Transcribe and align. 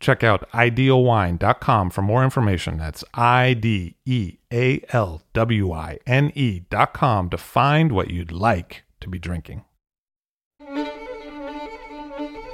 Check 0.00 0.22
out 0.22 0.48
idealwine.com 0.52 1.90
for 1.90 2.02
more 2.02 2.22
information. 2.22 2.78
That's 2.78 3.02
I 3.14 3.54
D 3.54 3.96
E 4.04 4.38
A 4.52 4.80
L 4.90 5.22
W 5.32 5.72
I 5.72 5.98
N 6.06 6.30
E.com 6.34 7.30
to 7.30 7.36
find 7.36 7.92
what 7.92 8.10
you'd 8.10 8.32
like 8.32 8.84
to 9.00 9.08
be 9.08 9.18
drinking. 9.18 9.64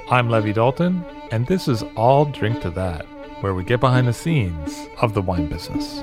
I'm 0.09 0.29
Levi 0.29 0.51
Dalton, 0.51 1.03
and 1.31 1.47
this 1.47 1.67
is 1.67 1.83
I'll 1.97 2.25
Drink 2.25 2.61
to 2.61 2.69
That, 2.71 3.05
where 3.41 3.53
we 3.55 3.63
get 3.63 3.79
behind 3.79 4.07
the 4.07 4.13
scenes 4.13 4.87
of 5.01 5.13
the 5.13 5.21
wine 5.21 5.47
business. 5.47 6.01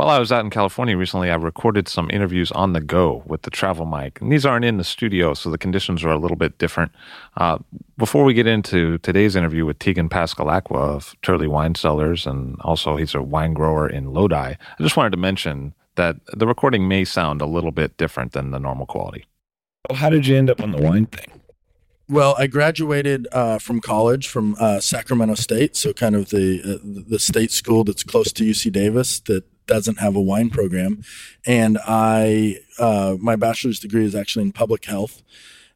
While 0.00 0.08
I 0.08 0.18
was 0.18 0.32
out 0.32 0.42
in 0.42 0.48
California 0.48 0.96
recently, 0.96 1.30
I 1.30 1.34
recorded 1.34 1.86
some 1.86 2.08
interviews 2.10 2.50
on 2.52 2.72
the 2.72 2.80
go 2.80 3.22
with 3.26 3.42
the 3.42 3.50
travel 3.50 3.84
mic. 3.84 4.18
And 4.22 4.32
these 4.32 4.46
aren't 4.46 4.64
in 4.64 4.78
the 4.78 4.82
studio, 4.82 5.34
so 5.34 5.50
the 5.50 5.58
conditions 5.58 6.02
are 6.02 6.08
a 6.08 6.16
little 6.16 6.38
bit 6.38 6.56
different. 6.56 6.92
Uh, 7.36 7.58
before 7.98 8.24
we 8.24 8.32
get 8.32 8.46
into 8.46 8.96
today's 9.00 9.36
interview 9.36 9.66
with 9.66 9.78
Tegan 9.78 10.08
Passalacqua 10.08 10.74
of 10.74 11.14
Turley 11.20 11.46
Wine 11.46 11.74
Cellars, 11.74 12.26
and 12.26 12.56
also 12.62 12.96
he's 12.96 13.14
a 13.14 13.20
wine 13.20 13.52
grower 13.52 13.86
in 13.86 14.14
Lodi, 14.14 14.34
I 14.54 14.56
just 14.80 14.96
wanted 14.96 15.10
to 15.10 15.18
mention 15.18 15.74
that 15.96 16.16
the 16.32 16.46
recording 16.46 16.88
may 16.88 17.04
sound 17.04 17.42
a 17.42 17.46
little 17.46 17.70
bit 17.70 17.98
different 17.98 18.32
than 18.32 18.52
the 18.52 18.58
normal 18.58 18.86
quality. 18.86 19.26
How 19.92 20.08
did 20.08 20.26
you 20.26 20.34
end 20.34 20.48
up 20.48 20.62
on 20.62 20.72
the 20.72 20.80
wine 20.80 21.04
thing? 21.04 21.42
Well, 22.08 22.34
I 22.38 22.46
graduated 22.46 23.28
uh, 23.32 23.58
from 23.58 23.82
college 23.82 24.28
from 24.28 24.56
uh, 24.58 24.80
Sacramento 24.80 25.34
State, 25.34 25.76
so 25.76 25.92
kind 25.92 26.16
of 26.16 26.30
the 26.30 26.60
uh, 26.64 26.78
the 26.82 27.18
state 27.18 27.52
school 27.52 27.84
that's 27.84 28.02
close 28.02 28.32
to 28.32 28.42
UC 28.42 28.72
Davis 28.72 29.20
that 29.20 29.44
doesn't 29.74 30.00
have 30.00 30.16
a 30.16 30.20
wine 30.32 30.50
program, 30.50 30.92
and 31.46 31.78
I 31.86 32.58
uh, 32.78 33.16
my 33.20 33.36
bachelor's 33.36 33.80
degree 33.80 34.04
is 34.04 34.14
actually 34.14 34.44
in 34.46 34.52
public 34.52 34.84
health, 34.84 35.22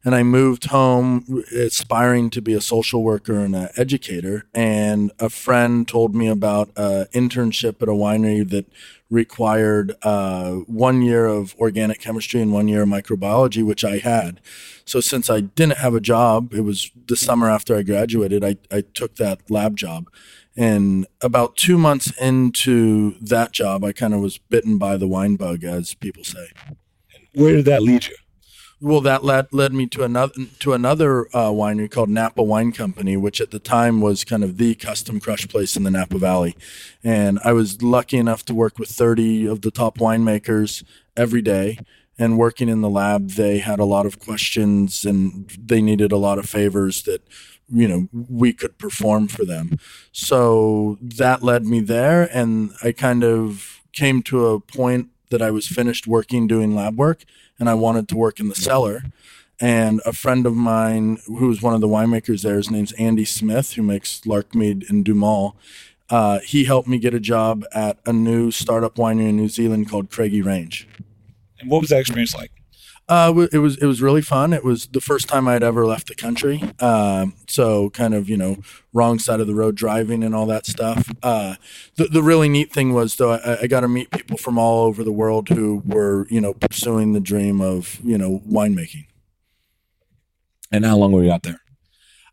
and 0.05 0.13
I 0.13 0.21
moved 0.21 0.65
home 0.65 1.43
aspiring 1.51 2.29
to 2.31 2.41
be 2.41 2.53
a 2.53 2.61
social 2.61 3.01
worker 3.01 3.39
and 3.39 3.55
an 3.55 3.69
educator. 3.75 4.45
And 4.53 5.11
a 5.17 5.29
friend 5.29 5.87
told 5.87 6.13
me 6.13 6.27
about 6.27 6.69
an 6.75 7.07
internship 7.21 7.81
at 7.81 7.89
a 7.89 7.99
winery 8.05 8.47
that 8.49 8.65
required 9.09 9.95
uh, 10.03 10.51
one 10.85 11.01
year 11.01 11.25
of 11.25 11.55
organic 11.57 11.99
chemistry 11.99 12.41
and 12.41 12.53
one 12.53 12.67
year 12.67 12.83
of 12.83 12.89
microbiology, 12.89 13.63
which 13.65 13.83
I 13.83 13.97
had. 13.97 14.41
So 14.85 14.99
since 15.01 15.29
I 15.29 15.39
didn't 15.41 15.77
have 15.77 15.95
a 15.95 15.99
job, 15.99 16.53
it 16.53 16.61
was 16.61 16.91
the 17.07 17.15
summer 17.15 17.49
after 17.49 17.75
I 17.75 17.81
graduated, 17.81 18.43
I, 18.43 18.57
I 18.71 18.81
took 18.81 19.15
that 19.15 19.49
lab 19.49 19.75
job. 19.75 20.09
And 20.57 21.05
about 21.21 21.57
two 21.57 21.77
months 21.77 22.11
into 22.19 23.15
that 23.19 23.51
job, 23.51 23.83
I 23.83 23.91
kind 23.91 24.13
of 24.13 24.21
was 24.21 24.37
bitten 24.37 24.77
by 24.77 24.97
the 24.97 25.07
wine 25.07 25.35
bug, 25.35 25.63
as 25.63 25.93
people 25.93 26.23
say. 26.23 26.47
Where 27.33 27.55
did 27.55 27.65
that 27.65 27.83
lead 27.83 28.07
you? 28.07 28.15
Well, 28.81 29.01
that 29.01 29.23
led, 29.23 29.47
led 29.51 29.73
me 29.73 29.87
to 29.87 30.03
another 30.03 30.33
to 30.59 30.73
another 30.73 31.27
uh, 31.33 31.49
winery 31.49 31.89
called 31.89 32.09
Napa 32.09 32.43
Wine 32.43 32.71
Company, 32.71 33.15
which 33.15 33.39
at 33.39 33.51
the 33.51 33.59
time 33.59 34.01
was 34.01 34.23
kind 34.23 34.43
of 34.43 34.57
the 34.57 34.75
custom 34.75 35.19
crush 35.19 35.47
place 35.47 35.77
in 35.77 35.83
the 35.83 35.91
Napa 35.91 36.17
Valley. 36.17 36.55
And 37.03 37.39
I 37.43 37.53
was 37.53 37.81
lucky 37.81 38.17
enough 38.17 38.43
to 38.45 38.53
work 38.53 38.77
with 38.77 38.89
30 38.89 39.47
of 39.47 39.61
the 39.61 39.71
top 39.71 39.97
winemakers 39.97 40.83
every 41.15 41.41
day. 41.41 41.79
And 42.17 42.37
working 42.37 42.69
in 42.69 42.81
the 42.81 42.89
lab, 42.89 43.31
they 43.31 43.57
had 43.57 43.79
a 43.79 43.85
lot 43.85 44.05
of 44.05 44.19
questions 44.19 45.03
and 45.03 45.49
they 45.59 45.81
needed 45.81 46.11
a 46.11 46.17
lot 46.17 46.37
of 46.37 46.47
favors 46.47 47.03
that 47.03 47.21
you 47.69 47.87
know 47.87 48.07
we 48.29 48.53
could 48.53 48.77
perform 48.77 49.27
for 49.27 49.45
them. 49.45 49.79
So 50.11 50.97
that 51.01 51.43
led 51.43 51.65
me 51.65 51.79
there 51.79 52.29
and 52.31 52.71
i 52.83 52.91
kind 52.91 53.23
of 53.23 53.81
came 53.91 54.21
to 54.23 54.47
a 54.47 54.59
point 54.59 55.09
that 55.29 55.41
i 55.41 55.51
was 55.51 55.67
finished 55.67 56.05
working 56.07 56.47
doing 56.47 56.75
lab 56.75 56.97
work 56.97 57.23
and 57.59 57.69
i 57.69 57.73
wanted 57.73 58.07
to 58.09 58.15
work 58.15 58.39
in 58.39 58.49
the 58.49 58.55
cellar. 58.55 59.03
And 59.57 60.01
a 60.05 60.11
friend 60.11 60.45
of 60.45 60.53
mine 60.53 61.19
who 61.27 61.47
was 61.47 61.61
one 61.61 61.73
of 61.73 61.79
the 61.79 61.87
winemakers 61.87 62.41
there 62.41 62.57
his 62.57 62.69
name's 62.69 62.91
andy 62.93 63.25
smith 63.25 63.73
who 63.73 63.83
makes 63.83 64.21
larkmead 64.21 64.89
and 64.89 65.05
DuMOL 65.05 65.55
uh, 66.09 66.39
he 66.39 66.65
helped 66.65 66.87
me 66.87 66.99
get 66.99 67.13
a 67.13 67.19
job 67.19 67.65
at 67.73 67.97
a 68.05 68.13
new 68.13 68.51
startup 68.51 68.95
winery 68.95 69.29
in 69.29 69.37
new 69.37 69.49
zealand 69.49 69.89
called 69.89 70.11
Craggy 70.11 70.41
Range. 70.41 70.87
And 71.59 71.71
what 71.71 71.81
was 71.81 71.89
that 71.89 71.99
experience 71.99 72.35
like 72.35 72.51
uh, 73.07 73.47
it 73.51 73.59
was 73.59 73.77
it 73.77 73.85
was 73.85 74.01
really 74.01 74.21
fun. 74.21 74.51
It 74.51 74.63
was 74.63 74.87
the 74.87 75.01
first 75.01 75.27
time 75.27 75.47
I'd 75.47 75.61
ever 75.61 75.85
left 75.85 76.07
the 76.07 76.15
country, 76.15 76.63
uh, 76.79 77.27
so 77.47 77.91
kind 77.91 78.15
of 78.15 78.27
you 78.27 78.37
know 78.37 78.57
wrong 78.93 79.19
side 79.19 79.39
of 79.39 79.45
the 79.45 79.53
road 79.53 79.75
driving 79.75 80.23
and 80.23 80.33
all 80.33 80.47
that 80.47 80.65
stuff. 80.65 81.11
Uh, 81.21 81.55
the 81.97 82.05
the 82.05 82.23
really 82.23 82.49
neat 82.49 82.73
thing 82.73 82.93
was 82.93 83.15
though 83.17 83.33
I, 83.33 83.61
I 83.61 83.67
got 83.67 83.81
to 83.81 83.87
meet 83.87 84.09
people 84.09 84.37
from 84.37 84.57
all 84.57 84.85
over 84.85 85.03
the 85.03 85.11
world 85.11 85.49
who 85.49 85.83
were 85.85 86.25
you 86.29 86.41
know 86.41 86.53
pursuing 86.53 87.13
the 87.13 87.19
dream 87.19 87.61
of 87.61 87.99
you 88.03 88.17
know 88.17 88.41
winemaking. 88.49 89.05
And 90.71 90.83
how 90.83 90.97
long 90.97 91.11
were 91.11 91.23
you 91.23 91.31
out 91.31 91.43
there? 91.43 91.61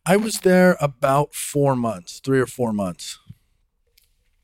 I 0.06 0.16
was 0.16 0.40
there 0.40 0.76
about 0.80 1.34
four 1.34 1.76
months, 1.76 2.18
three 2.18 2.40
or 2.40 2.46
four 2.46 2.72
months. 2.72 3.18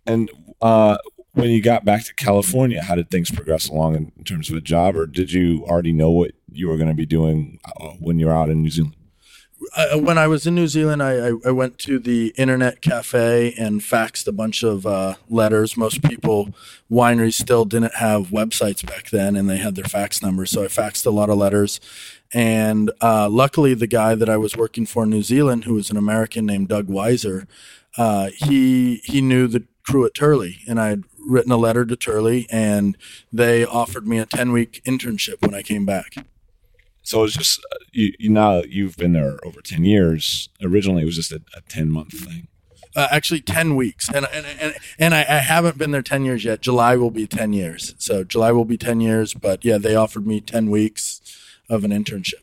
And 0.06 0.30
uh, 0.60 0.98
when 1.32 1.50
you 1.50 1.62
got 1.62 1.84
back 1.84 2.04
to 2.04 2.14
California, 2.14 2.82
how 2.82 2.94
did 2.94 3.10
things 3.10 3.30
progress 3.30 3.68
along 3.68 3.94
in, 3.96 4.12
in 4.16 4.24
terms 4.24 4.50
of 4.50 4.56
a 4.56 4.60
job, 4.60 4.96
or 4.96 5.06
did 5.06 5.32
you 5.32 5.64
already 5.64 5.92
know 5.92 6.10
what 6.10 6.32
you 6.50 6.68
were 6.68 6.76
going 6.76 6.88
to 6.88 6.94
be 6.94 7.06
doing 7.06 7.60
uh, 7.64 7.90
when 8.00 8.18
you're 8.18 8.32
out 8.32 8.48
in 8.48 8.62
New 8.62 8.70
Zealand? 8.70 8.94
Uh, 9.76 9.98
when 9.98 10.16
I 10.18 10.28
was 10.28 10.46
in 10.46 10.54
New 10.54 10.68
Zealand, 10.68 11.02
I, 11.02 11.32
I, 11.44 11.50
went 11.50 11.78
to 11.78 11.98
the 11.98 12.32
internet 12.38 12.80
cafe 12.80 13.54
and 13.58 13.80
faxed 13.80 14.28
a 14.28 14.32
bunch 14.32 14.62
of 14.62 14.86
uh, 14.86 15.14
letters. 15.28 15.76
Most 15.76 16.00
people, 16.02 16.50
wineries 16.88 17.34
still 17.34 17.64
didn't 17.64 17.96
have 17.96 18.28
websites 18.28 18.86
back 18.86 19.10
then, 19.10 19.34
and 19.34 19.50
they 19.50 19.56
had 19.56 19.74
their 19.74 19.84
fax 19.84 20.22
numbers. 20.22 20.50
So 20.50 20.62
I 20.62 20.68
faxed 20.68 21.06
a 21.06 21.10
lot 21.10 21.28
of 21.28 21.38
letters. 21.38 21.80
And 22.32 22.92
uh, 23.00 23.28
luckily, 23.28 23.74
the 23.74 23.88
guy 23.88 24.14
that 24.14 24.28
I 24.28 24.36
was 24.36 24.56
working 24.56 24.86
for 24.86 25.02
in 25.02 25.10
New 25.10 25.24
Zealand, 25.24 25.64
who 25.64 25.74
was 25.74 25.90
an 25.90 25.96
American 25.96 26.46
named 26.46 26.68
Doug 26.68 26.86
Wisor, 26.86 27.48
uh, 27.96 28.30
he 28.36 28.96
he 29.04 29.20
knew 29.20 29.48
the 29.48 29.64
crew 29.84 30.06
at 30.06 30.14
Turley, 30.14 30.58
and 30.68 30.80
I 30.80 30.98
written 31.28 31.52
a 31.52 31.56
letter 31.56 31.84
to 31.84 31.94
Turley, 31.94 32.46
and 32.50 32.96
they 33.32 33.64
offered 33.64 34.06
me 34.06 34.18
a 34.18 34.26
ten 34.26 34.50
week 34.50 34.82
internship 34.84 35.42
when 35.42 35.54
I 35.54 35.62
came 35.62 35.86
back. 35.86 36.14
So 37.02 37.24
it's 37.24 37.34
just 37.34 37.64
you, 37.92 38.12
you 38.18 38.30
now 38.30 38.62
you've 38.68 38.96
been 38.96 39.12
there 39.12 39.38
over 39.44 39.60
ten 39.60 39.84
years. 39.84 40.48
Originally, 40.62 41.02
it 41.02 41.06
was 41.06 41.16
just 41.16 41.32
a, 41.32 41.42
a 41.56 41.60
ten 41.68 41.90
month 41.90 42.12
thing. 42.12 42.48
Uh, 42.96 43.06
actually, 43.10 43.40
ten 43.40 43.76
weeks, 43.76 44.08
and 44.08 44.26
and 44.32 44.46
and, 44.60 44.74
and 44.98 45.14
I, 45.14 45.20
I, 45.20 45.38
haven't 45.38 45.78
been 45.78 45.90
there 45.90 46.02
ten 46.02 46.24
years 46.24 46.44
yet. 46.44 46.60
July 46.60 46.96
will 46.96 47.10
be 47.10 47.26
ten 47.26 47.52
years, 47.52 47.94
so 47.98 48.24
July 48.24 48.50
will 48.50 48.64
be 48.64 48.78
ten 48.78 49.00
years. 49.00 49.34
But 49.34 49.64
yeah, 49.64 49.78
they 49.78 49.94
offered 49.94 50.26
me 50.26 50.40
ten 50.40 50.70
weeks 50.70 51.20
of 51.68 51.84
an 51.84 51.90
internship. 51.90 52.42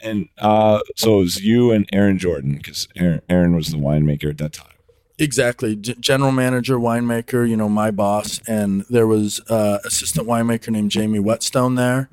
And 0.00 0.28
uh, 0.38 0.80
so 0.94 1.18
it 1.18 1.22
was 1.22 1.44
you 1.44 1.72
and 1.72 1.90
Ehren 1.90 2.18
Jordan 2.18 2.56
because 2.56 2.86
Ehren, 2.96 3.22
Ehren 3.22 3.56
was 3.56 3.68
the 3.68 3.78
winemaker 3.78 4.30
at 4.30 4.38
that 4.38 4.52
time. 4.52 4.75
Exactly. 5.18 5.76
G- 5.76 5.94
general 5.98 6.32
manager, 6.32 6.76
winemaker, 6.76 7.48
you 7.48 7.56
know, 7.56 7.68
my 7.68 7.90
boss. 7.90 8.40
And 8.46 8.84
there 8.90 9.06
was 9.06 9.40
uh, 9.48 9.78
assistant 9.84 10.26
winemaker 10.26 10.68
named 10.70 10.90
Jamie 10.90 11.18
Whetstone 11.18 11.74
there. 11.74 12.08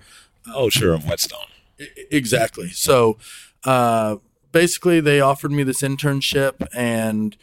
Oh, 0.54 0.70
sure, 0.70 0.98
Whetstone. 0.98 1.48
I- 1.80 1.88
exactly. 2.12 2.70
So 2.70 3.18
uh, 3.66 4.18
basically, 4.52 5.00
they 5.02 5.20
offered 5.20 5.52
me 5.52 5.64
this 5.64 5.82
internship. 5.82 6.66
And 6.74 7.36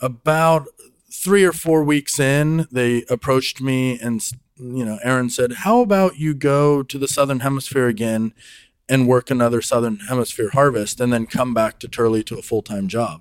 about 0.00 0.68
three 1.10 1.44
or 1.44 1.52
four 1.52 1.82
weeks 1.82 2.20
in, 2.20 2.68
they 2.70 3.04
approached 3.10 3.60
me 3.60 3.98
and, 3.98 4.22
you 4.56 4.84
know, 4.84 4.98
Ehren 5.04 5.30
said, 5.30 5.52
How 5.52 5.80
about 5.80 6.16
you 6.18 6.32
go 6.34 6.82
to 6.84 6.98
the 6.98 7.08
Southern 7.08 7.40
Hemisphere 7.40 7.88
again? 7.88 8.32
and 8.90 9.06
work 9.06 9.30
another 9.30 9.60
Southern 9.60 9.98
Hemisphere 10.08 10.48
harvest 10.54 10.98
and 10.98 11.12
then 11.12 11.26
come 11.26 11.52
back 11.52 11.78
to 11.80 11.88
Turley 11.88 12.22
to 12.24 12.38
a 12.38 12.40
full 12.40 12.62
time 12.62 12.88
job. 12.88 13.20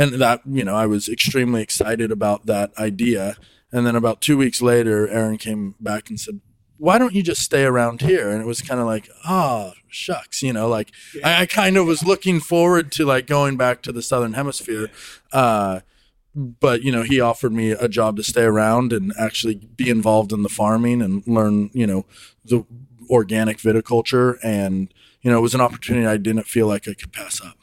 And 0.00 0.14
that, 0.14 0.40
you 0.46 0.64
know, 0.64 0.74
I 0.74 0.86
was 0.86 1.10
extremely 1.10 1.60
excited 1.60 2.10
about 2.10 2.46
that 2.46 2.72
idea. 2.78 3.36
And 3.70 3.86
then 3.86 3.94
about 3.94 4.22
two 4.22 4.38
weeks 4.38 4.62
later, 4.62 5.06
Ehren 5.06 5.38
came 5.38 5.74
back 5.78 6.08
and 6.08 6.18
said, 6.18 6.40
why 6.78 6.96
don't 6.96 7.12
you 7.12 7.22
just 7.22 7.42
stay 7.42 7.64
around 7.64 8.00
here? 8.00 8.30
And 8.30 8.40
it 8.40 8.46
was 8.46 8.62
kind 8.62 8.80
of 8.80 8.86
like, 8.86 9.10
ah, 9.26 9.72
oh, 9.72 9.78
shucks, 9.88 10.42
you 10.42 10.54
know, 10.54 10.66
like 10.68 10.90
I, 11.22 11.42
I, 11.42 11.46
kind 11.46 11.76
of 11.76 11.86
was 11.86 12.02
looking 12.02 12.40
forward 12.40 12.90
to 12.92 13.04
like 13.04 13.26
going 13.26 13.58
back 13.58 13.82
to 13.82 13.92
the 13.92 14.00
Southern 14.00 14.32
Hemisphere. 14.32 14.88
Uh, 15.30 15.80
but 16.34 16.82
you 16.82 16.90
know, 16.90 17.02
he 17.02 17.20
offered 17.20 17.52
me 17.52 17.72
a 17.72 17.86
job 17.86 18.16
to 18.16 18.22
stay 18.22 18.44
around 18.44 18.94
and 18.94 19.12
actually 19.20 19.56
be 19.56 19.90
involved 19.90 20.32
in 20.32 20.42
the 20.42 20.48
farming 20.48 21.02
and 21.02 21.22
learn, 21.26 21.68
you 21.74 21.86
know, 21.86 22.06
the 22.42 22.64
organic 23.10 23.58
viticulture. 23.58 24.38
And, 24.42 24.94
you 25.20 25.30
know, 25.30 25.36
it 25.36 25.42
was 25.42 25.54
an 25.54 25.60
opportunity 25.60 26.06
I 26.06 26.16
didn't 26.16 26.46
feel 26.46 26.66
like 26.66 26.88
I 26.88 26.94
could 26.94 27.12
pass 27.12 27.42
up. 27.42 27.59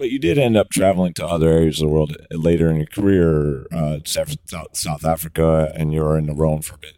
But 0.00 0.10
you 0.10 0.18
did 0.18 0.38
end 0.38 0.56
up 0.56 0.70
traveling 0.70 1.12
to 1.14 1.26
other 1.26 1.50
areas 1.50 1.82
of 1.82 1.88
the 1.88 1.92
world 1.92 2.16
later 2.30 2.70
in 2.70 2.76
your 2.76 2.86
career, 2.86 3.66
uh, 3.70 3.98
South, 4.06 5.04
Africa, 5.04 5.70
and 5.76 5.92
you 5.92 6.00
were 6.00 6.16
in 6.16 6.26
the 6.26 6.32
Rhone 6.32 6.62
for 6.62 6.76
a 6.76 6.78
bit. 6.78 6.94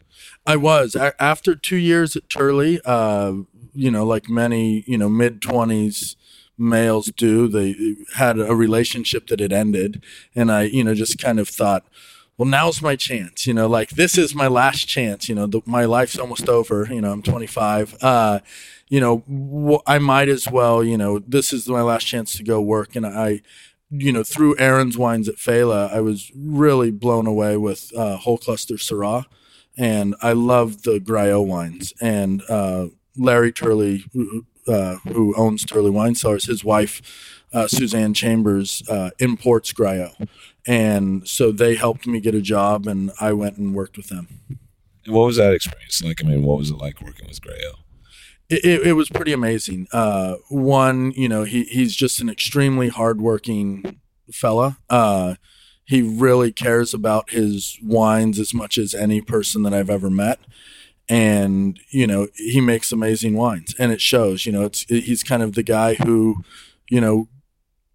I 0.46 0.54
was 0.54 0.94
after 0.94 1.56
two 1.56 1.78
years 1.78 2.14
at 2.14 2.28
Turley. 2.28 2.80
Uh, 2.84 3.32
you 3.74 3.90
know, 3.90 4.06
like 4.06 4.28
many 4.28 4.84
you 4.86 4.96
know 4.96 5.08
mid 5.08 5.42
twenties 5.42 6.14
males 6.56 7.06
do, 7.16 7.48
they 7.48 7.96
had 8.14 8.38
a 8.38 8.54
relationship 8.54 9.26
that 9.26 9.40
had 9.40 9.52
ended, 9.52 10.04
and 10.36 10.52
I 10.52 10.62
you 10.62 10.84
know 10.84 10.94
just 10.94 11.18
kind 11.18 11.40
of 11.40 11.48
thought, 11.48 11.84
well, 12.38 12.48
now's 12.48 12.80
my 12.80 12.94
chance. 12.94 13.48
You 13.48 13.54
know, 13.54 13.66
like 13.66 13.90
this 13.90 14.16
is 14.16 14.32
my 14.32 14.46
last 14.46 14.86
chance. 14.86 15.28
You 15.28 15.34
know, 15.34 15.46
the, 15.46 15.60
my 15.66 15.86
life's 15.86 16.18
almost 16.18 16.48
over. 16.48 16.86
You 16.88 17.00
know, 17.00 17.10
I'm 17.10 17.22
25. 17.22 17.96
Uh, 18.00 18.38
you 18.92 19.00
know, 19.00 19.82
I 19.86 19.98
might 19.98 20.28
as 20.28 20.48
well. 20.48 20.84
You 20.84 20.98
know, 20.98 21.18
this 21.18 21.52
is 21.52 21.68
my 21.68 21.82
last 21.82 22.04
chance 22.04 22.34
to 22.34 22.44
go 22.44 22.60
work, 22.60 22.94
and 22.96 23.06
I 23.06 23.42
you 23.94 24.10
know, 24.10 24.22
through 24.22 24.56
Ehren's 24.56 24.96
wines 24.96 25.28
at 25.28 25.36
Failla, 25.36 25.92
I 25.92 26.00
was 26.00 26.32
really 26.34 26.90
blown 26.90 27.26
away 27.26 27.58
with 27.58 27.92
uh, 27.94 28.16
whole 28.16 28.38
cluster 28.38 28.76
Syrah 28.76 29.26
and 29.76 30.14
I 30.20 30.32
love 30.32 30.82
the 30.82 30.98
Graillot 30.98 31.46
wines. 31.46 31.92
And 32.00 32.42
uh, 32.48 32.88
Larry 33.16 33.52
Turley, 33.52 34.04
uh, 34.66 34.96
who 35.08 35.34
owns 35.36 35.64
Turley 35.64 35.90
Wine 35.90 36.14
Cellars, 36.14 36.46
his 36.46 36.64
wife 36.64 37.40
uh, 37.52 37.68
Suzanne 37.68 38.14
Chambers 38.14 38.82
uh, 38.88 39.10
imports 39.18 39.72
Graillot, 39.72 40.28
and 40.66 41.28
so 41.28 41.52
they 41.52 41.74
helped 41.74 42.06
me 42.06 42.20
get 42.20 42.34
a 42.34 42.40
job, 42.40 42.86
and 42.86 43.10
I 43.20 43.32
went 43.34 43.58
and 43.58 43.74
worked 43.74 43.96
with 43.96 44.08
them. 44.08 44.28
And 45.04 45.14
what 45.14 45.26
was 45.26 45.36
that 45.36 45.52
experience 45.52 46.02
like? 46.02 46.24
I 46.24 46.28
mean, 46.28 46.44
what 46.44 46.58
was 46.58 46.70
it 46.70 46.76
like 46.76 47.02
working 47.02 47.28
with 47.28 47.42
Graillot? 47.42 47.74
It, 48.52 48.86
it, 48.86 48.92
was 48.92 49.08
pretty 49.08 49.32
amazing. 49.32 49.88
Uh, 49.92 50.36
one, 50.48 51.12
you 51.12 51.28
know, 51.28 51.44
he 51.44 51.64
he's 51.64 51.96
just 51.96 52.20
an 52.20 52.28
extremely 52.28 52.88
hardworking 52.88 54.00
fella. 54.30 54.78
Uh, 54.90 55.36
he 55.84 56.02
really 56.02 56.52
cares 56.52 56.94
about 56.94 57.30
his 57.30 57.78
wines 57.82 58.38
as 58.38 58.54
much 58.54 58.78
as 58.78 58.94
any 58.94 59.20
person 59.20 59.62
that 59.62 59.74
I've 59.74 59.90
ever 59.90 60.10
met. 60.10 60.38
And, 61.08 61.78
you 61.90 62.06
know, 62.06 62.28
he 62.34 62.60
makes 62.60 62.92
amazing 62.92 63.34
wines 63.34 63.74
and 63.78 63.92
it 63.92 64.00
shows, 64.00 64.46
you 64.46 64.52
know, 64.52 64.62
it's, 64.62 64.82
he's 64.84 65.22
kind 65.22 65.42
of 65.42 65.54
the 65.54 65.62
guy 65.62 65.94
who, 65.94 66.44
you 66.88 67.00
know, 67.00 67.28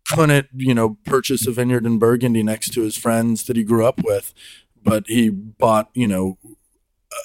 couldn't, 0.10 0.48
you 0.54 0.74
know, 0.74 0.98
purchase 1.06 1.48
a 1.48 1.52
vineyard 1.52 1.86
in 1.86 2.00
Burgundy 2.00 2.44
next 2.44 2.74
to 2.74 2.82
his 2.82 2.98
friends 2.98 3.46
that 3.46 3.58
he 3.58 3.64
grew 3.64 3.86
up 3.86 4.04
with, 4.04 4.34
but 4.84 5.08
he 5.08 5.30
bought, 5.30 5.90
you 5.94 6.08
know, 6.08 6.38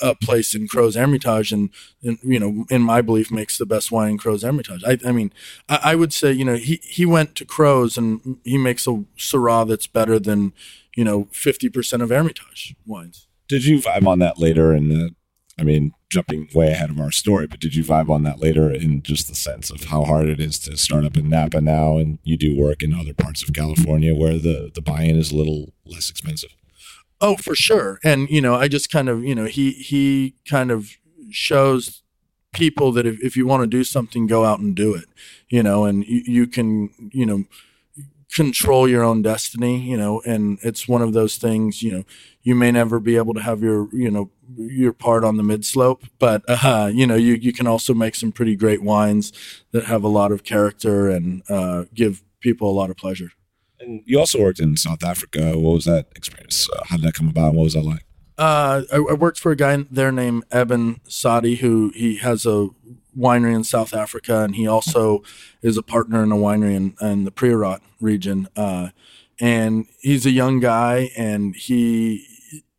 a 0.01 0.15
place 0.15 0.55
in 0.55 0.69
Crozes-Hermitage, 0.69 1.53
and, 1.53 1.71
and, 2.03 2.19
you 2.23 2.39
know, 2.39 2.65
in 2.71 2.83
my 2.83 3.03
belief, 3.03 3.31
makes 3.31 3.59
the 3.59 3.67
best 3.67 3.91
wine 3.91 4.11
in 4.11 4.19
Crozes-Hermitage. 4.19 4.85
I, 4.85 4.99
I 5.07 5.13
mean, 5.13 5.33
I, 5.69 5.81
I, 5.83 5.95
would 5.95 6.13
say, 6.13 6.33
you 6.33 6.45
know, 6.45 6.57
he 6.57 6.81
he 6.83 7.05
went 7.05 7.35
to 7.37 7.45
Crozes 7.45 7.99
and 7.99 8.39
he 8.45 8.59
makes 8.59 8.87
a 8.87 9.05
Syrah 9.19 9.67
that's 9.67 9.87
better 9.87 10.19
than 10.19 10.53
you 10.97 11.05
know 11.05 11.29
fifty 11.33 11.69
percent 11.69 12.03
of 12.03 12.11
Hermitage 12.11 12.75
wines. 12.87 13.27
Did 13.49 13.65
you 13.65 13.79
vibe 13.79 14.07
on 14.07 14.19
that 14.21 14.39
later? 14.39 14.73
And 14.73 15.15
I 15.59 15.65
mean, 15.65 15.93
jumping 16.11 16.49
way 16.55 16.71
ahead 16.71 16.91
of 16.91 17.01
our 17.01 17.11
story, 17.11 17.47
but 17.47 17.61
did 17.61 17.75
you 17.75 17.85
vibe 17.85 18.11
on 18.11 18.23
that 18.23 18.41
later 18.41 18.71
in 18.71 19.03
just 19.03 19.29
the 19.29 19.35
sense 19.35 19.71
of 19.71 19.85
how 19.85 20.05
hard 20.05 20.29
it 20.29 20.41
is 20.41 20.59
to 20.61 20.77
start 20.77 21.05
up 21.05 21.17
in 21.17 21.29
Napa 21.29 21.61
now, 21.61 21.99
and 21.99 22.19
you 22.23 22.37
do 22.37 22.59
work 22.59 22.83
in 22.83 22.95
other 22.95 23.15
parts 23.15 23.43
of 23.43 23.55
California 23.55 24.15
where 24.15 24.39
the 24.39 24.71
the 24.75 24.83
buy-in 24.83 25.17
is 25.17 25.31
a 25.31 25.37
little 25.37 25.73
less 25.87 26.11
expensive? 26.11 26.51
Oh, 27.23 27.37
for 27.37 27.55
sure. 27.55 28.01
And 28.05 28.29
you 28.31 28.43
know, 28.43 28.57
I 28.57 28.69
just 28.69 28.91
kind 28.91 29.09
of, 29.09 29.25
you 29.25 29.35
know, 29.37 29.47
he 29.47 29.73
he 29.73 30.37
kind 30.49 30.73
of 30.73 30.91
shows 31.31 32.03
people 32.55 32.93
that 32.93 33.07
if, 33.07 33.21
if 33.23 33.37
you 33.37 33.47
want 33.47 33.63
to 33.65 33.69
do 33.69 33.85
something, 33.85 34.27
go 34.29 34.45
out 34.47 34.61
and 34.61 34.77
do 34.77 34.95
it. 34.95 35.07
You 35.51 35.65
know, 35.65 35.85
and 35.87 36.05
you, 36.07 36.23
you 36.27 36.49
can, 36.49 36.91
you 37.13 37.27
know, 37.27 37.45
control 38.35 38.89
your 38.89 39.05
own 39.05 39.23
destiny. 39.23 39.81
You 39.81 39.97
know, 39.99 40.23
and 40.27 40.59
it's 40.63 40.89
one 40.89 41.03
of 41.03 41.13
those 41.15 41.37
things. 41.37 41.83
You 41.83 41.93
know, 41.93 42.05
you 42.43 42.55
may 42.55 42.73
never 42.73 43.01
be 43.01 43.17
able 43.17 43.35
to 43.35 43.43
have 43.43 43.63
your, 43.63 43.89
you 43.95 44.11
know, 44.11 44.31
your 44.57 44.95
part 44.95 45.25
on 45.25 45.37
the 45.39 45.45
mid 45.45 45.65
slope, 45.67 46.05
but 46.19 46.43
uh, 46.49 46.91
you 46.95 47.07
know, 47.07 47.17
you 47.17 47.35
you 47.35 47.53
can 47.53 47.67
also 47.69 47.95
make 47.95 48.17
some 48.17 48.33
pretty 48.33 48.57
great 48.57 48.83
wines 48.83 49.33
that 49.73 49.87
have 49.87 50.05
a 50.05 50.09
lot 50.09 50.33
of 50.33 50.45
character 50.45 51.11
and 51.11 51.43
uh, 51.51 51.85
give 51.95 52.23
people 52.41 52.71
a 52.71 52.75
lot 52.79 52.91
of 52.91 52.97
pleasure. 52.97 53.33
And 53.83 54.03
you 54.07 54.19
also 54.19 54.41
worked 54.41 54.61
in 54.61 54.77
South 54.77 55.03
Africa. 55.05 55.59
What 55.59 55.75
was 55.75 55.85
that 55.87 56.07
experience? 56.15 56.69
Uh, 56.71 56.83
how 56.87 56.97
did 56.97 57.05
that 57.07 57.15
come 57.15 57.29
about? 57.29 57.55
What 57.55 57.65
was 57.65 57.75
that 57.75 57.83
like? 57.83 58.05
Uh, 58.39 58.83
I, 58.91 58.97
I, 58.97 59.13
worked 59.13 59.39
for 59.39 59.53
a 59.53 59.57
guy 59.57 59.85
there 59.91 60.11
named 60.11 60.45
Eben 60.51 61.01
Sadie, 61.07 61.57
who 61.57 61.93
he 61.95 62.17
has 62.17 62.47
a 62.47 62.69
winery 63.17 63.55
in 63.55 63.63
South 63.63 63.93
Africa, 63.93 64.43
and 64.43 64.57
he 64.57 64.67
also 64.67 65.23
is 65.61 65.77
a 65.77 65.83
partner 65.83 66.23
in 66.23 66.33
a 66.33 66.37
winery 66.37 66.75
in, 66.75 66.95
in 67.01 67.25
the 67.25 67.31
Priorat 67.31 67.81
region. 68.01 68.49
Uh, 68.57 68.89
and 69.39 69.87
he's 70.01 70.25
a 70.25 70.31
young 70.31 70.61
guy, 70.61 71.11
and 71.17 71.55
he, 71.55 72.27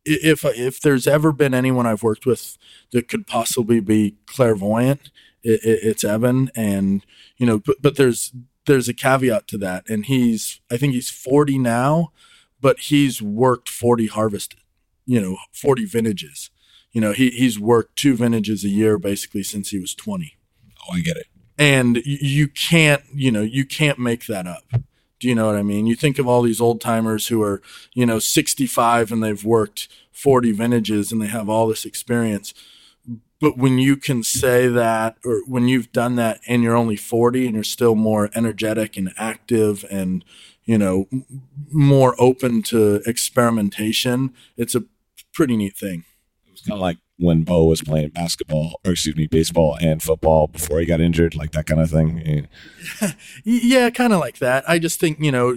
if 0.04 0.44
if 0.44 0.80
there's 0.80 1.06
ever 1.06 1.30
been 1.30 1.54
anyone 1.54 1.86
I've 1.86 2.02
worked 2.02 2.26
with 2.26 2.58
that 2.90 3.08
could 3.08 3.26
possibly 3.26 3.80
be 3.80 4.16
clairvoyant, 4.26 5.10
it, 5.42 5.64
it, 5.64 5.78
it's 5.82 6.04
Eben. 6.04 6.50
And 6.56 7.04
you 7.36 7.46
know, 7.46 7.58
but 7.58 7.76
but 7.80 7.96
there's 7.96 8.32
there's 8.66 8.88
a 8.88 8.94
caveat 8.94 9.46
to 9.48 9.58
that, 9.58 9.88
and 9.88 10.06
he's 10.06 10.60
I 10.70 10.76
think 10.76 10.94
he's 10.94 11.10
40 11.10 11.58
now, 11.58 12.12
but 12.60 12.78
he's 12.80 13.20
worked 13.20 13.68
40 13.68 14.06
harvested, 14.08 14.60
you 15.06 15.20
know, 15.20 15.36
40 15.52 15.84
vintages. 15.84 16.50
You 16.92 17.00
know, 17.00 17.12
he 17.12 17.30
he's 17.30 17.58
worked 17.58 17.96
two 17.96 18.16
vintages 18.16 18.64
a 18.64 18.68
year 18.68 18.98
basically 18.98 19.42
since 19.42 19.70
he 19.70 19.78
was 19.78 19.94
20. 19.94 20.36
Oh, 20.88 20.94
I 20.94 21.00
get 21.00 21.16
it. 21.16 21.26
And 21.56 21.98
you 22.04 22.48
can't, 22.48 23.02
you 23.12 23.30
know, 23.30 23.42
you 23.42 23.64
can't 23.64 23.98
make 23.98 24.26
that 24.26 24.46
up. 24.46 24.64
Do 25.20 25.28
you 25.28 25.34
know 25.34 25.46
what 25.46 25.56
I 25.56 25.62
mean? 25.62 25.86
You 25.86 25.94
think 25.94 26.18
of 26.18 26.26
all 26.26 26.42
these 26.42 26.60
old 26.60 26.80
timers 26.80 27.28
who 27.28 27.42
are, 27.42 27.62
you 27.94 28.04
know, 28.04 28.18
65 28.18 29.12
and 29.12 29.22
they've 29.22 29.44
worked 29.44 29.88
40 30.12 30.52
vintages 30.52 31.12
and 31.12 31.22
they 31.22 31.28
have 31.28 31.48
all 31.48 31.68
this 31.68 31.84
experience 31.84 32.52
but 33.44 33.58
when 33.58 33.78
you 33.78 33.98
can 33.98 34.22
say 34.22 34.68
that, 34.68 35.18
or 35.22 35.42
when 35.46 35.68
you've 35.68 35.92
done 35.92 36.16
that 36.16 36.40
and 36.48 36.62
you're 36.62 36.74
only 36.74 36.96
40 36.96 37.44
and 37.44 37.54
you're 37.54 37.62
still 37.62 37.94
more 37.94 38.30
energetic 38.34 38.96
and 38.96 39.12
active 39.18 39.84
and, 39.90 40.24
you 40.64 40.78
know, 40.78 41.10
more 41.70 42.16
open 42.18 42.62
to 42.62 43.02
experimentation, 43.04 44.32
it's 44.56 44.74
a 44.74 44.84
pretty 45.34 45.58
neat 45.58 45.76
thing. 45.76 46.04
It 46.46 46.52
was 46.52 46.62
kind 46.62 46.72
of 46.72 46.80
like 46.80 46.96
when 47.18 47.42
Bo 47.42 47.66
was 47.66 47.82
playing 47.82 48.08
basketball, 48.08 48.80
or 48.82 48.92
excuse 48.92 49.14
me, 49.14 49.26
baseball 49.26 49.76
and 49.78 50.02
football 50.02 50.46
before 50.46 50.80
he 50.80 50.86
got 50.86 51.02
injured, 51.02 51.34
like 51.34 51.52
that 51.52 51.66
kind 51.66 51.82
of 51.82 51.90
thing. 51.90 52.48
yeah, 53.44 53.90
kind 53.90 54.14
of 54.14 54.20
like 54.20 54.38
that. 54.38 54.64
I 54.66 54.78
just 54.78 54.98
think, 54.98 55.20
you 55.20 55.30
know, 55.30 55.54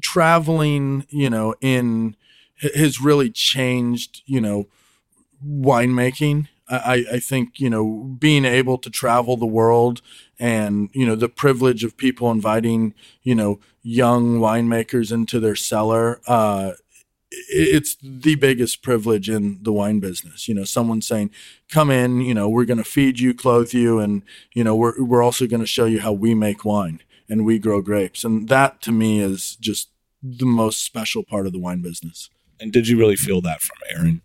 traveling, 0.00 1.06
you 1.08 1.30
know, 1.30 1.54
in 1.60 2.16
has 2.74 3.00
really 3.00 3.30
changed, 3.30 4.22
you 4.26 4.40
know, 4.40 4.66
winemaking 5.46 6.48
I, 6.76 7.04
I 7.12 7.18
think 7.18 7.60
you 7.60 7.70
know 7.70 8.16
being 8.18 8.44
able 8.44 8.78
to 8.78 8.90
travel 8.90 9.36
the 9.36 9.46
world 9.46 10.02
and 10.38 10.90
you 10.92 11.06
know 11.06 11.14
the 11.14 11.28
privilege 11.28 11.84
of 11.84 11.96
people 11.96 12.30
inviting 12.30 12.94
you 13.22 13.34
know 13.34 13.60
young 13.82 14.38
winemakers 14.38 15.12
into 15.12 15.40
their 15.40 15.56
cellar 15.56 16.20
uh, 16.26 16.72
it's 17.48 17.96
the 18.02 18.34
biggest 18.34 18.82
privilege 18.82 19.28
in 19.28 19.58
the 19.62 19.72
wine 19.72 20.00
business. 20.00 20.48
You 20.48 20.54
know, 20.54 20.64
someone 20.64 21.00
saying, 21.00 21.30
"Come 21.70 21.90
in, 21.90 22.20
you 22.20 22.34
know, 22.34 22.48
we're 22.48 22.64
going 22.64 22.78
to 22.78 22.84
feed 22.84 23.20
you, 23.20 23.34
clothe 23.34 23.72
you, 23.72 23.98
and 23.98 24.22
you 24.54 24.64
know, 24.64 24.76
we're 24.76 25.02
we're 25.02 25.22
also 25.22 25.46
going 25.46 25.60
to 25.60 25.66
show 25.66 25.86
you 25.86 26.00
how 26.00 26.12
we 26.12 26.34
make 26.34 26.64
wine 26.64 27.00
and 27.28 27.44
we 27.44 27.58
grow 27.58 27.80
grapes." 27.80 28.24
And 28.24 28.48
that 28.48 28.82
to 28.82 28.92
me 28.92 29.20
is 29.20 29.56
just 29.56 29.88
the 30.22 30.46
most 30.46 30.84
special 30.84 31.24
part 31.24 31.46
of 31.46 31.52
the 31.52 31.58
wine 31.58 31.82
business. 31.82 32.30
And 32.60 32.72
did 32.72 32.86
you 32.86 32.98
really 32.98 33.16
feel 33.16 33.40
that 33.42 33.60
from 33.60 33.78
Ehren? 33.94 34.20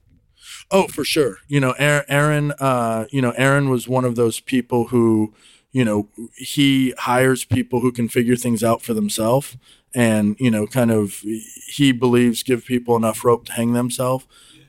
Oh, 0.70 0.88
for 0.88 1.04
sure. 1.04 1.38
You 1.48 1.60
know, 1.60 1.74
Ehren. 1.80 2.54
Uh, 2.60 3.06
you 3.10 3.22
know, 3.22 3.32
Ehren 3.34 3.70
was 3.70 3.88
one 3.88 4.06
of 4.06 4.16
those 4.16 4.40
people 4.40 4.88
who, 4.88 5.34
you 5.72 5.86
know, 5.86 6.10
he 6.36 6.94
hires 6.98 7.46
people 7.46 7.80
who 7.80 7.92
can 7.92 8.10
figure 8.10 8.36
things 8.36 8.64
out 8.64 8.82
for 8.82 8.94
themselves, 8.94 9.58
and 9.96 10.36
you 10.40 10.52
know, 10.52 10.68
kind 10.68 10.92
of, 10.92 11.24
he 11.68 11.92
believes 11.92 12.44
give 12.44 12.66
people 12.66 12.96
enough 12.96 13.24
rope 13.24 13.46
to 13.46 13.54
hang 13.54 13.74
themselves. 13.74 14.26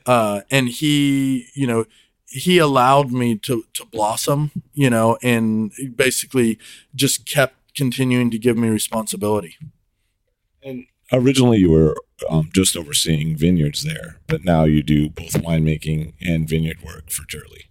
Uh, 0.07 0.43
and 0.51 0.69
he, 0.69 1.49
you 1.55 1.67
know, 1.67 1.85
he 2.29 2.59
allowed 2.59 3.11
me 3.11 3.37
to 3.37 3.65
to 3.75 3.85
blossom, 3.87 4.51
you 4.75 4.91
know, 4.91 5.19
and 5.23 5.73
basically 5.97 6.59
just 6.95 7.27
kept 7.27 7.55
continuing 7.75 8.31
to 8.31 8.39
give 8.39 8.57
me 8.57 8.69
responsibility. 8.69 9.57
And 10.63 10.87
originally, 11.13 11.59
you 11.59 11.71
were 11.71 11.95
um, 12.29 12.51
just 12.53 12.77
overseeing 12.77 13.37
vineyards 13.37 13.85
there, 13.85 14.21
but 14.27 14.45
now 14.45 14.65
you 14.65 14.83
do 14.83 15.09
both 15.09 15.33
winemaking 15.33 16.15
and 16.21 16.49
vineyard 16.49 16.83
work 16.83 17.11
for 17.11 17.25
Turley. 17.27 17.71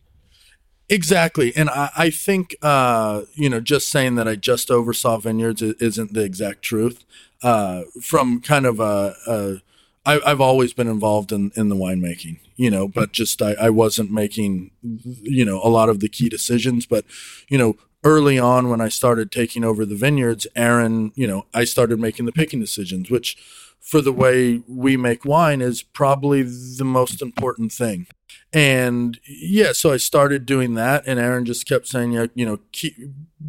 Exactly, 0.89 1.51
and 1.56 1.70
I, 1.70 1.89
I 1.98 2.10
think 2.10 2.56
uh, 2.62 3.24
you 3.34 3.50
know 3.50 3.60
just 3.60 3.89
saying 3.89 4.15
that 4.15 4.27
I 4.27 4.36
just 4.36 4.72
oversaw 4.72 5.17
vineyards 5.17 5.62
isn't 5.62 6.13
the 6.13 6.24
exact 6.24 6.62
truth. 6.62 7.03
Uh, 7.44 7.84
from 8.01 8.41
kind 8.41 8.65
of 8.65 8.79
a, 8.79 9.13
a 9.27 9.62
I, 10.08 10.22
I've 10.25 10.41
always 10.41 10.72
been 10.72 10.88
involved 10.88 11.34
in, 11.34 11.51
in 11.58 11.67
the 11.67 11.75
winemaking, 11.75 12.39
you 12.56 12.72
know, 12.72 12.88
but 12.88 13.12
just 13.12 13.41
I, 13.41 13.56
I 13.60 13.70
wasn't 13.70 14.10
making, 14.10 14.72
you 14.82 15.44
know, 15.44 15.60
a 15.62 15.67
lot 15.67 15.89
of 15.89 16.00
the 16.00 16.08
key 16.08 16.29
decisions. 16.29 16.86
But, 16.86 17.03
you 17.50 17.58
know, 17.58 17.75
early 18.04 18.39
on 18.39 18.70
when 18.70 18.82
I 18.82 18.89
started 18.89 19.32
taking 19.32 19.63
over 19.63 19.86
the 19.86 19.96
vineyards, 19.96 20.48
Ehren, 20.56 21.12
you 21.16 21.27
know, 21.27 21.46
I 21.54 21.63
started 21.63 22.00
making 22.00 22.25
the 22.25 22.32
picking 22.32 22.60
decisions, 22.60 23.10
which 23.10 23.38
for 23.80 24.01
the 24.01 24.12
way 24.12 24.62
we 24.68 24.98
make 24.98 25.25
wine 25.25 25.62
is 25.62 25.82
probably 25.82 26.44
the 26.44 26.86
most 26.86 27.22
important 27.22 27.72
thing. 27.72 28.08
And 28.54 29.20
yeah, 29.27 29.72
so 29.74 29.92
I 29.92 29.98
started 29.98 30.46
doing 30.46 30.74
that, 30.75 31.04
and 31.06 31.20
Ehren 31.20 31.46
just 31.46 31.68
kept 31.68 31.88
saying, 31.88 32.12
yeah, 32.12 32.27
you 32.34 32.46
know, 32.46 32.60
keep, 32.72 32.96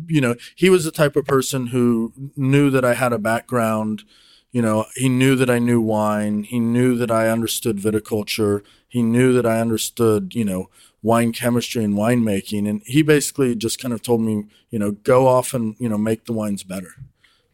you 0.06 0.20
know, 0.20 0.34
he 0.56 0.70
was 0.70 0.84
the 0.84 0.90
type 0.90 1.16
of 1.16 1.24
person 1.24 1.68
who 1.68 2.12
knew 2.36 2.70
that 2.70 2.84
I 2.84 2.94
had 2.94 3.12
a 3.12 3.18
background 3.18 4.04
you 4.50 4.62
know, 4.62 4.86
he 4.94 5.08
knew 5.08 5.36
that 5.36 5.50
I 5.50 5.58
knew 5.58 5.80
wine. 5.80 6.44
He 6.44 6.58
knew 6.58 6.96
that 6.96 7.10
I 7.10 7.28
understood 7.28 7.76
viticulture. 7.76 8.62
He 8.88 9.02
knew 9.02 9.32
that 9.34 9.44
I 9.44 9.60
understood, 9.60 10.34
you 10.34 10.44
know, 10.44 10.70
wine 11.02 11.32
chemistry 11.32 11.84
and 11.84 11.94
winemaking. 11.94 12.68
And 12.68 12.82
he 12.84 13.02
basically 13.02 13.54
just 13.54 13.80
kind 13.80 13.94
of 13.94 14.02
told 14.02 14.20
me, 14.20 14.44
you 14.70 14.78
know, 14.78 14.92
go 14.92 15.26
off 15.26 15.54
and, 15.54 15.76
you 15.78 15.88
know, 15.88 15.98
make 15.98 16.24
the 16.24 16.32
wines 16.32 16.62
better. 16.62 16.94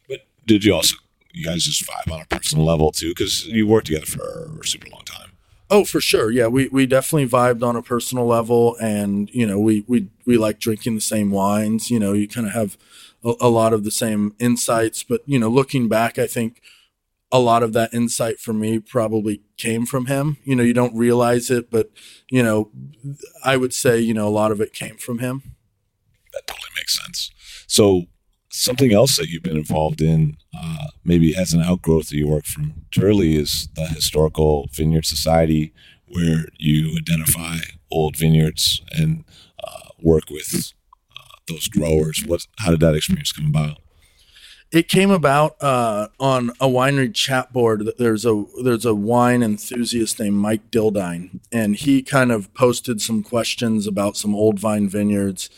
But 0.09 0.21
did 0.45 0.63
you 0.63 0.73
also, 0.73 0.97
you 1.31 1.45
guys 1.45 1.63
just 1.63 1.87
vibe 1.87 2.11
on 2.11 2.21
a 2.21 2.25
personal 2.25 2.65
level 2.65 2.91
too? 2.91 3.09
Because 3.09 3.45
you 3.45 3.67
worked 3.67 3.87
together 3.87 4.05
for 4.05 4.59
a 4.61 4.65
super 4.65 4.89
long 4.89 5.03
time. 5.05 5.31
Oh, 5.69 5.83
for 5.83 5.99
sure. 5.99 6.29
Yeah, 6.29 6.47
we, 6.47 6.67
we 6.67 6.85
definitely 6.85 7.27
vibed 7.27 7.63
on 7.63 7.75
a 7.75 7.81
personal 7.81 8.27
level, 8.27 8.77
and 8.79 9.29
you 9.31 9.47
know, 9.47 9.59
we 9.59 9.83
we 9.87 10.09
we 10.25 10.37
like 10.37 10.59
drinking 10.59 10.93
the 10.93 11.01
same 11.01 11.31
wines. 11.31 11.89
You 11.89 11.99
know, 11.99 12.13
you 12.13 12.27
kind 12.27 12.45
of 12.45 12.53
have 12.53 12.77
a, 13.23 13.33
a 13.41 13.49
lot 13.49 13.73
of 13.73 13.83
the 13.83 13.89
same 13.89 14.35
insights. 14.37 15.01
But 15.01 15.21
you 15.25 15.39
know, 15.39 15.49
looking 15.49 15.87
back, 15.87 16.19
I 16.19 16.27
think 16.27 16.61
a 17.31 17.39
lot 17.39 17.63
of 17.63 17.73
that 17.73 17.93
insight 17.93 18.39
for 18.39 18.53
me 18.53 18.79
probably 18.79 19.41
came 19.57 19.85
from 19.85 20.05
him. 20.05 20.37
You 20.43 20.55
know, 20.55 20.63
you 20.63 20.73
don't 20.73 20.95
realize 20.95 21.49
it, 21.49 21.69
but 21.71 21.91
you 22.29 22.43
know, 22.43 22.71
I 23.43 23.57
would 23.57 23.73
say, 23.73 23.99
you 23.99 24.13
know, 24.13 24.27
a 24.27 24.29
lot 24.29 24.51
of 24.51 24.61
it 24.61 24.73
came 24.73 24.97
from 24.97 25.19
him. 25.19 25.41
That 26.33 26.47
totally 26.47 26.69
makes 26.75 26.97
sense. 26.97 27.31
So 27.67 28.03
something 28.51 28.93
else 28.93 29.17
that 29.17 29.27
you've 29.27 29.43
been 29.43 29.57
involved 29.57 30.01
in, 30.01 30.37
uh, 30.57 30.87
maybe 31.03 31.35
as 31.35 31.53
an 31.53 31.61
outgrowth 31.61 32.07
of 32.07 32.13
your 32.13 32.29
work 32.29 32.45
from 32.45 32.85
Turley, 32.93 33.35
is 33.35 33.67
the 33.75 33.85
Historical 33.87 34.69
Vineyard 34.71 35.05
Society, 35.05 35.73
where 36.07 36.45
you 36.57 36.97
identify 36.97 37.57
old 37.91 38.15
vineyards 38.15 38.81
and 38.91 39.25
uh, 39.63 39.89
work 40.01 40.29
with 40.29 40.73
uh, 41.17 41.37
those 41.47 41.67
growers. 41.67 42.23
What? 42.25 42.47
How 42.59 42.71
did 42.71 42.79
that 42.81 42.95
experience 42.95 43.31
come 43.31 43.47
about? 43.47 43.79
It 44.71 44.87
came 44.87 45.11
about 45.11 45.61
uh, 45.61 46.09
on 46.19 46.49
a 46.59 46.67
winery 46.67 47.13
chat 47.13 47.53
board. 47.53 47.89
There's 47.97 48.25
a 48.25 48.43
there's 48.63 48.85
a 48.85 48.95
wine 48.95 49.43
enthusiast 49.43 50.19
named 50.19 50.37
Mike 50.37 50.71
Dildine, 50.71 51.39
and 51.51 51.75
he 51.75 52.01
kind 52.01 52.31
of 52.31 52.53
posted 52.53 53.01
some 53.01 53.23
questions 53.23 53.87
about 53.87 54.17
some 54.17 54.35
old 54.35 54.59
vine 54.59 54.89
vineyards, 54.89 55.49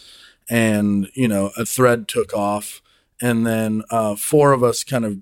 and 0.49 1.09
you 1.13 1.27
know 1.27 1.51
a 1.57 1.65
thread 1.65 2.07
took 2.07 2.33
off, 2.33 2.81
and 3.21 3.45
then 3.47 3.83
uh, 3.89 4.15
four 4.15 4.51
of 4.51 4.63
us 4.63 4.83
kind 4.83 5.05
of 5.05 5.17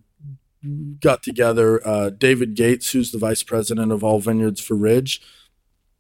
got 1.00 1.24
together. 1.24 1.86
Uh, 1.88 2.10
David 2.10 2.56
Gates, 2.56 2.92
who's 2.92 3.12
the 3.12 3.20
vice 3.20 3.44
president 3.44 3.92
of 3.92 4.04
all 4.04 4.20
vineyards 4.20 4.60
for 4.60 4.76
Ridge, 4.76 5.22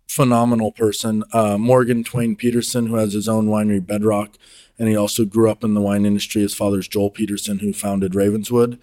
phenomenal 0.07 0.71
person. 0.71 1.23
Uh, 1.31 1.57
Morgan 1.57 2.03
Twain 2.03 2.35
Peterson, 2.35 2.87
who 2.87 2.95
has 2.95 3.13
his 3.13 3.29
own 3.29 3.47
winery 3.47 3.85
Bedrock 3.85 4.37
and 4.77 4.87
he 4.87 4.95
also 4.95 5.25
grew 5.25 5.49
up 5.49 5.63
in 5.63 5.73
the 5.73 5.81
wine 5.81 6.05
industry. 6.05 6.41
His 6.41 6.53
father's 6.53 6.87
Joel 6.87 7.09
Peterson, 7.09 7.59
who 7.59 7.73
founded 7.73 8.15
Ravenswood, 8.15 8.79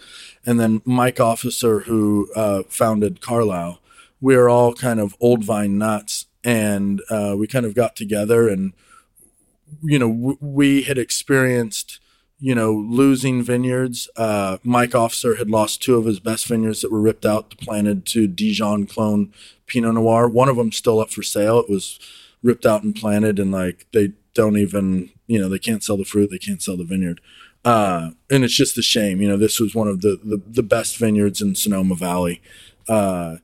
and 0.46 0.58
then 0.58 0.82
Mike 0.84 1.20
Officer, 1.20 1.80
who 1.80 2.30
uh, 2.34 2.62
founded 2.68 3.20
Carlisle. 3.20 3.80
We 4.20 4.34
are 4.36 4.48
all 4.48 4.74
kind 4.74 5.00
of 5.00 5.16
old 5.20 5.44
vine 5.44 5.78
nuts, 5.78 6.26
and 6.44 7.02
uh, 7.10 7.34
we 7.36 7.46
kind 7.46 7.66
of 7.66 7.74
got 7.74 7.96
together, 7.96 8.48
and 8.48 8.72
you 9.82 9.98
know, 9.98 10.08
w- 10.08 10.38
we 10.40 10.82
had 10.82 10.98
experienced 10.98 12.00
you 12.42 12.56
know, 12.56 12.72
losing 12.72 13.40
vineyards. 13.40 14.08
Uh, 14.16 14.58
Mike 14.64 14.96
Officer 14.96 15.36
had 15.36 15.48
lost 15.48 15.80
two 15.80 15.94
of 15.94 16.06
his 16.06 16.18
best 16.18 16.44
vineyards 16.48 16.80
that 16.80 16.90
were 16.90 17.00
ripped 17.00 17.24
out 17.24 17.56
planted 17.58 18.04
to 18.06 18.26
Dijon 18.26 18.84
clone 18.84 19.32
Pinot 19.68 19.94
Noir. 19.94 20.28
One 20.28 20.48
of 20.48 20.56
them 20.56 20.72
still 20.72 20.98
up 20.98 21.10
for 21.10 21.22
sale. 21.22 21.60
It 21.60 21.70
was 21.70 22.00
ripped 22.42 22.66
out 22.66 22.82
and 22.82 22.96
planted, 22.96 23.38
and 23.38 23.52
like 23.52 23.86
they 23.92 24.14
don't 24.34 24.56
even 24.56 25.10
you 25.32 25.40
know 25.40 25.48
they 25.48 25.58
can't 25.58 25.82
sell 25.82 25.96
the 25.96 26.04
fruit 26.04 26.30
they 26.30 26.38
can't 26.38 26.62
sell 26.62 26.76
the 26.76 26.84
vineyard. 26.84 27.20
Uh, 27.64 28.10
and 28.28 28.42
it's 28.42 28.56
just 28.56 28.76
a 28.76 28.82
shame 28.82 29.20
you 29.20 29.28
know 29.28 29.36
this 29.36 29.60
was 29.60 29.74
one 29.74 29.88
of 29.88 30.00
the 30.00 30.18
the, 30.24 30.42
the 30.46 30.62
best 30.62 30.96
vineyards 30.96 31.40
in 31.40 31.54
sonoma 31.54 31.94
valley. 31.94 32.42
Uh, 32.88 33.36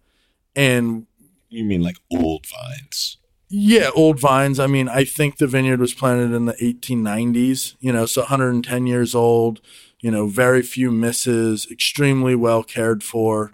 and 0.56 1.06
you 1.48 1.64
mean 1.64 1.82
like 1.82 1.96
old 2.10 2.44
vines? 2.46 3.16
Yeah 3.48 3.90
old 3.94 4.20
vines. 4.20 4.60
I 4.60 4.66
mean 4.66 4.88
i 4.88 5.04
think 5.04 5.38
the 5.38 5.46
vineyard 5.46 5.80
was 5.80 5.94
planted 5.94 6.34
in 6.34 6.44
the 6.46 6.54
1890s 6.54 7.74
you 7.80 7.92
know 7.92 8.06
so 8.06 8.22
110 8.22 8.86
years 8.86 9.14
old 9.14 9.60
you 10.00 10.10
know 10.10 10.26
very 10.26 10.62
few 10.62 10.90
misses 10.90 11.66
extremely 11.70 12.34
well 12.34 12.62
cared 12.62 13.02
for 13.02 13.52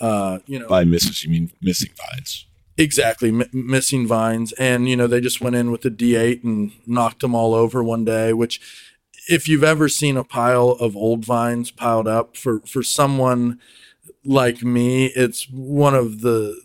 uh, 0.00 0.40
you 0.46 0.58
know. 0.58 0.68
By 0.68 0.84
misses 0.84 1.22
you 1.24 1.30
mean 1.30 1.52
missing 1.62 1.90
vines 1.96 2.46
Exactly, 2.76 3.28
M- 3.28 3.48
missing 3.52 4.06
vines, 4.06 4.52
and 4.52 4.88
you 4.88 4.96
know 4.96 5.06
they 5.06 5.20
just 5.20 5.40
went 5.40 5.56
in 5.56 5.70
with 5.70 5.82
the 5.82 5.90
D8 5.90 6.42
and 6.42 6.72
knocked 6.86 7.20
them 7.20 7.34
all 7.34 7.54
over 7.54 7.84
one 7.84 8.04
day. 8.04 8.32
Which, 8.32 8.60
if 9.28 9.46
you've 9.48 9.64
ever 9.64 9.88
seen 9.88 10.16
a 10.16 10.24
pile 10.24 10.70
of 10.80 10.96
old 10.96 11.24
vines 11.24 11.70
piled 11.70 12.08
up 12.08 12.36
for 12.36 12.60
for 12.60 12.82
someone 12.82 13.60
like 14.24 14.62
me, 14.62 15.06
it's 15.06 15.48
one 15.50 15.94
of 15.94 16.22
the 16.22 16.60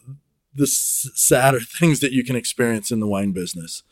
the 0.54 0.66
sadder 0.66 1.60
things 1.80 2.00
that 2.00 2.12
you 2.12 2.24
can 2.24 2.36
experience 2.36 2.92
in 2.92 3.00
the 3.00 3.08
wine 3.08 3.32
business. 3.32 3.84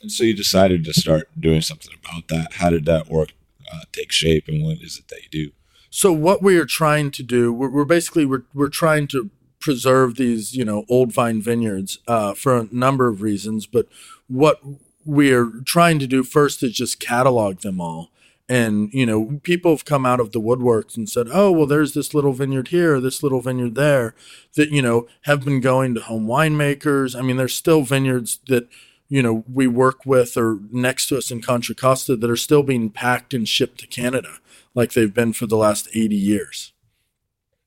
And 0.00 0.12
so 0.12 0.22
you 0.22 0.34
decided 0.34 0.84
to 0.84 0.94
start 0.94 1.28
doing 1.38 1.62
something 1.62 1.92
about 2.04 2.28
that. 2.28 2.54
How 2.54 2.70
did 2.70 2.84
that 2.84 3.08
work 3.08 3.32
uh, 3.72 3.80
take 3.92 4.12
shape, 4.12 4.46
and 4.46 4.64
what 4.64 4.78
is 4.80 4.98
it 4.98 5.08
that 5.08 5.22
you 5.22 5.28
do? 5.46 5.52
So 5.90 6.12
what 6.12 6.42
we 6.42 6.58
are 6.58 6.66
trying 6.66 7.10
to 7.12 7.22
do, 7.22 7.52
we're, 7.52 7.70
we're 7.70 7.84
basically 7.84 8.24
we're 8.24 8.44
we're 8.54 8.68
trying 8.68 9.08
to 9.08 9.30
preserve 9.66 10.14
these, 10.14 10.54
you 10.54 10.64
know, 10.64 10.84
old 10.88 11.12
vine 11.12 11.42
vineyards 11.42 11.98
uh, 12.06 12.34
for 12.34 12.56
a 12.56 12.68
number 12.70 13.08
of 13.08 13.20
reasons. 13.20 13.66
But 13.66 13.88
what 14.28 14.60
we're 15.04 15.50
trying 15.64 15.98
to 15.98 16.06
do 16.06 16.22
first 16.22 16.62
is 16.62 16.72
just 16.72 17.00
catalog 17.00 17.62
them 17.62 17.80
all. 17.80 18.10
And, 18.48 18.92
you 18.92 19.04
know, 19.04 19.40
people 19.42 19.72
have 19.72 19.84
come 19.84 20.06
out 20.06 20.20
of 20.20 20.30
the 20.30 20.40
woodworks 20.40 20.96
and 20.96 21.08
said, 21.08 21.26
oh, 21.32 21.50
well, 21.50 21.66
there's 21.66 21.94
this 21.94 22.14
little 22.14 22.32
vineyard 22.32 22.68
here, 22.68 23.00
this 23.00 23.24
little 23.24 23.40
vineyard 23.40 23.74
there 23.74 24.14
that, 24.54 24.70
you 24.70 24.80
know, 24.80 25.08
have 25.22 25.44
been 25.44 25.60
going 25.60 25.96
to 25.96 26.00
home 26.00 26.28
winemakers. 26.28 27.18
I 27.18 27.22
mean, 27.22 27.36
there's 27.36 27.52
still 27.52 27.82
vineyards 27.82 28.38
that, 28.46 28.68
you 29.08 29.20
know, 29.20 29.42
we 29.52 29.66
work 29.66 30.06
with 30.06 30.36
or 30.36 30.60
next 30.70 31.08
to 31.08 31.18
us 31.18 31.32
in 31.32 31.42
Contra 31.42 31.74
Costa 31.74 32.14
that 32.14 32.30
are 32.30 32.36
still 32.36 32.62
being 32.62 32.88
packed 32.88 33.34
and 33.34 33.48
shipped 33.48 33.80
to 33.80 33.88
Canada 33.88 34.38
like 34.76 34.92
they've 34.92 35.12
been 35.12 35.32
for 35.32 35.48
the 35.48 35.56
last 35.56 35.88
80 35.92 36.14
years. 36.14 36.72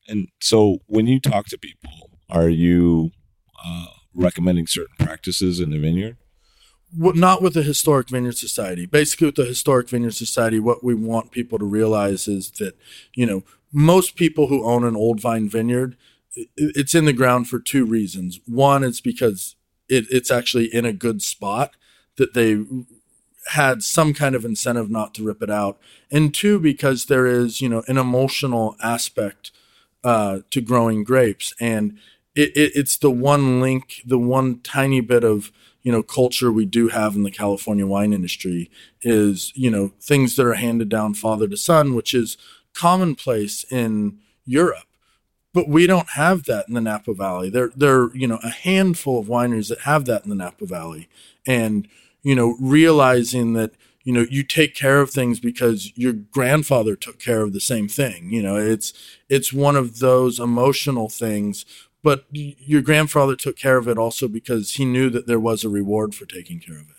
And 0.10 0.28
so 0.42 0.80
when 0.88 1.08
you 1.08 1.20
talk 1.20 1.46
to 1.48 1.58
people, 1.58 2.10
are 2.30 2.50
you 2.50 3.12
uh, 3.64 3.86
recommending 4.14 4.68
certain 4.68 4.96
practices 5.00 5.60
in 5.60 5.70
the 5.70 5.80
vineyard? 5.80 6.18
Well, 6.98 7.14
not 7.14 7.42
with 7.42 7.54
the 7.54 7.62
Historic 7.62 8.10
Vineyard 8.10 8.38
Society. 8.38 8.88
Basically, 8.88 9.28
with 9.28 9.36
the 9.36 9.46
Historic 9.46 9.90
Vineyard 9.90 10.16
Society, 10.16 10.60
what 10.60 10.84
we 10.84 10.96
want 10.96 11.32
people 11.32 11.60
to 11.60 11.66
realize 11.66 12.28
is 12.28 12.50
that, 12.60 12.76
you 13.14 13.26
know, 13.28 13.44
most 13.72 14.16
people 14.16 14.48
who 14.48 14.66
own 14.66 14.84
an 14.84 14.96
old 14.96 15.20
vine 15.20 15.48
vineyard, 15.48 15.96
it's 16.58 16.96
in 16.96 17.06
the 17.06 17.14
ground 17.14 17.48
for 17.48 17.60
two 17.60 17.86
reasons. 17.86 18.40
One, 18.48 18.84
it's 18.84 19.02
because 19.02 19.56
it, 19.88 20.06
it's 20.10 20.32
actually 20.32 20.74
in 20.74 20.86
a 20.86 20.94
good 20.94 21.22
spot 21.22 21.76
that 22.18 22.34
they 22.34 22.66
had 23.50 23.84
some 23.84 24.14
kind 24.14 24.36
of 24.36 24.46
incentive 24.46 24.90
not 24.90 25.14
to 25.16 25.24
rip 25.24 25.44
it 25.44 25.50
out. 25.50 25.80
And 26.12 26.34
two, 26.34 26.60
because 26.60 27.06
there 27.06 27.28
is, 27.28 27.62
you 27.62 27.70
know, 27.70 27.84
an 27.88 27.98
emotional 27.98 28.76
aspect 28.82 29.52
uh, 30.04 30.40
to 30.52 30.62
growing 30.62 31.04
grapes, 31.04 31.54
and 31.60 31.98
it, 32.36 32.56
it, 32.56 32.72
it's 32.76 32.98
the 32.98 33.12
one 33.12 33.60
link, 33.62 34.02
the 34.06 34.20
one 34.20 34.60
tiny 34.62 35.02
bit 35.02 35.24
of 35.24 35.52
you 35.82 35.92
know 35.92 36.04
culture 36.04 36.52
we 36.52 36.66
do 36.66 36.90
have 36.90 37.16
in 37.16 37.24
the 37.24 37.32
California 37.32 37.86
wine 37.88 38.14
industry 38.14 38.70
is 39.02 39.52
you 39.56 39.70
know 39.72 39.92
things 40.02 40.36
that 40.36 40.46
are 40.46 40.54
handed 40.54 40.90
down 40.90 41.14
father 41.14 41.48
to 41.48 41.58
son, 41.58 41.96
which 41.96 42.14
is 42.14 42.38
commonplace 42.74 43.64
in 43.72 44.20
Europe. 44.46 44.86
but 45.54 45.68
we 45.68 45.88
don't 45.88 46.10
have 46.12 46.44
that 46.46 46.68
in 46.68 46.76
the 46.76 46.82
Napa 46.82 47.14
Valley. 47.14 47.50
There, 47.50 47.72
there, 47.76 48.16
you 48.16 48.28
know, 48.28 48.40
a 48.44 48.50
handful 48.50 49.20
of 49.20 49.28
wineries 49.28 49.70
that 49.70 49.80
have 49.82 50.06
that 50.06 50.24
in 50.24 50.30
the 50.30 50.36
Napa 50.36 50.66
Valley, 50.66 51.10
and 51.48 51.88
you 52.22 52.36
know, 52.36 52.56
realizing 52.60 53.54
that 53.54 53.72
you 54.04 54.14
know 54.14 54.26
you 54.30 54.44
take 54.44 54.76
care 54.76 55.02
of 55.02 55.12
things 55.12 55.40
because 55.40 55.92
your 55.98 56.14
grandfather 56.14 56.96
took 56.96 57.20
care 57.20 57.42
of 57.42 57.54
the 57.54 57.60
same 57.60 57.88
thing. 57.88 58.32
You 58.32 58.42
know, 58.42 58.56
it's 58.56 58.94
it's 59.30 59.54
one 59.54 59.76
of 59.76 60.00
those 60.00 60.40
emotional 60.40 61.10
things. 61.10 61.66
But 62.02 62.26
your 62.32 62.82
grandfather 62.82 63.36
took 63.36 63.58
care 63.58 63.78
of 63.78 63.88
it 63.88 63.98
also 63.98 64.30
because 64.30 64.76
he 64.76 64.86
knew 64.86 65.10
that 65.10 65.28
there 65.28 65.40
was 65.40 65.66
a 65.66 65.70
reward 65.70 66.16
for 66.16 66.26
taking 66.26 66.60
care 66.62 66.78
of 66.78 66.90
it. 66.90 66.96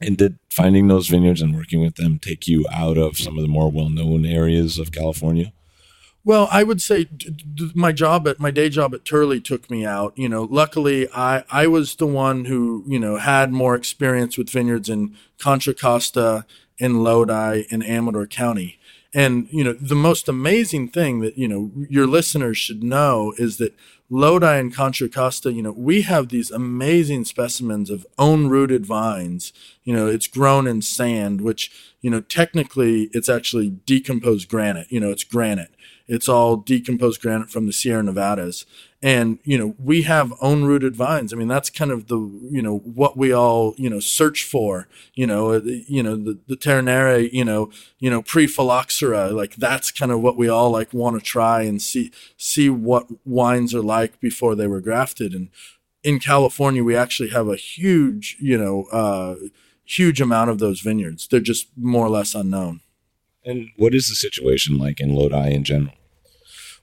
And 0.00 0.16
did 0.16 0.38
finding 0.50 0.88
those 0.88 1.08
vineyards 1.08 1.42
and 1.42 1.54
working 1.54 1.80
with 1.80 1.96
them 1.96 2.18
take 2.18 2.46
you 2.46 2.66
out 2.72 2.98
of 2.98 3.18
some 3.18 3.36
of 3.36 3.42
the 3.42 3.48
more 3.48 3.70
well-known 3.70 4.26
areas 4.26 4.78
of 4.78 4.92
California? 4.92 5.52
Well, 6.22 6.48
I 6.50 6.62
would 6.64 6.82
say 6.82 7.08
my 7.74 7.92
job 7.92 8.28
at 8.28 8.38
my 8.38 8.50
day 8.50 8.68
job 8.68 8.94
at 8.94 9.04
Turley 9.04 9.40
took 9.40 9.70
me 9.70 9.86
out. 9.86 10.12
You 10.16 10.28
know, 10.28 10.42
luckily 10.50 11.08
I 11.14 11.44
I 11.50 11.66
was 11.66 11.94
the 11.96 12.06
one 12.06 12.44
who 12.44 12.84
you 12.86 12.98
know 12.98 13.16
had 13.16 13.52
more 13.52 13.74
experience 13.74 14.36
with 14.36 14.50
vineyards 14.50 14.88
in 14.88 15.16
Contra 15.38 15.72
Costa, 15.74 16.44
in 16.78 17.02
Lodi, 17.02 17.62
in 17.70 17.82
Amador 17.82 18.26
County. 18.26 18.78
And 19.14 19.48
you 19.50 19.64
know, 19.64 19.72
the 19.72 19.94
most 19.94 20.28
amazing 20.28 20.88
thing 20.88 21.20
that 21.20 21.38
you 21.38 21.48
know 21.48 21.70
your 21.88 22.06
listeners 22.06 22.58
should 22.58 22.82
know 22.82 23.32
is 23.38 23.56
that 23.56 23.74
Lodi 24.10 24.58
and 24.58 24.74
Contra 24.74 25.08
Costa, 25.08 25.52
you 25.52 25.62
know, 25.62 25.72
we 25.72 26.02
have 26.02 26.28
these 26.28 26.50
amazing 26.50 27.24
specimens 27.24 27.88
of 27.88 28.06
own 28.18 28.48
rooted 28.48 28.84
vines. 28.84 29.52
You 29.84 29.94
know, 29.94 30.06
it's 30.08 30.26
grown 30.26 30.66
in 30.66 30.82
sand, 30.82 31.40
which 31.40 31.72
you 32.02 32.10
know 32.10 32.20
technically 32.20 33.08
it's 33.12 33.30
actually 33.30 33.70
decomposed 33.70 34.50
granite. 34.50 34.88
You 34.90 35.00
know, 35.00 35.10
it's 35.10 35.24
granite 35.24 35.70
it's 36.10 36.28
all 36.28 36.56
decomposed 36.56 37.22
granite 37.22 37.50
from 37.50 37.66
the 37.66 37.72
Sierra 37.72 38.02
Nevadas. 38.02 38.66
And, 39.00 39.38
you 39.44 39.56
know, 39.56 39.76
we 39.78 40.02
have 40.02 40.32
own 40.40 40.64
rooted 40.64 40.96
vines. 40.96 41.32
I 41.32 41.36
mean, 41.36 41.46
that's 41.46 41.70
kind 41.70 41.92
of 41.92 42.08
the, 42.08 42.18
you 42.50 42.60
know, 42.60 42.78
what 42.78 43.16
we 43.16 43.32
all, 43.32 43.74
you 43.78 43.88
know, 43.88 44.00
search 44.00 44.42
for, 44.42 44.88
you 45.14 45.24
know, 45.24 45.52
uh, 45.52 45.60
you 45.64 46.02
know, 46.02 46.16
the, 46.16 46.36
the 46.48 46.56
Ternera, 46.56 47.32
you 47.32 47.44
know, 47.44 47.70
you 48.00 48.10
know, 48.10 48.22
pre-phylloxera, 48.22 49.30
like 49.30 49.54
that's 49.54 49.92
kind 49.92 50.10
of 50.10 50.20
what 50.20 50.36
we 50.36 50.48
all 50.48 50.70
like 50.70 50.92
want 50.92 51.16
to 51.16 51.24
try 51.24 51.62
and 51.62 51.80
see, 51.80 52.10
see 52.36 52.68
what 52.68 53.06
wines 53.24 53.72
are 53.72 53.80
like 53.80 54.18
before 54.20 54.56
they 54.56 54.66
were 54.66 54.80
grafted. 54.80 55.32
And 55.32 55.48
in 56.02 56.18
California, 56.18 56.82
we 56.82 56.96
actually 56.96 57.30
have 57.30 57.46
a 57.46 57.56
huge, 57.56 58.36
you 58.40 58.58
know, 58.58 58.86
uh, 58.90 59.36
huge 59.84 60.20
amount 60.20 60.50
of 60.50 60.58
those 60.58 60.80
vineyards. 60.80 61.28
They're 61.28 61.38
just 61.38 61.68
more 61.76 62.04
or 62.04 62.10
less 62.10 62.34
unknown. 62.34 62.80
And 63.44 63.70
what 63.76 63.94
is 63.94 64.08
the 64.08 64.16
situation 64.16 64.76
like 64.76 65.00
in 65.00 65.14
Lodi 65.14 65.52
in 65.52 65.62
general? 65.62 65.94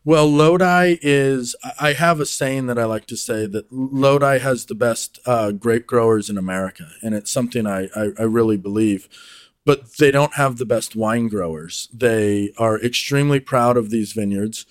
Well, 0.06 0.32
Lodi 0.32 0.98
is, 1.02 1.56
I 1.80 1.92
have 1.94 2.22
a 2.22 2.26
saying 2.26 2.68
that 2.68 2.80
I 2.80 2.86
like 2.86 3.08
to 3.08 3.18
say 3.18 3.46
that 3.46 3.72
Lodi 3.72 4.38
has 4.38 4.66
the 4.66 4.76
best 4.76 5.20
uh, 5.26 5.52
grape 5.52 5.86
growers 5.86 6.30
in 6.30 6.38
America. 6.38 6.92
And 7.02 7.14
it's 7.14 7.30
something 7.30 7.68
I, 7.68 7.90
I, 7.94 8.12
I 8.18 8.24
really 8.24 8.56
believe. 8.58 9.10
But 9.66 9.98
they 9.98 10.12
don't 10.12 10.36
have 10.36 10.58
the 10.58 10.66
best 10.66 10.96
wine 10.96 11.28
growers. 11.28 11.90
They 11.94 12.54
are 12.58 12.80
extremely 12.82 13.42
proud 13.42 13.76
of 13.76 13.90
these 13.90 14.14
vineyards. 14.14 14.66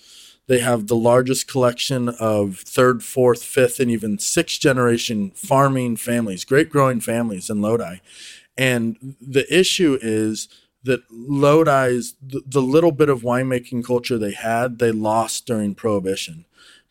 They 0.47 0.59
have 0.59 0.87
the 0.87 0.95
largest 0.95 1.47
collection 1.47 2.09
of 2.09 2.57
third, 2.57 3.03
fourth, 3.03 3.43
fifth, 3.43 3.79
and 3.79 3.91
even 3.91 4.17
sixth 4.17 4.59
generation 4.59 5.31
farming 5.35 5.97
families, 5.97 6.45
grape 6.45 6.69
growing 6.69 6.99
families 6.99 7.49
in 7.49 7.61
Lodi. 7.61 7.97
And 8.57 9.15
the 9.21 9.45
issue 9.55 9.99
is, 10.01 10.47
that 10.87 11.07
Lodi's 11.11 12.15
the, 12.21 12.41
the 12.45 12.61
little 12.61 12.91
bit 12.91 13.09
of 13.09 13.21
winemaking 13.21 13.85
culture 13.85 14.17
they 14.17 14.33
had, 14.33 14.79
they 14.79 14.91
lost 14.91 15.45
during 15.45 15.75
Prohibition. 15.75 16.45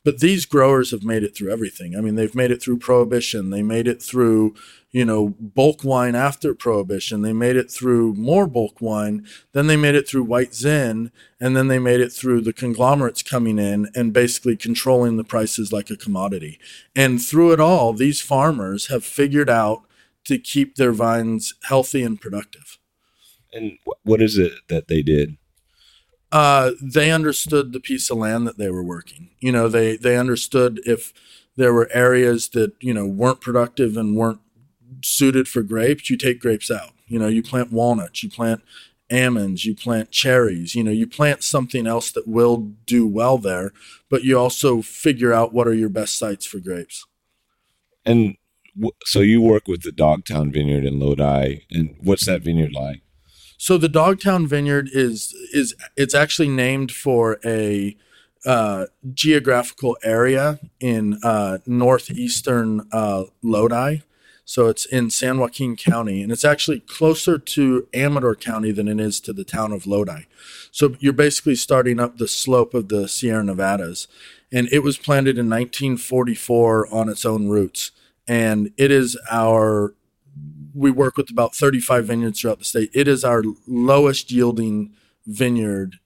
But 0.07 0.21
these 0.21 0.47
growers 0.47 0.93
have 0.93 1.03
made 1.03 1.25
it 1.25 1.35
through 1.35 1.51
everything. 1.51 1.97
I 1.97 2.01
mean, 2.01 2.15
they've 2.15 2.33
made 2.33 2.53
it 2.53 2.63
through 2.63 2.79
Prohibition. 2.79 3.51
They 3.51 3.65
made 3.65 3.89
it 3.89 4.01
through, 4.01 4.55
you 4.93 5.05
know, 5.05 5.35
bulk 5.41 5.83
wine 5.83 6.15
after 6.15 6.55
Prohibition. 6.55 7.23
They 7.23 7.33
made 7.33 7.57
it 7.57 7.73
through 7.73 8.15
more 8.15 8.47
bulk 8.47 8.81
wine. 8.81 9.27
Then 9.53 9.67
they 9.67 9.77
made 9.77 9.97
it 9.97 10.09
through 10.09 10.23
White 10.23 10.55
Zin. 10.55 11.11
And 11.41 11.57
then 11.57 11.67
they 11.67 11.81
made 11.81 11.99
it 11.99 12.13
through 12.13 12.43
the 12.43 12.53
conglomerates 12.53 13.25
coming 13.25 13.59
in 13.59 13.89
and 13.97 14.13
basically 14.13 14.57
controlling 14.57 15.17
the 15.17 15.25
prices 15.25 15.73
like 15.73 15.91
a 15.91 15.97
commodity. 15.97 16.61
And 16.95 17.21
through 17.21 17.53
it 17.53 17.59
all, 17.59 17.93
these 17.93 18.21
farmers 18.21 18.87
have 18.87 19.05
figured 19.05 19.51
out 19.51 19.83
to 20.27 20.39
keep 20.39 20.77
their 20.77 20.93
vines 20.93 21.55
healthy 21.65 22.05
and 22.05 22.21
productive. 22.21 22.76
And 23.57 23.79
what 24.05 24.21
is 24.21 24.37
it 24.37 24.53
that 24.69 24.89
they 24.89 25.03
did? 25.03 25.39
Uh, 26.31 26.73
they 26.83 27.11
understood 27.11 27.73
the 27.73 27.81
piece 27.81 28.11
of 28.11 28.19
land 28.19 28.47
that 28.47 28.59
they 28.59 28.71
were 28.71 28.83
working. 28.83 29.31
You 29.41 29.53
know, 29.53 29.69
they 29.69 29.97
they 29.97 30.19
understood 30.19 30.81
if 30.85 31.13
there 31.57 31.73
were 31.73 31.89
areas 31.93 32.51
that 32.51 32.73
you 32.81 32.93
know 32.93 33.07
weren't 33.07 33.41
productive 33.41 33.97
and 33.97 34.17
weren't 34.17 34.41
suited 35.03 35.49
for 35.49 35.63
grapes, 35.63 36.11
you 36.11 36.17
take 36.17 36.41
grapes 36.41 36.71
out. 36.71 36.91
You 37.07 37.19
know, 37.19 37.29
you 37.29 37.43
plant 37.43 37.73
walnuts, 37.73 38.23
you 38.23 38.29
plant 38.29 38.63
almonds, 39.11 39.65
you 39.65 39.75
plant 39.75 40.11
cherries. 40.11 40.75
You 40.75 40.83
know, 40.83 40.91
you 40.91 41.07
plant 41.07 41.43
something 41.43 41.87
else 41.87 42.11
that 42.11 42.29
will 42.29 42.73
do 42.85 43.07
well 43.07 43.39
there, 43.39 43.73
but 44.11 44.25
you 44.25 44.39
also 44.39 44.83
figure 44.83 45.33
out 45.33 45.55
what 45.55 45.69
are 45.69 45.75
your 45.75 45.89
best 45.89 46.19
sites 46.19 46.45
for 46.45 46.59
grapes. 46.59 47.07
And 48.05 48.37
so 49.05 49.21
you 49.21 49.41
work 49.41 49.67
with 49.67 49.83
the 49.83 49.93
Dogtown 49.93 50.53
Vineyard 50.53 50.85
in 50.85 50.99
Lodi, 50.99 51.61
and 51.71 51.97
what's 52.03 52.27
that 52.27 52.43
vineyard 52.43 52.73
like? 52.73 53.03
So 53.59 53.79
the 53.79 53.89
Dogtown 53.89 54.47
Vineyard 54.47 54.91
is 54.93 55.35
is 55.53 55.75
it's 55.97 56.15
actually 56.15 56.49
named 56.49 56.93
for 56.93 57.39
a 57.45 57.97
uh, 58.45 58.87
geographical 59.13 59.97
area 60.05 60.61
in 60.79 61.19
uh, 61.23 61.59
northeastern 61.67 62.87
uh, 62.93 63.25
Lodi. 63.43 63.99
So 64.45 64.69
it's 64.69 64.85
in 64.85 65.11
San 65.11 65.41
Joaquin 65.41 65.75
County, 65.75 66.23
and 66.23 66.31
it's 66.31 66.45
actually 66.45 66.79
closer 66.79 67.37
to 67.37 67.89
Amador 67.93 68.37
County 68.37 68.71
than 68.71 68.87
it 68.87 69.01
is 69.01 69.19
to 69.23 69.33
the 69.33 69.43
town 69.43 69.73
of 69.73 69.89
Lodi. 69.89 70.23
So 70.71 70.95
you're 71.01 71.13
basically 71.13 71.57
starting 71.57 71.99
up 71.99 72.19
the 72.19 72.29
slope 72.29 72.73
of 72.73 72.89
the 72.89 73.09
Sierra 73.09 73.43
Nevadas, 73.43 74.07
and 74.53 74.69
it 74.71 74.85
was 74.85 74.99
planted 74.99 75.37
in 75.37 75.51
1944 75.51 76.95
on 76.95 77.09
its 77.09 77.25
own 77.25 77.49
roots, 77.49 77.91
and 78.29 78.71
it 78.77 78.93
is 78.93 79.19
our 79.29 79.95
we 80.77 80.91
work 80.91 81.17
with 81.17 81.31
about 81.31 81.55
35 81.55 82.07
vineyards 82.07 82.41
throughout 82.41 82.59
the 82.59 82.65
state. 82.65 82.91
It 82.93 83.09
is 83.09 83.25
our 83.25 83.43
lowest 83.67 84.31
yielding 84.31 84.93
vineyard 85.27 85.97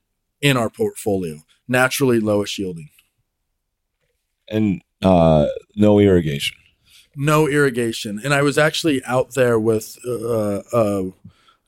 in 0.41 0.57
our 0.57 0.71
portfolio, 0.71 1.39
naturally 1.67 2.21
lowest 2.21 2.57
yielding. 2.59 2.89
And 4.49 4.83
uh, 5.03 5.49
no 5.75 5.99
irrigation. 5.99 6.57
No 7.17 7.49
irrigation. 7.49 8.21
And 8.23 8.33
I 8.33 8.43
was 8.43 8.57
actually 8.57 9.03
out 9.05 9.35
there 9.35 9.59
with 9.59 9.99
uh, 10.07 10.63
uh, 10.73 11.11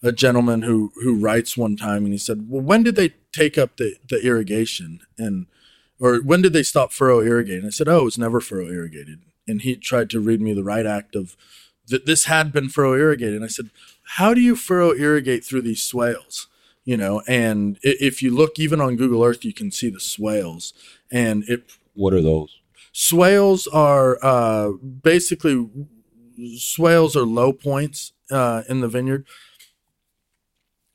a 0.03 0.13
gentleman 0.13 0.63
who 0.63 0.93
who 1.03 1.17
writes 1.17 1.57
one 1.57 1.77
time, 1.77 2.05
and 2.05 2.13
he 2.13 2.19
said, 2.19 2.49
"Well, 2.49 2.63
when 2.63 2.83
did 2.83 2.97
they 2.97 3.15
take 3.33 3.59
up 3.59 3.77
the 3.77 3.97
the 4.09 4.25
irrigation 4.25 5.01
and?" 5.19 5.47
Or 6.01 6.17
when 6.17 6.43
did 6.43 6.53
they 6.53 6.65
stop 6.65 6.93
furrow 6.93 7.21
irrigating? 7.21 7.65
I 7.65 7.71
said, 7.71 7.87
"Oh, 7.87 8.01
it 8.01 8.05
was 8.05 8.19
never 8.19 8.41
furrow 8.41 8.67
irrigated." 8.67 9.21
And 9.47 9.63
he 9.63 9.77
tried 9.77 10.11
to 10.11 10.21
read 10.21 10.41
me 10.41 10.53
the 10.53 10.65
right 10.65 10.87
act 10.87 11.15
of 11.15 11.37
that 11.89 12.07
this 12.07 12.25
had 12.25 12.53
been 12.53 12.69
furrow 12.69 12.95
irrigated. 12.95 13.37
And 13.37 13.45
I 13.45 13.49
said, 13.49 13.71
how 14.17 14.35
do 14.35 14.41
you 14.41 14.57
furrow 14.57 14.93
irrigate 14.93 15.45
through 15.45 15.63
these 15.63 15.83
swales? 15.83 16.49
You 16.85 16.97
know, 16.97 17.23
and 17.29 17.79
if 17.83 18.23
you 18.23 18.35
look 18.35 18.59
even 18.59 18.81
on 18.81 18.97
Google 18.97 19.23
Earth, 19.23 19.45
you 19.45 19.53
can 19.53 19.71
see 19.71 19.89
the 19.89 20.01
swales. 20.01 20.75
And 21.13 21.45
it. 21.49 21.71
What 21.95 22.13
are 22.13 22.21
those? 22.21 22.59
Swales 22.93 23.69
are 23.69 24.19
uh, 24.23 24.73
basically 24.73 25.71
swales 26.57 27.17
are 27.17 27.25
low 27.25 27.53
points 27.53 28.13
uh, 28.31 28.63
in 28.69 28.81
the 28.81 28.89
vineyard. 28.89 29.27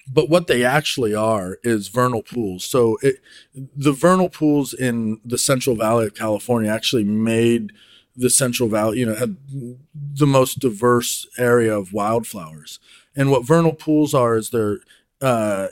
But 0.09 0.29
what 0.29 0.47
they 0.47 0.63
actually 0.63 1.13
are 1.13 1.57
is 1.63 1.89
vernal 1.89 2.23
pools. 2.23 2.63
So 2.63 2.97
it, 3.01 3.17
the 3.53 3.91
vernal 3.91 4.29
pools 4.29 4.73
in 4.73 5.19
the 5.25 5.37
Central 5.37 5.75
Valley 5.75 6.05
of 6.05 6.15
California 6.15 6.71
actually 6.71 7.03
made 7.03 7.73
the 8.17 8.29
Central 8.29 8.67
Valley, 8.67 8.99
you 8.99 9.05
know, 9.05 9.15
had 9.15 9.37
the 9.93 10.25
most 10.25 10.59
diverse 10.59 11.27
area 11.37 11.77
of 11.77 11.93
wildflowers. 11.93 12.79
And 13.15 13.31
what 13.31 13.45
vernal 13.45 13.73
pools 13.73 14.13
are 14.13 14.35
is 14.35 14.49
they're 14.49 14.79
uh, 15.21 15.67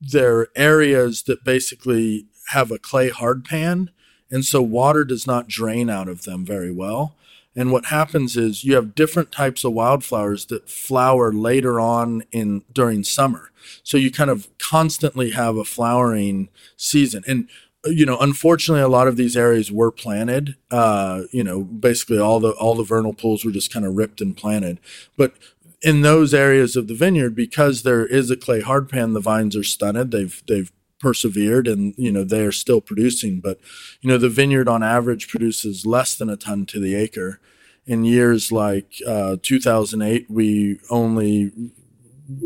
they're 0.00 0.48
areas 0.56 1.22
that 1.24 1.44
basically 1.44 2.26
have 2.48 2.70
a 2.70 2.78
clay 2.78 3.08
hard 3.08 3.44
pan, 3.44 3.90
and 4.30 4.44
so 4.44 4.60
water 4.60 5.04
does 5.04 5.26
not 5.26 5.48
drain 5.48 5.88
out 5.88 6.08
of 6.08 6.24
them 6.24 6.44
very 6.44 6.72
well. 6.72 7.14
And 7.54 7.70
what 7.70 7.86
happens 7.86 8.36
is 8.36 8.64
you 8.64 8.74
have 8.74 8.94
different 8.94 9.30
types 9.30 9.62
of 9.62 9.72
wildflowers 9.72 10.46
that 10.46 10.70
flower 10.70 11.32
later 11.32 11.78
on 11.78 12.22
in 12.32 12.64
during 12.72 13.04
summer. 13.04 13.50
So 13.82 13.96
you 13.96 14.10
kind 14.10 14.30
of 14.30 14.48
constantly 14.58 15.32
have 15.32 15.56
a 15.56 15.64
flowering 15.64 16.48
season. 16.76 17.22
And 17.26 17.48
you 17.84 18.06
know, 18.06 18.18
unfortunately, 18.18 18.82
a 18.82 18.88
lot 18.88 19.08
of 19.08 19.16
these 19.16 19.36
areas 19.36 19.72
were 19.72 19.90
planted. 19.90 20.56
Uh, 20.70 21.22
you 21.32 21.42
know, 21.42 21.62
basically 21.62 22.18
all 22.18 22.40
the 22.40 22.52
all 22.52 22.74
the 22.74 22.84
vernal 22.84 23.12
pools 23.12 23.44
were 23.44 23.50
just 23.50 23.72
kind 23.72 23.84
of 23.84 23.94
ripped 23.94 24.20
and 24.20 24.36
planted. 24.36 24.78
But 25.16 25.34
in 25.82 26.02
those 26.02 26.32
areas 26.32 26.76
of 26.76 26.86
the 26.86 26.94
vineyard, 26.94 27.34
because 27.34 27.82
there 27.82 28.06
is 28.06 28.30
a 28.30 28.36
clay 28.36 28.62
hardpan, 28.62 29.14
the 29.14 29.20
vines 29.20 29.56
are 29.56 29.64
stunted. 29.64 30.10
They've 30.10 30.42
they've 30.46 30.72
persevered 31.02 31.66
and 31.66 31.94
you 31.98 32.12
know 32.12 32.22
they 32.22 32.42
are 32.46 32.52
still 32.52 32.80
producing 32.80 33.40
but 33.40 33.58
you 34.00 34.08
know 34.08 34.16
the 34.16 34.28
vineyard 34.28 34.68
on 34.68 34.84
average 34.84 35.26
produces 35.26 35.84
less 35.84 36.14
than 36.14 36.30
a 36.30 36.36
ton 36.36 36.64
to 36.64 36.78
the 36.78 36.94
acre 36.94 37.40
in 37.84 38.04
years 38.04 38.52
like 38.52 38.94
uh, 39.04 39.36
2008 39.42 40.30
we 40.30 40.78
only 40.90 41.50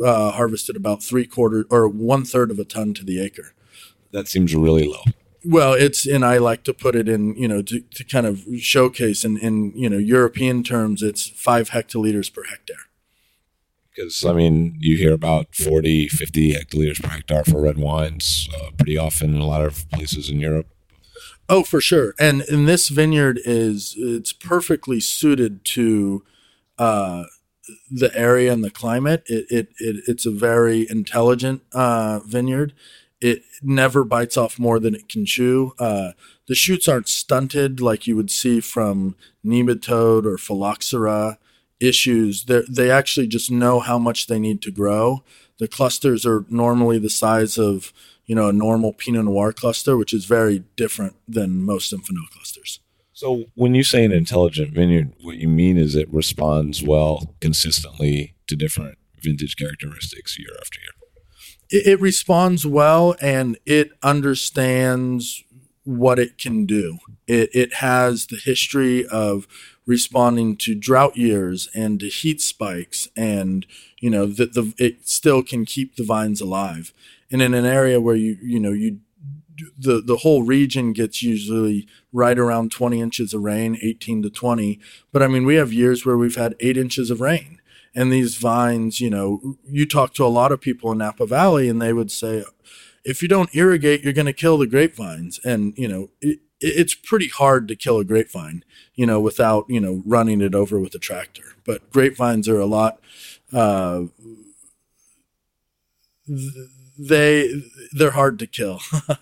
uh, 0.02 0.30
harvested 0.30 0.74
about 0.74 1.02
three 1.02 1.26
quarters 1.26 1.66
or 1.68 1.86
one 1.86 2.24
third 2.24 2.50
of 2.50 2.58
a 2.58 2.64
ton 2.64 2.94
to 2.94 3.04
the 3.04 3.20
acre 3.20 3.52
that 4.10 4.26
seems 4.26 4.54
really 4.54 4.88
low 4.88 5.02
well 5.46 5.72
it's 5.72 6.06
and 6.06 6.24
i 6.24 6.38
like 6.38 6.64
to 6.64 6.74
put 6.74 6.94
it 6.94 7.08
in 7.08 7.34
you 7.36 7.48
know 7.48 7.62
to, 7.62 7.80
to 7.80 8.04
kind 8.04 8.26
of 8.26 8.44
showcase 8.58 9.24
in 9.24 9.38
in 9.38 9.72
you 9.74 9.88
know 9.88 9.98
european 9.98 10.62
terms 10.62 11.02
it's 11.02 11.28
five 11.28 11.70
hectoliters 11.70 12.32
per 12.32 12.44
hectare 12.44 12.86
because 13.96 14.24
I 14.24 14.32
mean, 14.34 14.76
you 14.78 14.96
hear 14.96 15.14
about 15.14 15.54
40, 15.54 16.08
50 16.08 16.52
hectoliters 16.52 17.02
per 17.02 17.08
hectare 17.08 17.44
for 17.44 17.62
red 17.62 17.78
wines 17.78 18.48
uh, 18.54 18.70
pretty 18.76 18.98
often 18.98 19.34
in 19.34 19.40
a 19.40 19.46
lot 19.46 19.64
of 19.64 19.88
places 19.90 20.28
in 20.28 20.38
Europe. 20.38 20.66
Oh, 21.48 21.62
for 21.62 21.80
sure. 21.80 22.14
And 22.18 22.42
and 22.42 22.68
this 22.68 22.88
vineyard 22.88 23.40
is 23.44 23.94
it's 23.96 24.32
perfectly 24.32 25.00
suited 25.00 25.64
to 25.66 26.24
uh, 26.78 27.24
the 27.90 28.14
area 28.16 28.52
and 28.52 28.64
the 28.64 28.70
climate. 28.70 29.22
It, 29.26 29.46
it, 29.50 29.68
it 29.78 30.04
it's 30.08 30.26
a 30.26 30.30
very 30.30 30.86
intelligent 30.90 31.62
uh, 31.72 32.20
vineyard. 32.26 32.74
It 33.20 33.42
never 33.62 34.04
bites 34.04 34.36
off 34.36 34.58
more 34.58 34.78
than 34.78 34.94
it 34.94 35.08
can 35.08 35.24
chew. 35.24 35.72
Uh, 35.78 36.12
the 36.48 36.54
shoots 36.54 36.86
aren't 36.86 37.08
stunted 37.08 37.80
like 37.80 38.06
you 38.06 38.16
would 38.16 38.30
see 38.30 38.60
from 38.60 39.16
nematode 39.44 40.26
or 40.26 40.36
phylloxera 40.36 41.38
issues. 41.80 42.44
They 42.44 42.62
they 42.68 42.90
actually 42.90 43.26
just 43.26 43.50
know 43.50 43.80
how 43.80 43.98
much 43.98 44.26
they 44.26 44.38
need 44.38 44.62
to 44.62 44.70
grow. 44.70 45.24
The 45.58 45.68
clusters 45.68 46.26
are 46.26 46.44
normally 46.50 46.98
the 46.98 47.10
size 47.10 47.58
of 47.58 47.92
you 48.26 48.34
know 48.34 48.48
a 48.48 48.52
normal 48.52 48.92
Pinot 48.92 49.24
Noir 49.24 49.52
cluster, 49.52 49.96
which 49.96 50.12
is 50.12 50.24
very 50.26 50.64
different 50.76 51.16
than 51.26 51.62
most 51.62 51.92
Zinfandel 51.92 52.30
clusters. 52.32 52.80
So 53.12 53.44
when 53.54 53.74
you 53.74 53.82
say 53.82 54.04
an 54.04 54.12
intelligent 54.12 54.74
vineyard, 54.74 55.14
what 55.22 55.36
you 55.36 55.48
mean 55.48 55.78
is 55.78 55.94
it 55.94 56.12
responds 56.12 56.82
well 56.82 57.34
consistently 57.40 58.34
to 58.46 58.56
different 58.56 58.98
vintage 59.22 59.56
characteristics 59.56 60.38
year 60.38 60.54
after 60.60 60.80
year. 60.80 60.95
It, 61.70 61.86
it 61.86 62.00
responds 62.00 62.66
well 62.66 63.16
and 63.20 63.58
it 63.66 63.90
understands 64.02 65.44
what 65.84 66.18
it 66.18 66.38
can 66.38 66.66
do. 66.66 66.98
It, 67.26 67.50
it 67.54 67.74
has 67.74 68.26
the 68.26 68.40
history 68.42 69.06
of 69.06 69.46
responding 69.86 70.56
to 70.56 70.74
drought 70.74 71.16
years 71.16 71.68
and 71.74 72.00
to 72.00 72.08
heat 72.08 72.40
spikes 72.40 73.08
and 73.16 73.64
you 74.00 74.10
know 74.10 74.26
that 74.26 74.52
the 74.52 74.74
it 74.78 75.08
still 75.08 75.42
can 75.42 75.64
keep 75.64 75.94
the 75.94 76.04
vines 76.04 76.40
alive. 76.40 76.92
And 77.30 77.40
in 77.40 77.54
an 77.54 77.64
area 77.64 78.00
where 78.00 78.16
you 78.16 78.36
you 78.42 78.58
know 78.60 78.72
you 78.72 78.98
the 79.78 80.00
the 80.00 80.18
whole 80.18 80.42
region 80.42 80.92
gets 80.92 81.22
usually 81.22 81.86
right 82.12 82.38
around 82.38 82.70
20 82.72 83.00
inches 83.00 83.32
of 83.32 83.42
rain 83.42 83.78
18 83.82 84.22
to 84.22 84.30
20 84.30 84.78
but 85.12 85.22
i 85.22 85.26
mean 85.26 85.46
we 85.46 85.54
have 85.54 85.72
years 85.72 86.04
where 86.04 86.16
we've 86.16 86.36
had 86.36 86.54
8 86.60 86.76
inches 86.76 87.10
of 87.10 87.20
rain 87.20 87.55
and 87.96 88.12
these 88.12 88.36
vines 88.36 89.00
you 89.00 89.10
know 89.10 89.56
you 89.68 89.84
talk 89.84 90.14
to 90.14 90.24
a 90.24 90.28
lot 90.28 90.52
of 90.52 90.60
people 90.60 90.92
in 90.92 90.98
napa 90.98 91.26
valley 91.26 91.68
and 91.68 91.82
they 91.82 91.92
would 91.92 92.12
say 92.12 92.44
if 93.04 93.22
you 93.22 93.26
don't 93.26 93.54
irrigate 93.56 94.04
you're 94.04 94.12
going 94.12 94.26
to 94.26 94.32
kill 94.32 94.58
the 94.58 94.66
grapevines 94.68 95.40
and 95.44 95.74
you 95.76 95.88
know 95.88 96.10
it, 96.20 96.38
it's 96.60 96.94
pretty 96.94 97.28
hard 97.28 97.68
to 97.68 97.76
kill 97.76 97.98
a 97.98 98.04
grapevine, 98.04 98.64
you 98.94 99.06
know, 99.06 99.20
without, 99.20 99.66
you 99.68 99.80
know, 99.80 100.02
running 100.06 100.40
it 100.40 100.54
over 100.54 100.78
with 100.78 100.94
a 100.94 100.98
tractor. 100.98 101.54
But 101.64 101.90
grapevines 101.90 102.48
are 102.48 102.60
a 102.60 102.66
lot, 102.66 103.00
uh, 103.52 104.04
they, 106.98 107.62
they're 107.92 108.12
hard 108.12 108.38
to 108.38 108.46
kill. 108.46 108.80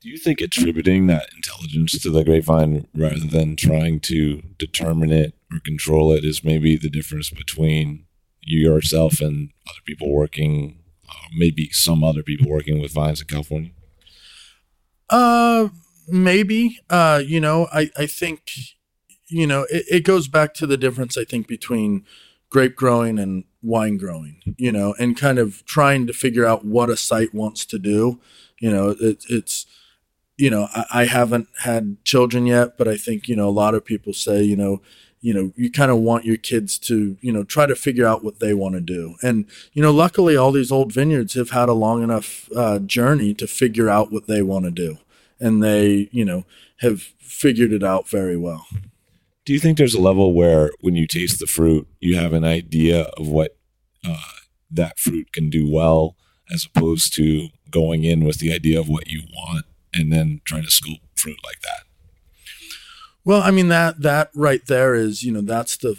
Do 0.00 0.08
you 0.08 0.18
think 0.18 0.40
attributing 0.40 1.06
that 1.06 1.28
intelligence 1.36 1.92
to 2.00 2.10
the 2.10 2.24
grapevine 2.24 2.88
rather 2.92 3.20
than 3.20 3.54
trying 3.54 4.00
to 4.00 4.42
determine 4.58 5.12
it 5.12 5.32
or 5.52 5.60
control 5.60 6.12
it 6.12 6.24
is 6.24 6.44
maybe 6.44 6.76
the 6.76 6.90
difference 6.90 7.30
between 7.30 8.06
you 8.40 8.58
yourself 8.58 9.20
and 9.20 9.50
other 9.68 9.80
people 9.86 10.12
working, 10.12 10.78
uh, 11.08 11.28
maybe 11.36 11.70
some 11.70 12.02
other 12.02 12.22
people 12.22 12.50
working 12.50 12.80
with 12.80 12.92
vines 12.92 13.20
in 13.20 13.26
California? 13.26 13.70
Uh, 15.08 15.68
maybe 16.08 16.78
uh 16.90 17.22
you 17.24 17.40
know 17.40 17.68
i 17.72 17.90
i 17.96 18.06
think 18.06 18.50
you 19.28 19.46
know 19.46 19.66
it, 19.70 19.84
it 19.88 20.04
goes 20.04 20.28
back 20.28 20.52
to 20.54 20.66
the 20.66 20.76
difference 20.76 21.16
i 21.16 21.24
think 21.24 21.46
between 21.46 22.04
grape 22.50 22.74
growing 22.74 23.18
and 23.18 23.44
wine 23.62 23.96
growing 23.96 24.42
you 24.58 24.72
know 24.72 24.94
and 24.98 25.16
kind 25.16 25.38
of 25.38 25.64
trying 25.64 26.06
to 26.06 26.12
figure 26.12 26.44
out 26.44 26.64
what 26.64 26.90
a 26.90 26.96
site 26.96 27.32
wants 27.32 27.64
to 27.64 27.78
do 27.78 28.20
you 28.58 28.70
know 28.70 28.96
it, 29.00 29.24
it's 29.28 29.66
you 30.36 30.50
know 30.50 30.68
I, 30.74 30.84
I 30.92 31.04
haven't 31.04 31.48
had 31.60 32.04
children 32.04 32.46
yet 32.46 32.76
but 32.76 32.88
i 32.88 32.96
think 32.96 33.28
you 33.28 33.36
know 33.36 33.48
a 33.48 33.50
lot 33.50 33.74
of 33.74 33.84
people 33.84 34.12
say 34.12 34.42
you 34.42 34.56
know 34.56 34.82
you 35.22 35.32
know 35.32 35.52
you 35.56 35.70
kind 35.70 35.90
of 35.90 35.96
want 35.98 36.26
your 36.26 36.36
kids 36.36 36.78
to 36.78 37.16
you 37.22 37.32
know 37.32 37.44
try 37.44 37.64
to 37.64 37.74
figure 37.74 38.06
out 38.06 38.22
what 38.22 38.40
they 38.40 38.52
want 38.52 38.74
to 38.74 38.80
do 38.80 39.14
and 39.22 39.46
you 39.72 39.80
know 39.80 39.90
luckily 39.90 40.36
all 40.36 40.52
these 40.52 40.70
old 40.70 40.92
vineyards 40.92 41.32
have 41.34 41.50
had 41.50 41.70
a 41.70 41.72
long 41.72 42.02
enough 42.02 42.50
uh, 42.54 42.78
journey 42.78 43.32
to 43.32 43.46
figure 43.46 43.88
out 43.88 44.12
what 44.12 44.26
they 44.26 44.42
want 44.42 44.66
to 44.66 44.70
do 44.70 44.98
and 45.42 45.62
they, 45.62 46.08
you 46.12 46.24
know, 46.24 46.44
have 46.78 47.02
figured 47.18 47.72
it 47.72 47.82
out 47.82 48.08
very 48.08 48.36
well. 48.36 48.66
Do 49.44 49.52
you 49.52 49.58
think 49.58 49.76
there's 49.76 49.94
a 49.94 50.00
level 50.00 50.32
where 50.32 50.70
when 50.80 50.94
you 50.94 51.06
taste 51.06 51.40
the 51.40 51.46
fruit, 51.46 51.88
you 51.98 52.16
have 52.16 52.32
an 52.32 52.44
idea 52.44 53.02
of 53.18 53.26
what 53.26 53.56
uh, 54.06 54.16
that 54.70 55.00
fruit 55.00 55.32
can 55.32 55.50
do 55.50 55.70
well, 55.70 56.14
as 56.50 56.64
opposed 56.64 57.12
to 57.16 57.48
going 57.70 58.04
in 58.04 58.24
with 58.24 58.38
the 58.38 58.52
idea 58.54 58.78
of 58.78 58.88
what 58.88 59.08
you 59.08 59.22
want 59.34 59.66
and 59.92 60.12
then 60.12 60.40
trying 60.44 60.62
to 60.62 60.70
scoop 60.70 60.98
fruit 61.16 61.38
like 61.44 61.60
that? 61.62 61.91
Well, 63.24 63.42
I 63.42 63.50
mean 63.50 63.68
that 63.68 64.02
that 64.02 64.30
right 64.34 64.64
there 64.66 64.94
is, 64.94 65.22
you 65.22 65.32
know, 65.32 65.40
that's 65.42 65.76
the 65.76 65.96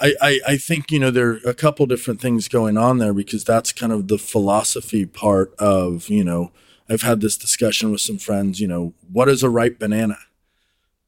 I, 0.00 0.14
I, 0.20 0.40
I 0.48 0.56
think 0.56 0.90
you 0.90 0.98
know 0.98 1.10
there 1.10 1.30
are 1.30 1.40
a 1.46 1.54
couple 1.54 1.86
different 1.86 2.20
things 2.20 2.48
going 2.48 2.76
on 2.76 2.98
there 2.98 3.14
because 3.14 3.44
that's 3.44 3.72
kind 3.72 3.92
of 3.92 4.08
the 4.08 4.18
philosophy 4.18 5.06
part 5.06 5.54
of 5.58 6.08
you 6.08 6.24
know 6.24 6.52
I've 6.88 7.02
had 7.02 7.20
this 7.20 7.36
discussion 7.36 7.90
with 7.90 8.00
some 8.00 8.18
friends, 8.18 8.60
you 8.60 8.68
know, 8.68 8.94
what 9.10 9.28
is 9.28 9.42
a 9.42 9.50
ripe 9.50 9.78
banana? 9.78 10.18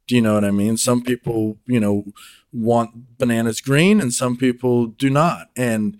Do 0.06 0.14
you 0.14 0.22
know 0.22 0.34
what 0.34 0.44
I 0.44 0.50
mean? 0.50 0.76
Some 0.76 1.02
people, 1.02 1.58
you 1.66 1.80
know, 1.80 2.04
want 2.52 3.18
bananas 3.18 3.60
green 3.60 4.00
and 4.00 4.12
some 4.12 4.36
people 4.36 4.86
do 4.86 5.10
not. 5.10 5.50
And, 5.56 5.98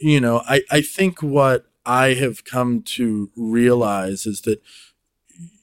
you 0.00 0.20
know, 0.20 0.42
I, 0.48 0.62
I 0.70 0.80
think 0.80 1.22
what 1.22 1.66
I 1.84 2.14
have 2.14 2.44
come 2.44 2.82
to 2.82 3.30
realize 3.36 4.24
is 4.26 4.40
that 4.42 4.62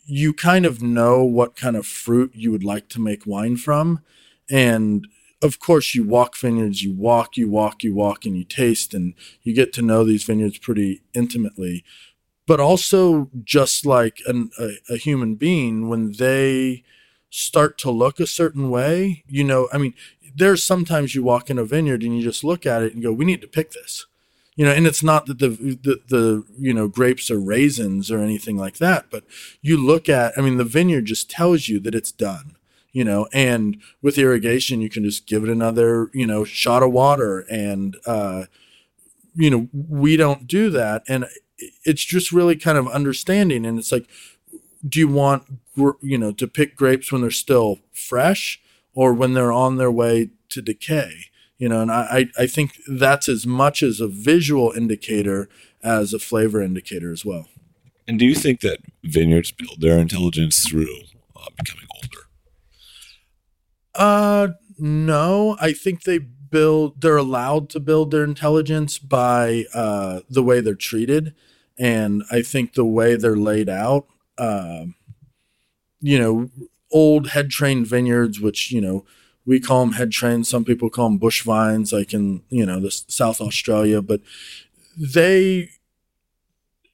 you 0.08 0.34
kind 0.34 0.65
of 0.65 0.82
know 0.82 1.24
what 1.24 1.56
kind 1.56 1.76
of 1.76 1.86
fruit 1.86 2.32
you 2.34 2.52
would 2.52 2.63
like 2.63 2.89
to 2.89 3.02
make 3.02 3.28
wine 3.28 3.58
from. 3.58 4.02
And 4.50 5.08
of 5.41 5.60
course, 5.60 5.93
you 5.93 6.04
walk 6.04 6.36
vineyards, 6.36 6.82
you 6.82 6.93
walk, 6.93 7.38
you 7.38 7.50
walk, 7.50 7.84
you 7.84 7.93
walk, 7.93 8.26
and 8.26 8.36
you 8.36 8.43
taste, 8.43 8.93
and 8.93 9.13
you 9.43 9.54
get 9.54 9.74
to 9.74 9.82
know 9.82 10.04
these 10.04 10.24
vineyards 10.24 10.58
pretty 10.58 11.02
intimately 11.13 11.84
but 12.48 12.62
also 12.62 13.30
just 13.43 13.86
like 13.86 14.20
an, 14.26 14.50
a, 14.58 14.72
a 14.89 14.98
human 14.98 15.36
being 15.36 15.89
when 15.89 16.13
they 16.13 16.84
start 17.30 17.78
to 17.78 17.91
look 17.91 18.20
a 18.20 18.26
certain 18.26 18.70
way 18.70 19.24
you 19.28 19.43
know 19.43 19.67
i 19.74 19.78
mean 19.78 19.93
there's 20.36 20.63
sometimes 20.63 21.13
you 21.13 21.22
walk 21.22 21.50
in 21.50 21.60
a 21.60 21.65
vineyard 21.65 22.02
and 22.02 22.15
you 22.17 22.24
just 22.24 22.43
look 22.43 22.65
at 22.65 22.82
it 22.82 22.93
and 22.93 23.04
go 23.04 23.12
we 23.12 23.26
need 23.26 23.41
to 23.41 23.48
pick 23.48 23.72
this 23.72 24.06
you 24.58 24.65
know 24.65 24.72
and 24.72 24.86
it's 24.86 25.04
not 25.04 25.26
that 25.28 25.39
the, 25.39 25.48
the 25.48 26.02
the 26.10 26.46
you 26.60 26.74
know 26.74 26.89
grapes 26.89 27.32
are 27.32 27.39
raisins 27.39 28.12
or 28.12 28.20
anything 28.20 28.58
like 28.58 28.78
that 28.78 29.06
but 29.10 29.24
you 29.62 29.78
look 29.78 30.10
at 30.10 30.38
i 30.38 30.41
mean 30.41 30.58
the 30.58 30.65
vineyard 30.65 31.06
just 31.06 31.30
tells 31.30 31.70
you 31.70 31.80
that 31.80 31.96
it's 31.96 32.12
done 32.12 32.58
you 32.91 33.06
know 33.06 33.30
and 33.32 33.78
with 34.02 34.17
irrigation 34.17 34.82
you 34.82 34.89
can 34.89 35.06
just 35.06 35.26
give 35.26 35.46
it 35.46 35.50
another 35.50 36.10
you 36.13 36.28
know 36.28 36.43
shot 36.43 36.84
of 36.84 36.91
water 36.91 37.46
and 37.50 37.96
uh 38.06 38.43
you 39.38 39.50
know 39.50 39.70
we 39.72 40.17
don't 40.17 40.48
do 40.48 40.70
that. 40.72 41.04
And 41.08 41.28
it's 41.86 42.04
just 42.04 42.32
really 42.32 42.56
kind 42.56 42.78
of 42.78 42.88
understanding. 42.88 43.65
And 43.65 43.80
it's 43.80 43.91
like 43.91 44.08
do 44.88 45.00
you 45.00 45.08
want 45.08 45.43
you 46.02 46.17
know 46.17 46.32
to 46.32 46.48
pick 46.48 46.76
grapes 46.76 47.12
when 47.12 47.22
they're 47.22 47.32
still 47.32 47.80
fresh 47.93 48.60
or 48.93 49.13
when 49.13 49.34
they're 49.34 49.52
on 49.52 49.78
their 49.78 49.91
way 49.91 50.32
to 50.50 50.62
decay 50.62 51.26
you 51.58 51.67
know 51.70 51.82
and 51.82 51.91
i 51.91 52.26
i 52.38 52.48
think 52.48 52.80
that's 52.88 53.28
as 53.28 53.46
much 53.46 53.82
as 53.82 54.00
a 54.00 54.08
visual 54.08 54.72
indicator 54.72 55.50
as 55.84 56.13
a 56.13 56.20
flavor 56.20 56.62
indicator 56.62 57.12
as 57.12 57.24
well. 57.24 57.48
And 58.08 58.17
do 58.17 58.26
you 58.26 58.36
think 58.36 58.62
that 58.62 58.80
vineyards 59.04 59.52
build 59.52 59.82
their 59.82 59.98
intelligence 60.00 60.67
through 60.67 61.02
uh, 61.36 61.50
becoming 61.58 61.86
older? 61.96 62.24
Uh 63.96 64.48
no. 64.80 65.58
I 65.60 65.74
think 65.74 66.04
they 66.04 66.20
build 66.20 67.02
they're 67.02 67.17
allowed 67.17 67.70
to 67.72 67.80
build 67.80 68.12
their 68.12 68.24
intelligence 68.24 69.00
by 69.00 69.65
uh, 69.74 70.22
the 70.30 70.43
way 70.43 70.62
they're 70.62 70.76
treated. 70.76 71.34
And 71.78 72.24
i 72.32 72.41
think 72.41 72.74
the 72.74 72.86
way 72.86 73.15
they're 73.15 73.36
laid 73.38 73.70
out 73.70 74.08
uh, 74.38 74.86
you 76.00 76.20
know 76.20 76.50
old 76.91 77.30
head 77.30 77.50
trained 77.50 77.86
vineyards 77.88 78.39
which 78.39 78.72
you 78.72 78.82
know 78.82 79.06
we 79.48 79.60
call 79.60 79.84
them 79.84 79.94
head 79.94 80.12
trained 80.12 80.46
some 80.46 80.64
people 80.64 80.92
call 80.92 81.10
them 81.10 81.18
bush 81.18 81.42
vines 81.44 81.92
like 81.92 82.14
in 82.14 82.44
you 82.50 82.66
know 82.66 82.80
the 82.80 82.92
south 82.92 83.42
australia 83.42 84.02
but 84.02 84.22
they 84.96 85.70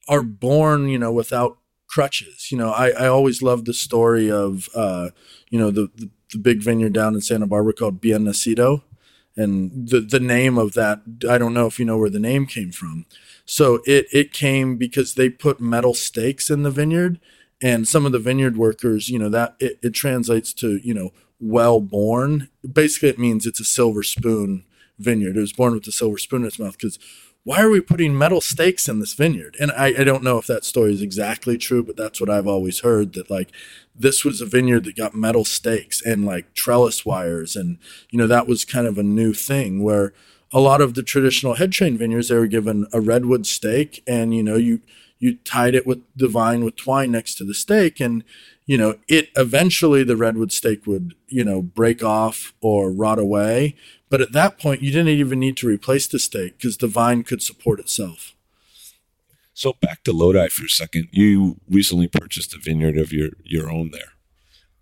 are 0.08 0.24
born, 0.24 0.90
you 0.90 1.00
know, 1.00 1.12
without 1.12 1.58
crutches. 1.88 2.52
You 2.52 2.58
know, 2.58 2.72
I, 2.72 2.90
I 2.90 3.08
always 3.08 3.42
love 3.42 3.66
the 3.66 3.74
story 3.74 4.30
of, 4.30 4.70
uh, 4.76 5.10
you 5.50 5.60
know, 5.60 5.72
the, 5.72 5.90
the, 5.96 6.10
the 6.32 6.38
big 6.38 6.62
vineyard 6.62 6.94
down 6.94 7.16
in 7.16 7.22
Santa 7.22 7.48
Barbara 7.48 7.74
called 7.74 8.02
Bien 8.02 8.26
Nacido. 8.26 8.84
And 9.36 9.88
the, 9.90 10.00
the 10.00 10.20
name 10.20 10.58
of 10.58 10.74
that, 10.74 11.02
I 11.28 11.38
don't 11.38 11.54
know 11.54 11.66
if 11.66 11.80
you 11.80 11.86
know 11.86 11.98
where 11.98 12.10
the 12.10 12.20
name 12.20 12.46
came 12.46 12.72
from. 12.72 13.06
So 13.46 13.80
it, 13.86 14.06
it 14.12 14.32
came 14.32 14.78
because 14.78 15.16
they 15.16 15.30
put 15.30 15.60
metal 15.60 15.94
stakes 15.94 16.50
in 16.50 16.64
the 16.64 16.72
vineyard 16.72 17.20
and 17.62 17.88
some 17.88 18.06
of 18.06 18.12
the 18.12 18.20
vineyard 18.20 18.58
workers, 18.58 19.10
you 19.10 19.18
know, 19.18 19.30
that 19.30 19.56
it, 19.60 19.80
it 19.82 19.92
translates 19.92 20.54
to, 20.54 20.78
you 20.84 20.94
know, 20.94 21.12
well 21.44 21.82
born. 21.82 22.50
Basically, 22.72 23.10
it 23.10 23.20
means 23.20 23.46
it's 23.46 23.60
a 23.60 23.66
silver 23.66 24.04
spoon 24.04 24.64
vineyard. 24.98 25.36
It 25.36 25.42
was 25.42 25.54
born 25.54 25.74
with 25.74 25.88
a 25.88 25.92
silver 25.92 26.18
spoon 26.18 26.42
in 26.42 26.48
its 26.48 26.60
mouth 26.60 26.78
because 26.78 26.98
why 27.44 27.62
are 27.62 27.70
we 27.70 27.82
putting 27.82 28.18
metal 28.18 28.40
stakes 28.40 28.88
in 28.88 29.00
this 29.00 29.14
vineyard? 29.14 29.58
And 29.60 29.72
I, 29.74 29.88
I 29.88 30.04
don't 30.06 30.24
know 30.24 30.38
if 30.38 30.48
that 30.48 30.64
story 30.64 30.94
is 30.94 31.02
exactly 31.02 31.58
true, 31.58 31.84
but 31.84 31.98
that's 31.98 32.22
what 32.22 32.30
I've 32.30 32.48
always 32.48 32.80
heard 32.80 33.14
that 33.14 33.30
like 33.30 33.52
this 33.94 34.24
was 34.24 34.40
a 34.40 34.46
vineyard 34.46 34.86
that 34.86 34.96
got 34.96 35.14
metal 35.14 35.44
stakes 35.44 36.02
and 36.02 36.26
like 36.26 36.54
trellis 36.54 37.06
wires. 37.06 37.58
And, 37.58 37.80
you 38.10 38.18
know, 38.18 38.28
that 38.28 38.48
was 38.48 38.64
kind 38.64 38.88
of 38.88 38.98
a 38.98 39.04
new 39.04 39.34
thing 39.34 39.84
where 39.84 40.14
a 40.54 40.62
lot 40.62 40.80
of 40.80 40.94
the 40.94 41.04
traditional 41.04 41.56
head 41.56 41.74
train 41.74 41.98
vineyards, 41.98 42.30
they 42.30 42.36
were 42.36 42.48
given 42.48 42.88
a 42.94 43.02
redwood 43.02 43.46
stake 43.46 44.02
and, 44.08 44.34
you 44.34 44.44
know, 44.44 44.56
you, 44.56 44.80
you 45.20 45.36
tied 45.44 45.76
it 45.76 45.86
with 45.86 46.02
the 46.16 46.30
vine 46.30 46.64
with 46.64 46.78
twine 46.78 47.12
next 47.12 47.36
to 47.36 47.44
the 47.44 47.54
stake 47.54 48.00
and, 48.00 48.24
you 48.66 48.78
know, 48.78 48.96
it 49.08 49.30
eventually 49.36 50.04
the 50.04 50.16
redwood 50.16 50.52
stake 50.52 50.88
would, 50.88 51.16
you 51.28 51.44
know, 51.44 51.62
break 51.62 52.04
off 52.04 52.54
or 52.62 52.92
rot 52.92 53.20
away. 53.20 53.76
But 54.10 54.22
at 54.22 54.32
that 54.32 54.58
point, 54.58 54.82
you 54.82 54.92
didn't 54.92 55.10
even 55.10 55.40
need 55.40 55.58
to 55.58 55.68
replace 55.68 56.08
the 56.08 56.20
stake 56.20 56.58
because 56.58 56.78
the 56.78 56.88
vine 56.88 57.24
could 57.24 57.42
support 57.42 57.80
itself. 57.80 58.36
So 59.54 59.74
back 59.82 60.04
to 60.04 60.14
Lodi 60.14 60.48
for 60.50 60.66
a 60.66 60.70
second. 60.70 61.10
You 61.12 61.58
recently 61.70 62.08
purchased 62.08 62.56
a 62.56 62.58
vineyard 62.58 62.98
of 62.98 63.12
your 63.12 63.30
your 63.44 63.70
own 63.70 63.92
there. 63.92 64.14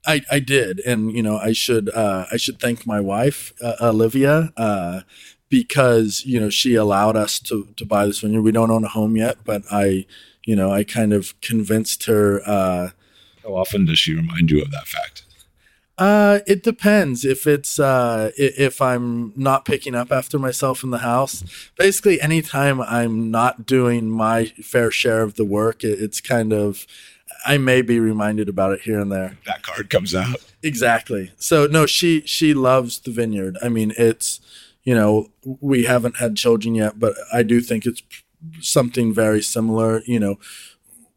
I, 0.06 0.22
I 0.32 0.40
did, 0.40 0.80
and 0.80 1.16
you 1.16 1.22
know 1.22 1.38
I 1.38 1.52
should 1.52 1.90
uh, 1.90 2.26
I 2.32 2.38
should 2.38 2.60
thank 2.60 2.88
my 2.88 3.00
wife 3.00 3.54
uh, 3.62 3.76
Olivia 3.82 4.52
uh, 4.58 5.02
because 5.50 6.24
you 6.26 6.40
know 6.40 6.50
she 6.50 6.76
allowed 6.76 7.16
us 7.16 7.40
to 7.40 7.68
to 7.76 7.86
buy 7.86 8.06
this 8.06 8.20
vineyard. 8.20 8.42
We 8.42 8.52
don't 8.52 8.72
own 8.72 8.86
a 8.86 8.90
home 8.90 9.18
yet, 9.18 9.40
but 9.44 9.64
I 9.70 10.06
you 10.46 10.56
know 10.56 10.72
I 10.72 10.84
kind 10.84 11.14
of 11.14 11.40
convinced 11.42 12.06
her. 12.06 12.94
How 13.44 13.56
often 13.56 13.86
does 13.86 14.00
she 14.00 14.14
remind 14.14 14.52
you 14.52 14.62
of 14.62 14.72
that 14.72 14.88
fact? 14.88 15.24
Uh, 15.98 16.40
it 16.48 16.64
depends 16.64 17.24
if 17.24 17.46
it's 17.46 17.78
uh 17.78 18.32
if 18.36 18.82
I'm 18.82 19.34
not 19.36 19.66
picking 19.66 19.94
up 19.94 20.12
after 20.12 20.40
myself 20.40 20.84
in 20.84 20.90
the 20.90 21.00
house. 21.00 21.44
Basically, 21.78 22.20
anytime 22.20 22.82
I'm 22.82 23.30
not 23.30 23.66
doing 23.68 24.10
my 24.10 24.46
fair 24.46 24.90
share 24.90 25.22
of 25.22 25.36
the 25.36 25.46
work, 25.46 25.84
it's 25.84 26.20
kind 26.20 26.54
of 26.54 26.88
I 27.46 27.58
may 27.58 27.82
be 27.82 28.00
reminded 28.00 28.50
about 28.50 28.74
it 28.74 28.82
here 28.82 29.00
and 29.00 29.12
there. 29.12 29.38
That 29.46 29.64
card 29.64 29.90
comes 29.90 30.16
out. 30.16 30.38
Exactly. 30.64 31.32
So 31.38 31.68
no, 31.68 31.86
she 31.86 32.22
she 32.22 32.54
loves 32.54 33.00
the 33.00 33.12
vineyard. 33.12 33.58
I 33.62 33.70
mean, 33.70 33.94
it's 33.98 34.40
you 34.84 34.96
know 34.96 35.30
we 35.44 35.84
haven't 35.84 36.18
had 36.18 36.36
children 36.36 36.76
yet, 36.76 37.00
but 37.00 37.16
I 37.34 37.44
do 37.44 37.62
think 37.62 37.86
it's 37.86 38.02
something 38.60 39.14
very 39.14 39.42
similar. 39.42 40.02
You 40.06 40.20
know, 40.20 40.40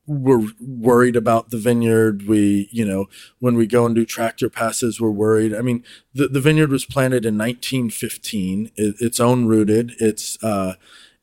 we're 0.07 0.49
worried 0.61 1.17
about 1.17 1.51
the 1.51 1.59
vineyard. 1.59 2.27
We, 2.27 2.69
you 2.71 2.85
know, 2.85 3.07
when 3.39 3.55
we 3.55 3.67
go 3.67 3.87
and 3.87 3.95
do 3.95 4.05
tractor 4.05 4.51
passes, 4.51 5.01
we're 5.01 5.11
worried. 5.11 5.55
I 5.55 5.63
mean, 5.63 5.83
the, 6.13 6.29
the 6.29 6.41
vineyard 6.41 6.71
was 6.71 6.85
planted 6.85 7.25
in 7.25 7.39
1915. 7.39 8.71
It, 8.77 8.97
it's 9.01 9.21
own 9.21 9.47
rooted. 9.47 9.93
It's 9.99 10.43
uh, 10.43 10.75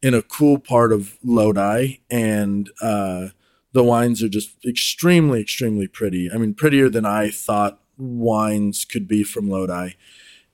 in 0.02 0.13
a 0.13 0.24
cool 0.24 0.58
part 0.58 0.91
of 0.91 1.17
Lodi, 1.24 1.98
and 2.10 2.70
uh, 2.82 3.28
the 3.72 3.84
wines 3.84 4.24
are 4.24 4.30
just 4.30 4.65
extremely, 4.65 5.41
extremely 5.41 5.88
pretty. 5.88 6.32
I 6.32 6.38
mean, 6.38 6.56
prettier 6.56 6.89
than 6.89 7.06
I 7.06 7.30
thought 7.30 7.80
wines 7.98 8.84
could 8.84 9.08
be 9.08 9.24
from 9.24 9.50
Lodi. 9.50 9.91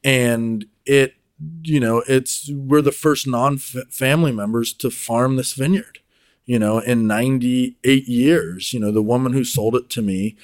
And 0.03 0.65
it, 0.85 1.15
you 1.63 1.79
know, 1.79 2.03
it's 2.07 2.51
we're 2.51 2.81
the 2.81 2.91
first 2.91 3.25
non-family 3.25 4.33
members 4.33 4.73
to 4.73 4.89
farm 4.89 5.37
this 5.37 5.53
vineyard 5.53 5.99
you 6.47 6.59
know, 6.59 6.79
in 6.79 7.07
98 7.07 8.07
years. 8.07 8.73
You 8.73 8.81
know, 8.81 8.91
the 8.91 9.03
woman 9.03 9.33
who 9.33 9.45
sold 9.45 9.75
it 9.75 9.91
to 9.91 10.01
me, 10.01 10.37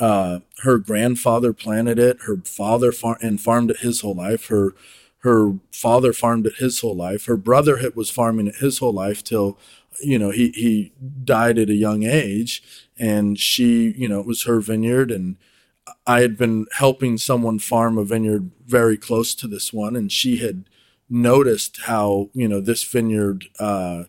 uh, 0.00 0.40
her 0.62 0.78
grandfather 0.78 1.52
planted 1.52 1.98
it, 1.98 2.18
her 2.22 2.38
father 2.44 2.92
far- 2.92 3.18
and 3.20 3.40
farmed 3.40 3.70
it 3.72 3.78
his 3.78 4.00
whole 4.02 4.16
life. 4.16 4.48
Her 4.48 4.74
her 5.22 5.54
father 5.72 6.12
farmed 6.12 6.46
it 6.46 6.54
his 6.58 6.80
whole 6.80 6.96
life. 6.96 7.26
Her 7.26 7.36
brother 7.36 7.80
was 7.96 8.08
farming 8.10 8.48
it 8.48 8.56
his 8.56 8.78
whole 8.78 8.92
life 8.92 9.24
till, 9.24 9.58
you 10.00 10.18
know, 10.18 10.30
he 10.30 10.50
he 10.50 10.92
died 11.24 11.58
at 11.58 11.70
a 11.70 11.74
young 11.74 12.04
age, 12.04 12.62
and 12.98 13.38
she, 13.38 13.94
you 13.98 14.08
know, 14.08 14.20
it 14.20 14.26
was 14.26 14.44
her 14.44 14.60
vineyard, 14.60 15.10
and 15.10 15.36
I 16.06 16.20
had 16.20 16.36
been 16.36 16.66
helping 16.74 17.18
someone 17.18 17.58
farm 17.58 17.98
a 17.98 18.04
vineyard 18.04 18.50
very 18.66 18.96
close 18.96 19.34
to 19.36 19.48
this 19.48 19.72
one, 19.72 19.96
and 19.96 20.10
she 20.12 20.38
had 20.38 20.64
noticed 21.10 21.82
how 21.84 22.30
you 22.34 22.48
know 22.48 22.60
this 22.60 22.84
vineyard, 22.84 23.46
uh, 23.58 24.04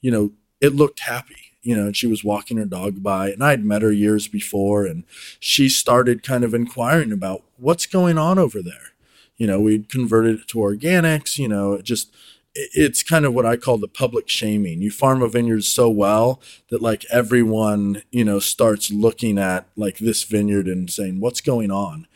you 0.00 0.10
know, 0.10 0.32
it 0.60 0.74
looked 0.74 1.00
happy 1.00 1.50
you 1.62 1.76
know, 1.76 1.86
and 1.86 1.96
she 1.96 2.06
was 2.06 2.24
walking 2.24 2.56
her 2.56 2.64
dog 2.64 3.02
by, 3.02 3.30
and 3.30 3.44
I'd 3.44 3.64
met 3.64 3.82
her 3.82 3.92
years 3.92 4.28
before, 4.28 4.86
and 4.86 5.04
she 5.38 5.68
started 5.68 6.22
kind 6.22 6.44
of 6.44 6.54
inquiring 6.54 7.12
about 7.12 7.42
what's 7.58 7.86
going 7.86 8.18
on 8.18 8.38
over 8.38 8.62
there. 8.62 8.92
You 9.36 9.46
know, 9.46 9.60
we'd 9.60 9.88
converted 9.88 10.40
it 10.40 10.48
to 10.48 10.58
organics, 10.58 11.38
you 11.38 11.48
know, 11.48 11.74
it 11.74 11.84
just, 11.84 12.14
it's 12.54 13.02
kind 13.02 13.24
of 13.24 13.34
what 13.34 13.46
I 13.46 13.56
call 13.56 13.78
the 13.78 13.88
public 13.88 14.28
shaming. 14.28 14.80
You 14.80 14.90
farm 14.90 15.22
a 15.22 15.28
vineyard 15.28 15.64
so 15.64 15.88
well 15.88 16.40
that 16.70 16.82
like 16.82 17.04
everyone, 17.10 18.02
you 18.10 18.24
know, 18.24 18.38
starts 18.38 18.90
looking 18.90 19.38
at 19.38 19.66
like 19.76 19.98
this 19.98 20.24
vineyard 20.24 20.66
and 20.66 20.90
saying, 20.90 21.20
what's 21.20 21.40
going 21.40 21.70
on? 21.70 22.06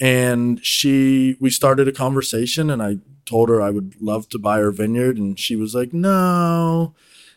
And 0.00 0.64
she, 0.64 1.36
we 1.40 1.50
started 1.50 1.88
a 1.88 1.92
conversation, 1.92 2.70
and 2.70 2.82
I 2.82 2.98
told 3.24 3.48
her 3.48 3.62
I 3.62 3.70
would 3.70 4.00
love 4.00 4.28
to 4.30 4.38
buy 4.38 4.58
her 4.58 4.70
vineyard, 4.70 5.16
and 5.16 5.38
she 5.38 5.56
was 5.56 5.74
like, 5.74 5.94
no 5.94 6.94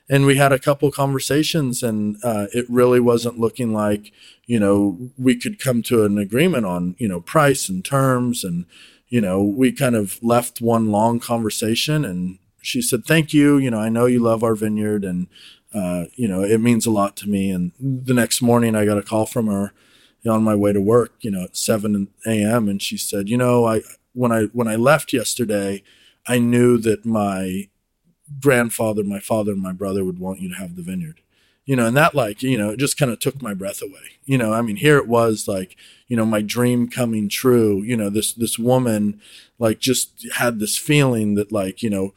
and 0.09 0.25
we 0.25 0.35
had 0.35 0.51
a 0.51 0.59
couple 0.59 0.91
conversations 0.91 1.81
and 1.81 2.17
uh, 2.23 2.47
it 2.53 2.65
really 2.69 2.99
wasn't 2.99 3.39
looking 3.39 3.73
like 3.73 4.11
you 4.45 4.59
know 4.59 4.97
we 5.17 5.35
could 5.35 5.59
come 5.59 5.81
to 5.83 6.03
an 6.03 6.17
agreement 6.17 6.65
on 6.65 6.95
you 6.97 7.07
know 7.07 7.19
price 7.19 7.69
and 7.69 7.83
terms 7.83 8.43
and 8.43 8.65
you 9.09 9.21
know 9.21 9.41
we 9.41 9.71
kind 9.71 9.95
of 9.95 10.21
left 10.23 10.61
one 10.61 10.91
long 10.91 11.19
conversation 11.19 12.05
and 12.05 12.37
she 12.61 12.81
said 12.81 13.05
thank 13.05 13.33
you. 13.33 13.57
You 13.57 13.71
know 13.71 13.79
i 13.79 13.89
know 13.89 14.05
you 14.05 14.19
love 14.19 14.43
our 14.43 14.55
vineyard 14.55 15.03
and 15.03 15.27
uh, 15.73 16.05
you 16.15 16.27
know 16.27 16.41
it 16.41 16.61
means 16.61 16.85
a 16.85 16.91
lot 16.91 17.17
to 17.17 17.27
me. 17.27 17.51
And 17.51 17.71
the 17.79 18.13
next 18.13 18.41
morning 18.41 18.75
i 18.75 18.85
got 18.85 18.97
a 18.97 19.03
call 19.03 19.25
from 19.25 19.47
her 19.47 19.73
on 20.27 20.43
my 20.43 20.55
way 20.55 20.73
to 20.73 20.81
work 20.81 21.13
you 21.21 21.29
know 21.29 21.43
at 21.43 21.55
7 21.55 22.07
a.m 22.25 22.67
and 22.67 22.81
she 22.81 22.97
said 22.97 23.29
you 23.29 23.37
know 23.37 23.65
i 23.65 23.81
when 24.13 24.31
i 24.31 24.45
when 24.53 24.67
i 24.67 24.75
left 24.75 25.13
yesterday 25.13 25.83
i 26.27 26.39
knew 26.39 26.79
that 26.79 27.05
my 27.05 27.67
grandfather, 28.39 29.03
my 29.03 29.19
father, 29.19 29.51
and 29.51 29.61
my 29.61 29.71
brother 29.71 30.03
would 30.03 30.19
want 30.19 30.39
you 30.39 30.49
to 30.49 30.55
have 30.55 30.75
the 30.75 30.81
vineyard. 30.81 31.21
You 31.65 31.75
know, 31.75 31.87
and 31.87 31.97
that 31.97 32.13
like, 32.13 32.43
you 32.43 32.59
know, 32.59 32.69
it 32.69 32.79
just 32.79 32.97
kind 32.97 33.11
of 33.11 33.19
took 33.19 33.41
my 33.41 33.55
breath 33.55 33.81
away. 33.81 34.19
You 34.25 34.37
know, 34.37 34.53
I 34.53 34.61
mean, 34.61 34.75
here 34.75 34.97
it 34.97 35.07
was 35.07 35.47
like, 35.47 35.75
you 36.07 36.15
know, 36.15 36.25
my 36.25 36.41
dream 36.41 36.87
coming 36.87 37.27
true. 37.27 37.81
You 37.81 37.97
know, 37.97 38.09
this 38.09 38.33
this 38.33 38.59
woman 38.59 39.19
like 39.57 39.79
just 39.79 40.27
had 40.35 40.59
this 40.59 40.77
feeling 40.77 41.33
that 41.35 41.51
like, 41.51 41.81
you 41.81 41.89
know, 41.89 42.13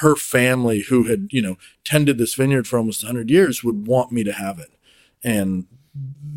her 0.00 0.16
family 0.16 0.84
who 0.88 1.04
had, 1.04 1.28
you 1.30 1.40
know, 1.40 1.56
tended 1.84 2.18
this 2.18 2.34
vineyard 2.34 2.66
for 2.66 2.78
almost 2.78 3.04
100 3.04 3.30
years 3.30 3.62
would 3.62 3.86
want 3.86 4.10
me 4.10 4.24
to 4.24 4.32
have 4.32 4.58
it. 4.58 4.72
And 5.22 5.66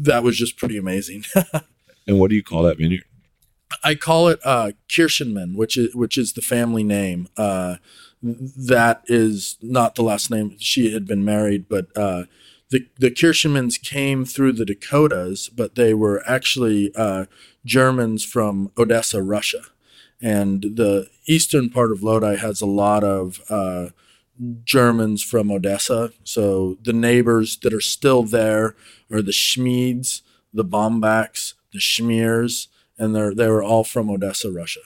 that 0.01 0.23
was 0.23 0.37
just 0.37 0.57
pretty 0.57 0.77
amazing. 0.77 1.23
and 2.07 2.19
what 2.19 2.29
do 2.29 2.35
you 2.35 2.43
call 2.43 2.63
that 2.63 2.77
vineyard? 2.77 3.05
I 3.83 3.95
call 3.95 4.27
it 4.27 4.39
uh 4.43 4.71
Kirschenmann, 4.87 5.55
which 5.55 5.75
is 5.75 5.95
which 5.95 6.17
is 6.17 6.33
the 6.33 6.41
family 6.41 6.83
name. 6.83 7.27
Uh 7.35 7.77
that 8.25 9.03
is 9.05 9.57
not 9.61 9.95
the 9.95 10.01
last 10.01 10.31
name. 10.31 10.55
She 10.59 10.93
had 10.93 11.05
been 11.05 11.23
married, 11.23 11.69
but 11.69 11.95
uh, 11.95 12.23
the 12.69 12.87
the 12.97 13.11
Kirschenmanns 13.11 13.81
came 13.81 14.25
through 14.25 14.53
the 14.53 14.65
Dakotas, 14.65 15.49
but 15.49 15.75
they 15.75 15.93
were 15.93 16.23
actually 16.27 16.91
uh, 16.95 17.25
Germans 17.65 18.25
from 18.25 18.71
Odessa, 18.77 19.21
Russia, 19.21 19.61
and 20.21 20.61
the 20.61 21.09
eastern 21.27 21.69
part 21.69 21.91
of 21.91 22.01
Lodi 22.01 22.37
has 22.37 22.61
a 22.61 22.65
lot 22.65 23.03
of 23.03 23.41
uh, 23.49 23.89
Germans 24.63 25.21
from 25.21 25.51
Odessa. 25.51 26.11
So 26.23 26.77
the 26.81 26.93
neighbors 26.93 27.57
that 27.57 27.73
are 27.73 27.81
still 27.81 28.23
there 28.23 28.75
are 29.11 29.21
the 29.21 29.31
Schmieds, 29.31 30.21
the 30.51 30.65
Bombacks, 30.65 31.53
the 31.71 31.79
Schmiers, 31.79 32.67
and 32.97 33.15
they're 33.15 33.35
they 33.35 33.49
were 33.49 33.63
all 33.63 33.83
from 33.83 34.09
Odessa, 34.09 34.51
Russia. 34.51 34.81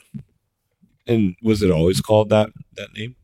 And 1.06 1.36
was 1.42 1.62
it 1.62 1.70
always 1.70 2.02
called 2.02 2.28
that 2.28 2.50
that 2.76 2.92
name? 2.92 3.16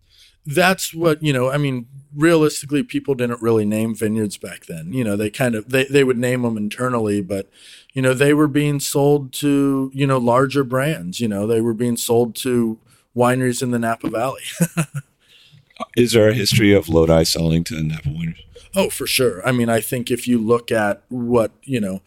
That's 0.46 0.94
what 0.94 1.22
you 1.22 1.32
know 1.32 1.50
i 1.50 1.56
mean 1.56 1.86
realistically 2.16 2.82
people 2.82 3.14
didn't 3.14 3.42
really 3.42 3.64
name 3.64 3.94
vineyards 3.94 4.38
back 4.38 4.66
then. 4.66 4.92
You 4.92 5.04
know 5.04 5.16
they 5.16 5.30
kind 5.30 5.54
of 5.54 5.68
they, 5.68 5.84
they 5.84 6.02
would 6.02 6.16
name 6.16 6.42
them 6.42 6.56
internally 6.56 7.20
but 7.20 7.48
you 7.92 8.02
know 8.02 8.14
they 8.14 8.32
were 8.32 8.48
being 8.48 8.80
sold 8.80 9.32
to 9.34 9.90
you 9.94 10.06
know 10.06 10.18
larger 10.18 10.64
brands. 10.64 11.20
You 11.20 11.28
know 11.28 11.46
they 11.46 11.60
were 11.60 11.74
being 11.74 11.96
sold 11.96 12.34
to 12.36 12.78
wineries 13.14 13.62
in 13.62 13.70
the 13.70 13.78
napa 13.78 14.08
valley. 14.08 14.42
Is 15.96 16.12
there 16.12 16.30
a 16.30 16.34
history 16.34 16.72
of 16.72 16.88
lodi 16.88 17.24
selling 17.24 17.62
to 17.64 17.74
the 17.74 17.82
napa 17.82 18.08
wineries? 18.08 18.42
Oh, 18.74 18.90
for 18.90 19.06
sure. 19.06 19.46
I 19.46 19.52
mean, 19.52 19.68
I 19.68 19.80
think 19.80 20.10
if 20.10 20.26
you 20.26 20.38
look 20.38 20.70
at 20.70 21.02
what, 21.08 21.52
you 21.62 21.80
know, 21.80 22.02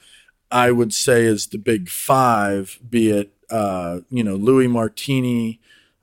I 0.52 0.72
would 0.72 0.94
say 0.94 1.24
is 1.24 1.48
the 1.48 1.58
big 1.58 1.90
five, 1.90 2.80
be 2.88 3.10
it, 3.10 3.32
uh, 3.50 4.02
you 4.12 4.24
know, 4.24 4.36
Louis 4.36 4.68
Martini, 4.68 5.60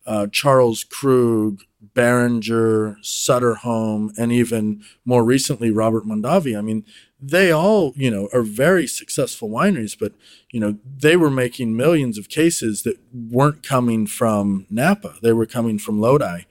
uh, 0.06 0.26
Charles 0.28 0.82
Krug, 0.82 1.62
Beringer, 1.96 2.98
Sutter 3.00 3.54
Home, 3.54 4.12
and 4.18 4.30
even 4.30 4.84
more 5.06 5.24
recently, 5.24 5.70
Robert 5.70 6.04
Mondavi. 6.04 6.56
I 6.56 6.60
mean, 6.60 6.84
they 7.18 7.50
all, 7.50 7.94
you 7.96 8.10
know, 8.10 8.28
are 8.34 8.42
very 8.42 8.86
successful 8.86 9.48
wineries, 9.48 9.98
but, 9.98 10.12
you 10.52 10.60
know, 10.60 10.76
they 10.84 11.16
were 11.16 11.30
making 11.30 11.74
millions 11.74 12.18
of 12.18 12.28
cases 12.28 12.82
that 12.82 12.98
weren't 13.12 13.62
coming 13.62 14.06
from 14.06 14.66
Napa. 14.68 15.14
They 15.22 15.32
were 15.32 15.46
coming 15.46 15.78
from 15.78 15.98
Lodi 15.98 16.42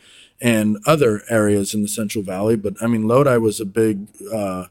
and 0.41 0.77
other 0.87 1.21
areas 1.29 1.75
in 1.75 1.83
the 1.83 1.87
Central 1.87 2.23
Valley. 2.23 2.55
But 2.55 2.73
I 2.81 2.87
mean, 2.87 3.07
Lodi 3.07 3.37
was 3.37 3.59
a 3.59 3.65
big 3.65 4.07
uh, 4.33 4.65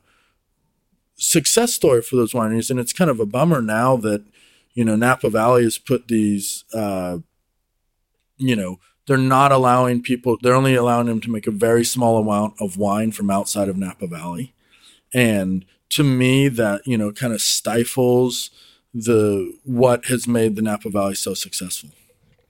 success 1.15 1.73
story 1.73 2.03
for 2.03 2.17
those 2.17 2.33
wineries, 2.33 2.69
and 2.69 2.81
it's 2.81 2.93
kind 2.93 3.11
of 3.11 3.21
a 3.21 3.27
bummer 3.27 3.63
now 3.63 3.97
that 3.99 4.25
you 4.75 4.85
know 4.85 4.97
Napa 4.97 5.31
Valley 5.31 5.63
has 5.63 5.79
put 5.79 6.09
these, 6.09 6.65
uh, 6.75 7.19
you 8.37 8.57
know, 8.57 8.79
they're 9.07 9.17
not 9.17 9.53
allowing 9.53 10.03
people. 10.03 10.37
They're 10.40 10.55
only 10.55 10.75
allowing 10.75 11.07
them 11.07 11.21
to 11.23 11.31
make 11.31 11.47
a 11.47 11.53
very 11.53 11.85
small 11.85 12.19
amount 12.19 12.55
of 12.61 12.77
wine 12.77 13.12
from 13.12 13.31
outside 13.31 13.69
of 13.69 13.77
Napa 13.77 14.07
Valley, 14.07 14.55
and 15.12 15.64
to 15.90 16.03
me, 16.03 16.49
that 16.49 16.87
you 16.87 16.97
know, 16.97 17.12
kind 17.12 17.33
of 17.33 17.40
stifles 17.40 18.51
the 18.93 19.57
what 19.64 20.07
has 20.07 20.27
made 20.27 20.57
the 20.57 20.62
Napa 20.62 20.90
Valley 20.90 21.14
so 21.14 21.35
successful 21.35 21.90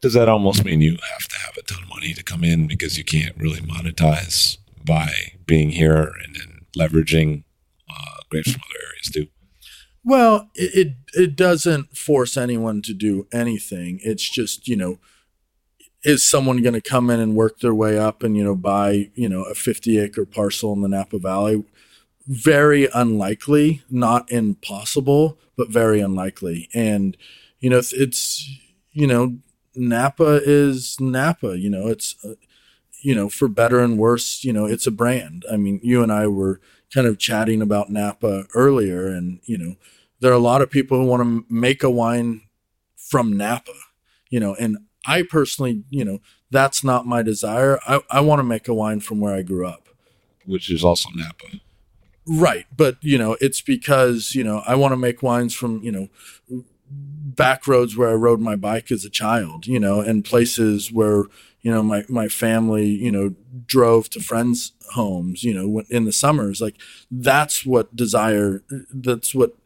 does 0.04 0.12
that 0.12 0.28
almost 0.28 0.66
mean 0.66 0.82
you 0.82 0.98
have 1.14 1.26
to 1.26 1.38
have 1.38 1.56
a 1.56 1.62
ton 1.62 1.82
of 1.82 1.88
money 1.88 2.12
to 2.12 2.22
come 2.22 2.44
in 2.44 2.66
because 2.66 2.98
you 2.98 3.04
can't 3.04 3.34
really 3.38 3.60
monetize 3.60 4.58
by 4.84 5.08
being 5.46 5.70
here 5.70 6.12
and 6.22 6.36
then 6.36 6.66
leveraging 6.76 7.42
uh, 7.88 8.20
grapes 8.28 8.52
from 8.52 8.60
other 8.60 8.86
areas 8.86 9.10
too? 9.10 9.28
Well, 10.04 10.50
it, 10.54 10.74
it, 10.74 10.94
it 11.14 11.36
doesn't 11.36 11.96
force 11.96 12.36
anyone 12.36 12.82
to 12.82 12.92
do 12.92 13.26
anything. 13.32 13.98
It's 14.02 14.28
just 14.28 14.68
you 14.68 14.76
know, 14.76 14.98
is 16.04 16.22
someone 16.22 16.62
going 16.62 16.74
to 16.74 16.80
come 16.80 17.10
in 17.10 17.18
and 17.18 17.34
work 17.34 17.60
their 17.60 17.74
way 17.74 17.98
up 17.98 18.22
and 18.22 18.36
you 18.36 18.44
know 18.44 18.54
buy 18.54 19.10
you 19.14 19.28
know 19.28 19.42
a 19.44 19.54
fifty 19.54 19.98
acre 19.98 20.24
parcel 20.24 20.72
in 20.72 20.82
the 20.82 20.88
Napa 20.88 21.18
Valley? 21.18 21.64
Very 22.26 22.88
unlikely, 22.94 23.82
not 23.90 24.30
impossible, 24.30 25.38
but 25.56 25.68
very 25.70 26.00
unlikely. 26.00 26.68
And 26.72 27.16
you 27.60 27.70
know, 27.70 27.80
it's 27.92 28.48
you 28.92 29.06
know 29.06 29.38
Napa 29.74 30.40
is 30.44 31.00
Napa. 31.00 31.58
You 31.58 31.70
know, 31.70 31.88
it's 31.88 32.14
uh, 32.24 32.34
you 33.00 33.14
know 33.14 33.28
for 33.28 33.48
better 33.48 33.80
and 33.80 33.98
worse. 33.98 34.44
You 34.44 34.52
know, 34.52 34.66
it's 34.66 34.86
a 34.86 34.90
brand. 34.90 35.44
I 35.50 35.56
mean, 35.56 35.80
you 35.82 36.02
and 36.02 36.12
I 36.12 36.26
were 36.26 36.60
kind 36.92 37.06
of 37.06 37.18
chatting 37.18 37.60
about 37.62 37.90
Napa 37.90 38.44
earlier, 38.54 39.08
and 39.08 39.40
you 39.44 39.58
know, 39.58 39.76
there 40.20 40.30
are 40.30 40.34
a 40.34 40.38
lot 40.38 40.62
of 40.62 40.70
people 40.70 40.98
who 40.98 41.06
want 41.06 41.22
to 41.22 41.44
make 41.52 41.82
a 41.82 41.90
wine 41.90 42.42
from 42.96 43.36
Napa. 43.36 43.72
You 44.30 44.40
know, 44.40 44.54
and 44.54 44.78
I 45.06 45.22
personally, 45.22 45.84
you 45.90 46.04
know, 46.04 46.18
that's 46.50 46.84
not 46.84 47.06
my 47.06 47.22
desire. 47.22 47.78
I, 47.86 48.00
I 48.10 48.20
want 48.20 48.40
to 48.40 48.44
make 48.44 48.68
a 48.68 48.74
wine 48.74 49.00
from 49.00 49.20
where 49.20 49.34
I 49.34 49.42
grew 49.42 49.66
up, 49.66 49.88
which 50.44 50.70
is 50.70 50.84
also 50.84 51.10
Napa. 51.14 51.60
Right, 52.26 52.66
but 52.74 52.96
you 53.02 53.18
know, 53.18 53.36
it's 53.40 53.60
because 53.60 54.34
you 54.34 54.44
know 54.44 54.62
I 54.66 54.76
want 54.76 54.92
to 54.92 54.96
make 54.96 55.22
wines 55.22 55.54
from 55.54 55.82
you 55.82 55.92
know 55.92 56.08
back 56.90 57.66
roads 57.66 57.96
where 57.96 58.10
I 58.10 58.14
rode 58.14 58.40
my 58.40 58.56
bike 58.56 58.90
as 58.90 59.04
a 59.04 59.10
child, 59.10 59.66
you 59.66 59.80
know, 59.80 60.00
and 60.00 60.24
places 60.24 60.92
where, 60.92 61.24
you 61.62 61.70
know, 61.70 61.82
my, 61.82 62.04
my 62.08 62.28
family, 62.28 62.86
you 62.86 63.10
know, 63.10 63.34
drove 63.66 64.10
to 64.10 64.20
friends' 64.20 64.72
homes, 64.92 65.42
you 65.42 65.54
know, 65.54 65.82
in 65.90 66.04
the 66.04 66.12
summers. 66.12 66.60
Like 66.60 66.76
that's 67.10 67.64
what 67.64 67.96
desire, 67.96 68.62
that's 68.92 69.34
what 69.34 69.56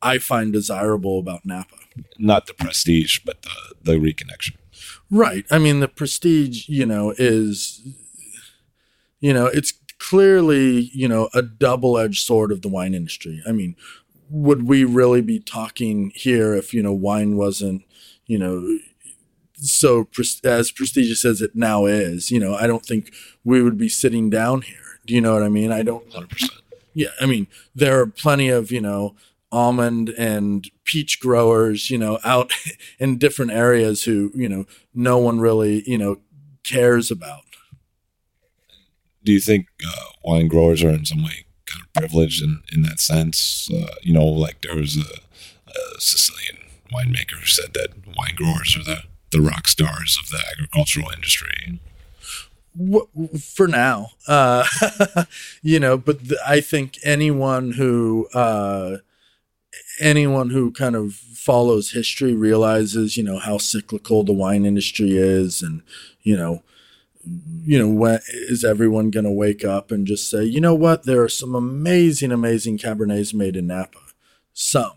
I 0.00 0.18
find 0.18 0.52
desirable 0.52 1.18
about 1.18 1.44
Napa. 1.44 1.76
Not 2.18 2.46
the 2.46 2.54
prestige, 2.54 3.20
but 3.24 3.42
the, 3.42 3.74
the 3.82 3.92
reconnection. 3.92 4.56
Right. 5.12 5.44
I 5.50 5.58
mean, 5.58 5.80
the 5.80 5.88
prestige, 5.88 6.68
you 6.68 6.86
know, 6.86 7.14
is, 7.18 7.86
you 9.20 9.32
know, 9.32 9.46
it's 9.46 9.74
clearly, 9.98 10.90
you 10.94 11.06
know, 11.06 11.28
a 11.34 11.42
double 11.42 11.98
edged 11.98 12.24
sword 12.24 12.50
of 12.50 12.62
the 12.62 12.68
wine 12.68 12.94
industry. 12.94 13.42
I 13.46 13.52
mean, 13.52 13.76
would 14.32 14.66
we 14.66 14.82
really 14.84 15.20
be 15.20 15.38
talking 15.38 16.10
here 16.14 16.54
if 16.54 16.72
you 16.72 16.82
know 16.82 16.92
wine 16.92 17.36
wasn't 17.36 17.82
you 18.26 18.38
know 18.38 18.78
so 19.56 20.08
as 20.42 20.72
prestigious 20.72 21.24
as 21.24 21.42
it 21.42 21.54
now 21.54 21.84
is 21.84 22.30
you 22.30 22.40
know 22.40 22.54
i 22.54 22.66
don't 22.66 22.84
think 22.84 23.12
we 23.44 23.62
would 23.62 23.76
be 23.76 23.90
sitting 23.90 24.30
down 24.30 24.62
here 24.62 24.98
do 25.06 25.14
you 25.14 25.20
know 25.20 25.34
what 25.34 25.42
i 25.42 25.48
mean 25.50 25.70
i 25.70 25.82
don't 25.82 26.08
100%. 26.10 26.48
yeah 26.94 27.10
i 27.20 27.26
mean 27.26 27.46
there 27.74 28.00
are 28.00 28.06
plenty 28.06 28.48
of 28.48 28.72
you 28.72 28.80
know 28.80 29.14
almond 29.52 30.08
and 30.16 30.70
peach 30.84 31.20
growers 31.20 31.90
you 31.90 31.98
know 31.98 32.18
out 32.24 32.52
in 32.98 33.18
different 33.18 33.52
areas 33.52 34.04
who 34.04 34.30
you 34.34 34.48
know 34.48 34.64
no 34.94 35.18
one 35.18 35.38
really 35.38 35.82
you 35.86 35.98
know 35.98 36.16
cares 36.64 37.10
about 37.10 37.42
do 39.22 39.32
you 39.32 39.40
think 39.40 39.66
uh, 39.86 40.10
wine 40.24 40.48
growers 40.48 40.82
are 40.82 40.90
in 40.90 41.04
some 41.04 41.22
way 41.22 41.44
kind 41.72 41.84
of 41.84 41.92
privileged 41.92 42.42
in, 42.42 42.62
in 42.72 42.82
that 42.82 43.00
sense. 43.00 43.70
Uh, 43.72 43.94
you 44.02 44.12
know, 44.12 44.24
like 44.24 44.62
there 44.62 44.76
was 44.76 44.96
a, 44.96 45.70
a, 45.70 46.00
Sicilian 46.00 46.58
winemaker 46.92 47.38
who 47.40 47.46
said 47.46 47.72
that 47.74 47.88
wine 48.16 48.34
growers 48.36 48.76
are 48.76 48.84
the, 48.84 49.02
the 49.30 49.40
rock 49.40 49.68
stars 49.68 50.18
of 50.22 50.30
the 50.30 50.42
agricultural 50.52 51.10
industry. 51.10 51.80
For 53.54 53.68
now, 53.68 54.10
uh, 54.26 54.66
you 55.62 55.78
know, 55.78 55.98
but 55.98 56.20
th- 56.20 56.40
I 56.46 56.60
think 56.60 56.96
anyone 57.04 57.72
who 57.72 58.28
uh, 58.32 58.98
anyone 60.00 60.50
who 60.50 60.70
kind 60.70 60.96
of 60.96 61.14
follows 61.14 61.90
history 61.90 62.34
realizes, 62.34 63.16
you 63.16 63.22
know, 63.22 63.38
how 63.38 63.58
cyclical 63.58 64.24
the 64.24 64.32
wine 64.32 64.64
industry 64.64 65.16
is, 65.16 65.62
and 65.62 65.82
you 66.22 66.36
know, 66.36 66.62
you 67.64 67.78
know, 67.78 67.88
when 67.88 68.20
is 68.32 68.64
everyone 68.64 69.10
going 69.10 69.24
to 69.24 69.30
wake 69.30 69.64
up 69.64 69.90
and 69.90 70.06
just 70.06 70.28
say, 70.28 70.44
you 70.44 70.60
know 70.60 70.74
what? 70.74 71.04
There 71.04 71.22
are 71.22 71.28
some 71.28 71.54
amazing, 71.54 72.32
amazing 72.32 72.78
Cabernets 72.78 73.32
made 73.32 73.56
in 73.56 73.68
Napa. 73.68 73.98
Some. 74.52 74.92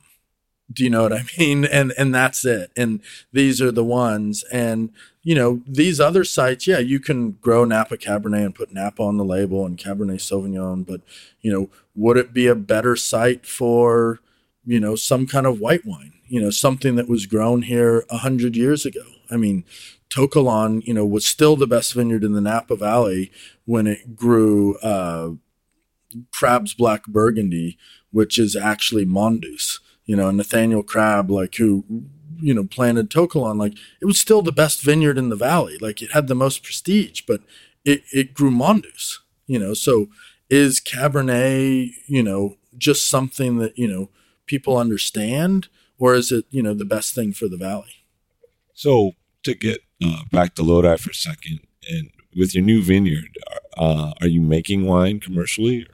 Do 0.71 0.84
you 0.84 0.89
know 0.89 1.03
what 1.03 1.13
I 1.13 1.23
mean? 1.38 1.65
And 1.65 1.93
and 1.97 2.13
that's 2.13 2.45
it. 2.45 2.71
And 2.75 3.01
these 3.31 3.62
are 3.62 3.71
the 3.71 3.84
ones. 3.84 4.43
And 4.51 4.91
you 5.21 5.34
know, 5.34 5.62
these 5.67 5.99
other 5.99 6.23
sites, 6.23 6.67
yeah, 6.67 6.77
you 6.77 6.99
can 6.99 7.31
grow 7.31 7.65
Napa 7.65 7.97
Cabernet 7.97 8.45
and 8.45 8.55
put 8.55 8.71
Napa 8.71 9.01
on 9.01 9.17
the 9.17 9.25
label 9.25 9.65
and 9.65 9.77
Cabernet 9.77 10.19
Sauvignon, 10.19 10.86
but 10.86 11.01
you 11.41 11.51
know, 11.51 11.69
would 11.95 12.17
it 12.17 12.31
be 12.31 12.45
a 12.45 12.55
better 12.55 12.95
site 12.95 13.45
for, 13.45 14.19
you 14.65 14.80
know, 14.80 14.95
some 14.95 15.28
kind 15.28 15.45
of 15.45 15.60
white 15.60 15.86
wine? 15.86 16.13
You 16.28 16.41
know, 16.41 16.49
something 16.49 16.95
that 16.95 17.08
was 17.08 17.25
grown 17.25 17.63
here 17.63 18.06
a 18.10 18.17
hundred 18.17 18.56
years 18.56 18.86
ago. 18.86 19.04
I 19.30 19.38
mean, 19.38 19.63
To 20.10 20.28
Kalon, 20.28 20.82
you 20.82 20.93
know, 20.93 21.06
was 21.06 21.25
still 21.25 21.56
the 21.56 21.67
best 21.67 21.93
vineyard 21.93 22.23
in 22.23 22.34
the 22.34 22.41
Napa 22.41 22.75
Valley 22.75 23.32
when 23.65 23.88
it 23.88 24.15
grew 24.15 24.78
uh, 24.78 25.32
Crabb's 26.32 26.73
Black 26.73 27.06
Burgundy, 27.06 27.78
which 28.12 28.39
is 28.39 28.56
actually 28.56 29.06
Mondeuse. 29.06 29.80
You 30.06 30.15
know, 30.15 30.30
Nathaniel 30.32 30.84
Crabb, 30.84 31.32
like 31.32 31.56
who, 31.56 31.84
you 32.39 32.54
know, 32.54 32.63
planted 32.63 33.10
To 33.12 33.28
Kalon, 33.28 33.58
like 33.58 33.73
it 34.01 34.06
was 34.06 34.19
still 34.19 34.41
the 34.41 34.51
best 34.51 34.82
vineyard 34.82 35.17
in 35.17 35.30
the 35.30 35.36
valley. 35.36 35.78
Like 35.80 36.01
it 36.01 36.12
had 36.12 36.28
the 36.28 36.36
most 36.36 36.63
prestige, 36.63 37.21
but 37.28 37.41
it, 37.84 38.04
it 38.12 38.34
grew 38.34 38.51
Mondeuse. 38.51 39.19
You 39.47 39.60
know, 39.60 39.73
so 39.73 40.08
is 40.49 40.80
Cabernet, 40.80 41.91
you 42.08 42.23
know, 42.23 42.58
just 42.78 43.10
something 43.10 43.58
that 43.58 43.78
you 43.78 43.88
know 43.88 44.10
people 44.45 44.77
understand, 44.77 45.67
or 45.97 46.15
is 46.15 46.31
it 46.31 46.45
you 46.49 46.62
know 46.62 46.73
the 46.73 46.86
best 46.86 47.13
thing 47.13 47.34
for 47.34 47.47
the 47.47 47.58
valley? 47.58 48.03
So 48.73 49.13
to 49.43 49.53
get 49.53 49.81
uh, 50.03 50.23
back 50.31 50.55
to 50.55 50.63
Lodi 50.63 50.97
for 50.97 51.12
a 51.12 51.15
second, 51.15 51.60
and 51.89 52.10
with 52.36 52.53
your 52.53 52.63
new 52.63 52.81
vineyard, 52.81 53.38
uh, 53.77 54.13
are 54.21 54.27
you 54.27 54.41
making 54.41 54.86
wine 54.86 55.19
commercially? 55.19 55.88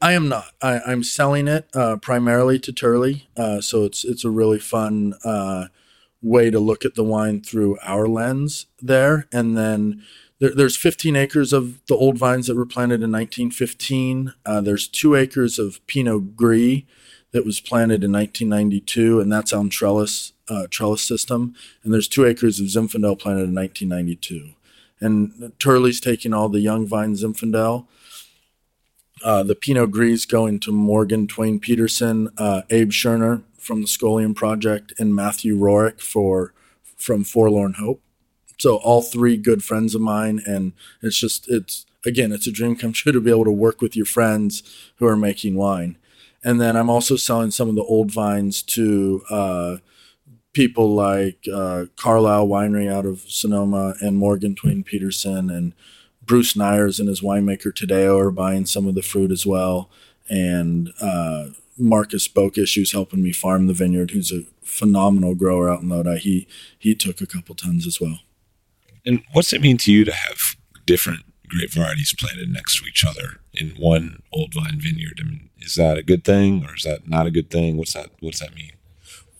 I 0.00 0.12
am 0.12 0.28
not. 0.28 0.52
I, 0.60 0.92
am 0.92 1.02
selling 1.02 1.48
it 1.48 1.68
uh, 1.74 1.96
primarily 1.96 2.58
to 2.58 2.72
Turley, 2.72 3.28
uh, 3.36 3.60
so 3.60 3.84
it's 3.84 4.04
it's 4.04 4.24
a 4.24 4.30
really 4.30 4.58
fun 4.58 5.14
uh, 5.24 5.68
way 6.24 6.50
to 6.50 6.58
look 6.58 6.84
at 6.84 6.94
the 6.94 7.04
wine 7.04 7.40
through 7.40 7.78
our 7.82 8.08
lens 8.08 8.66
there. 8.80 9.28
And 9.30 9.56
then 9.56 10.02
there, 10.40 10.54
there's 10.54 10.76
15 10.76 11.14
acres 11.14 11.52
of 11.52 11.84
the 11.86 11.94
old 11.94 12.18
vines 12.18 12.46
that 12.46 12.56
were 12.56 12.66
planted 12.66 13.02
in 13.02 13.12
1915. 13.12 14.32
Uh, 14.44 14.60
there's 14.60 14.88
two 14.88 15.14
acres 15.14 15.58
of 15.58 15.86
Pinot 15.86 16.34
Gris 16.34 16.82
that 17.34 17.44
was 17.44 17.60
planted 17.60 18.04
in 18.04 18.12
1992, 18.12 19.20
and 19.20 19.30
that's 19.30 19.52
on 19.52 19.68
trellis 19.68 20.32
uh, 20.48 20.66
trellis 20.70 21.02
system, 21.02 21.54
and 21.82 21.92
there's 21.92 22.06
two 22.06 22.24
acres 22.24 22.60
of 22.60 22.66
Zinfandel 22.66 23.18
planted 23.18 23.48
in 23.48 23.54
1992. 23.54 24.50
And 25.00 25.52
Turley's 25.58 26.00
taking 26.00 26.32
all 26.32 26.48
the 26.48 26.60
young 26.60 26.86
vine 26.86 27.14
Zinfandel. 27.14 27.86
Uh, 29.22 29.42
the 29.42 29.56
Pinot 29.56 29.90
Gris 29.90 30.26
going 30.26 30.60
to 30.60 30.70
Morgan 30.70 31.26
Twain 31.26 31.58
Peterson, 31.58 32.30
uh, 32.38 32.62
Abe 32.70 32.90
Schoener 32.90 33.42
from 33.58 33.80
the 33.80 33.88
Scholium 33.88 34.36
Project, 34.36 34.92
and 34.98 35.14
Matthew 35.14 35.58
Rorick 35.58 36.00
for 36.00 36.54
from 36.96 37.24
Forlorn 37.24 37.74
Hope. 37.74 38.00
So 38.60 38.76
all 38.76 39.02
three 39.02 39.36
good 39.36 39.64
friends 39.64 39.96
of 39.96 40.00
mine, 40.00 40.40
and 40.46 40.72
it's 41.02 41.18
just 41.18 41.50
it's 41.50 41.84
again, 42.06 42.30
it's 42.30 42.46
a 42.46 42.52
dream 42.52 42.76
come 42.76 42.92
true 42.92 43.10
to 43.10 43.20
be 43.20 43.30
able 43.30 43.44
to 43.44 43.50
work 43.50 43.80
with 43.80 43.96
your 43.96 44.06
friends 44.06 44.62
who 44.96 45.06
are 45.06 45.16
making 45.16 45.56
wine. 45.56 45.96
And 46.44 46.60
then 46.60 46.76
I'm 46.76 46.90
also 46.90 47.16
selling 47.16 47.50
some 47.50 47.68
of 47.70 47.74
the 47.74 47.82
old 47.82 48.12
vines 48.12 48.62
to 48.62 49.22
uh, 49.30 49.76
people 50.52 50.94
like 50.94 51.46
uh, 51.52 51.86
Carlisle 51.96 52.46
Winery 52.48 52.92
out 52.92 53.06
of 53.06 53.20
Sonoma 53.22 53.94
and 54.00 54.16
Morgan 54.16 54.54
Twain 54.54 54.84
Peterson 54.84 55.50
and 55.50 55.72
Bruce 56.22 56.54
Neyers 56.54 56.98
and 56.98 57.08
his 57.08 57.20
winemaker 57.20 57.72
Tadeo 57.72 58.18
are 58.18 58.30
buying 58.30 58.66
some 58.66 58.86
of 58.86 58.94
the 58.94 59.02
fruit 59.02 59.30
as 59.30 59.46
well. 59.46 59.90
And 60.28 60.92
uh, 61.00 61.48
Markus 61.76 62.28
Bokisch, 62.28 62.76
who's 62.76 62.92
helping 62.92 63.22
me 63.22 63.32
farm 63.32 63.66
the 63.66 63.74
vineyard, 63.74 64.12
who's 64.12 64.32
a 64.32 64.44
phenomenal 64.62 65.34
grower 65.34 65.70
out 65.70 65.82
in 65.82 65.88
Lodi, 65.88 66.18
he 66.18 66.46
he 66.78 66.94
took 66.94 67.20
a 67.20 67.26
couple 67.26 67.54
tons 67.54 67.86
as 67.86 68.00
well. 68.00 68.20
And 69.04 69.22
what's 69.32 69.52
it 69.52 69.60
mean 69.60 69.76
to 69.78 69.92
you 69.92 70.04
to 70.04 70.12
have 70.12 70.56
different 70.86 71.24
grape 71.46 71.72
varieties 71.72 72.14
planted 72.18 72.48
next 72.48 72.80
to 72.80 72.86
each 72.86 73.04
other 73.04 73.40
in 73.52 73.70
one 73.78 74.22
old 74.32 74.54
vine 74.54 74.80
vineyard? 74.80 75.20
I 75.20 75.24
mean, 75.28 75.50
is 75.64 75.74
that 75.74 75.98
a 75.98 76.02
good 76.02 76.24
thing 76.24 76.64
or 76.64 76.74
is 76.74 76.82
that 76.82 77.08
not 77.08 77.26
a 77.26 77.30
good 77.30 77.50
thing? 77.50 77.76
What's 77.76 77.94
that? 77.94 78.10
What's 78.20 78.40
that 78.40 78.54
mean? 78.54 78.72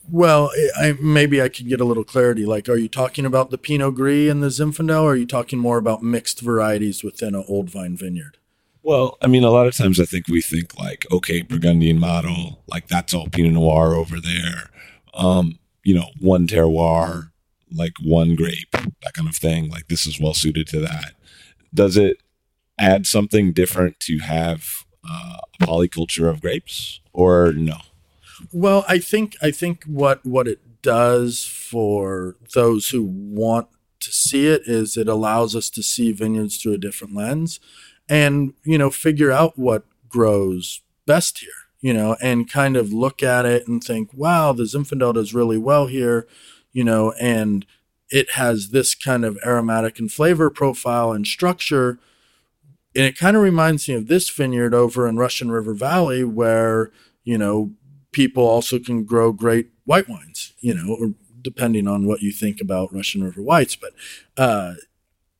Well, 0.09 0.51
I, 0.77 0.93
maybe 1.01 1.41
I 1.41 1.49
could 1.49 1.67
get 1.67 1.81
a 1.81 1.85
little 1.85 2.03
clarity. 2.03 2.45
Like, 2.45 2.69
are 2.69 2.77
you 2.77 2.87
talking 2.87 3.25
about 3.25 3.49
the 3.49 3.57
Pinot 3.57 3.95
Gris 3.95 4.29
and 4.29 4.43
the 4.43 4.47
Zinfandel, 4.47 5.01
or 5.01 5.13
are 5.13 5.15
you 5.15 5.25
talking 5.25 5.57
more 5.57 5.77
about 5.77 6.03
mixed 6.03 6.41
varieties 6.41 7.03
within 7.03 7.33
an 7.33 7.43
old 7.47 7.71
vine 7.71 7.97
vineyard? 7.97 8.37
Well, 8.83 9.17
I 9.19 9.25
mean, 9.25 9.43
a 9.43 9.49
lot 9.49 9.65
of 9.65 9.75
times 9.75 9.99
I 9.99 10.05
think 10.05 10.27
we 10.27 10.41
think 10.41 10.77
like, 10.77 11.07
okay, 11.11 11.41
Burgundian 11.41 11.99
model, 11.99 12.61
like 12.67 12.87
that's 12.87 13.15
all 13.15 13.27
Pinot 13.27 13.53
Noir 13.53 13.95
over 13.95 14.21
there. 14.21 14.69
Um, 15.15 15.57
you 15.83 15.95
know, 15.95 16.09
one 16.19 16.45
terroir, 16.45 17.31
like 17.73 17.93
one 18.03 18.35
grape, 18.35 18.71
that 18.71 19.13
kind 19.15 19.27
of 19.27 19.35
thing. 19.35 19.71
Like 19.71 19.87
this 19.87 20.05
is 20.05 20.19
well 20.19 20.35
suited 20.35 20.67
to 20.67 20.79
that. 20.81 21.13
Does 21.73 21.97
it 21.97 22.17
add 22.77 23.07
something 23.07 23.53
different 23.53 23.99
to 24.01 24.19
have 24.19 24.84
uh, 25.09 25.37
a 25.59 25.65
polyculture 25.65 26.29
of 26.29 26.41
grapes, 26.41 26.99
or 27.13 27.53
no? 27.53 27.77
Well, 28.51 28.85
I 28.87 28.99
think 28.99 29.35
I 29.41 29.51
think 29.51 29.83
what 29.85 30.25
what 30.25 30.47
it 30.47 30.59
does 30.81 31.45
for 31.45 32.35
those 32.53 32.89
who 32.89 33.03
want 33.03 33.67
to 34.01 34.11
see 34.11 34.47
it 34.47 34.61
is 34.65 34.97
it 34.97 35.07
allows 35.07 35.55
us 35.55 35.69
to 35.71 35.81
see 35.81 36.11
vineyards 36.11 36.57
through 36.57 36.73
a 36.73 36.77
different 36.77 37.15
lens 37.15 37.59
and 38.07 38.53
you 38.63 38.77
know 38.77 38.91
figure 38.91 39.31
out 39.31 39.57
what 39.57 39.83
grows 40.07 40.81
best 41.07 41.39
here 41.39 41.49
you 41.81 41.91
know 41.91 42.15
and 42.21 42.51
kind 42.51 42.77
of 42.77 42.93
look 42.93 43.23
at 43.23 43.45
it 43.45 43.67
and 43.67 43.83
think 43.83 44.11
wow 44.13 44.51
the 44.53 44.63
zinfandel 44.63 45.15
does 45.15 45.33
really 45.33 45.57
well 45.57 45.87
here 45.87 46.27
you 46.71 46.83
know 46.83 47.13
and 47.19 47.65
it 48.09 48.31
has 48.31 48.69
this 48.69 48.93
kind 48.93 49.25
of 49.25 49.39
aromatic 49.43 49.97
and 49.97 50.11
flavor 50.11 50.51
profile 50.51 51.11
and 51.11 51.25
structure 51.25 51.97
and 52.95 53.05
it 53.05 53.17
kind 53.17 53.35
of 53.35 53.43
reminds 53.43 53.87
me 53.87 53.95
of 53.95 54.07
this 54.07 54.29
vineyard 54.29 54.73
over 54.73 55.07
in 55.07 55.17
russian 55.17 55.51
river 55.51 55.73
valley 55.73 56.23
where 56.23 56.91
you 57.23 57.37
know 57.37 57.71
people 58.15 58.47
also 58.47 58.79
can 58.79 59.03
grow 59.03 59.33
great 59.33 59.67
white 59.83 60.07
wines, 60.07 60.53
you 60.61 60.73
know, 60.73 61.15
depending 61.41 61.85
on 61.85 62.07
what 62.07 62.21
you 62.21 62.31
think 62.31 62.61
about 62.61 62.93
Russian 62.93 63.23
River 63.23 63.41
whites. 63.41 63.75
But 63.75 63.91
uh, 64.37 64.75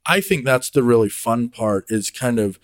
I 0.06 0.20
think 0.20 0.44
that's 0.44 0.70
the 0.70 0.84
really 0.84 1.08
fun 1.08 1.48
part 1.48 1.86
is 1.88 2.12
kind 2.12 2.38
of 2.38 2.60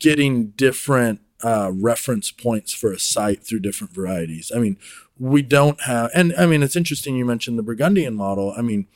getting 0.00 0.48
different 0.48 1.20
uh, 1.44 1.70
reference 1.72 2.32
points 2.32 2.72
for 2.72 2.92
a 2.92 2.98
site 2.98 3.46
through 3.46 3.60
different 3.60 3.94
varieties. 3.94 4.50
I 4.54 4.58
mean, 4.58 4.78
we 5.16 5.42
don't 5.42 5.80
have, 5.82 6.10
and 6.12 6.34
I 6.36 6.46
mean, 6.46 6.64
it's 6.64 6.76
interesting 6.76 7.14
you 7.14 7.24
mentioned 7.24 7.56
the 7.56 7.62
Burgundian 7.62 8.14
model. 8.14 8.52
I 8.56 8.62
mean, 8.62 8.88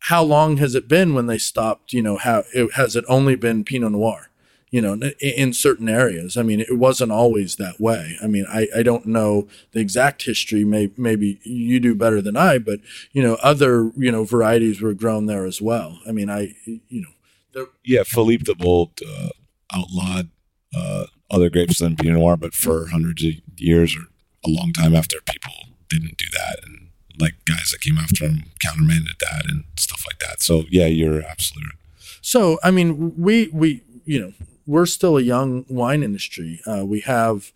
how 0.00 0.24
long 0.24 0.56
has 0.56 0.74
it 0.74 0.88
been 0.88 1.14
when 1.14 1.26
they 1.26 1.38
stopped? 1.38 1.92
You 1.92 2.02
know, 2.02 2.16
how 2.16 2.42
it, 2.52 2.72
has 2.74 2.96
it 2.96 3.04
only 3.08 3.36
been 3.36 3.62
Pinot 3.62 3.92
Noir? 3.92 4.30
You 4.70 4.80
know, 4.80 4.94
in 5.20 5.52
certain 5.52 5.88
areas. 5.88 6.36
I 6.36 6.42
mean, 6.42 6.60
it 6.60 6.78
wasn't 6.78 7.12
always 7.12 7.56
that 7.56 7.80
way. 7.80 8.16
I 8.22 8.26
mean, 8.26 8.46
I, 8.48 8.68
I 8.76 8.82
don't 8.82 9.06
know 9.06 9.48
the 9.72 9.80
exact 9.80 10.24
history. 10.24 10.64
May, 10.64 10.90
maybe 10.96 11.40
you 11.42 11.80
do 11.80 11.94
better 11.94 12.20
than 12.20 12.36
I, 12.36 12.58
but, 12.58 12.80
you 13.12 13.22
know, 13.22 13.38
other, 13.42 13.90
you 13.96 14.12
know, 14.12 14.24
varieties 14.24 14.80
were 14.80 14.94
grown 14.94 15.26
there 15.26 15.46
as 15.46 15.62
well. 15.62 16.00
I 16.06 16.12
mean, 16.12 16.28
I, 16.28 16.54
you 16.66 17.02
know. 17.02 17.66
Yeah, 17.84 18.02
Philippe 18.04 18.44
the 18.44 18.54
Bold 18.54 19.00
uh, 19.04 19.30
outlawed 19.74 20.28
uh, 20.76 21.06
other 21.30 21.50
grapes 21.50 21.78
than 21.78 21.96
Pinot 21.96 22.18
Noir, 22.18 22.36
but 22.36 22.54
for 22.54 22.88
hundreds 22.88 23.24
of 23.24 23.32
years 23.56 23.96
or 23.96 24.02
a 24.44 24.50
long 24.50 24.72
time 24.72 24.94
after, 24.94 25.16
people 25.24 25.54
didn't 25.88 26.18
do 26.18 26.26
that. 26.32 26.58
And 26.64 26.90
like 27.18 27.34
guys 27.46 27.70
that 27.70 27.80
came 27.80 27.98
after 27.98 28.26
him 28.26 28.44
countermanded 28.62 29.16
that 29.20 29.46
and 29.48 29.64
stuff 29.76 30.04
like 30.06 30.18
that. 30.20 30.42
So, 30.42 30.64
yeah, 30.70 30.86
you're 30.86 31.22
absolutely 31.22 31.70
right. 31.70 31.78
So, 32.20 32.58
I 32.62 32.70
mean, 32.70 33.14
we, 33.16 33.48
we, 33.48 33.82
you 34.04 34.20
know, 34.20 34.32
we're 34.68 34.86
still 34.86 35.16
a 35.16 35.22
young 35.22 35.64
wine 35.68 36.02
industry. 36.02 36.60
Uh, 36.66 36.84
we 36.84 37.00
have 37.00 37.52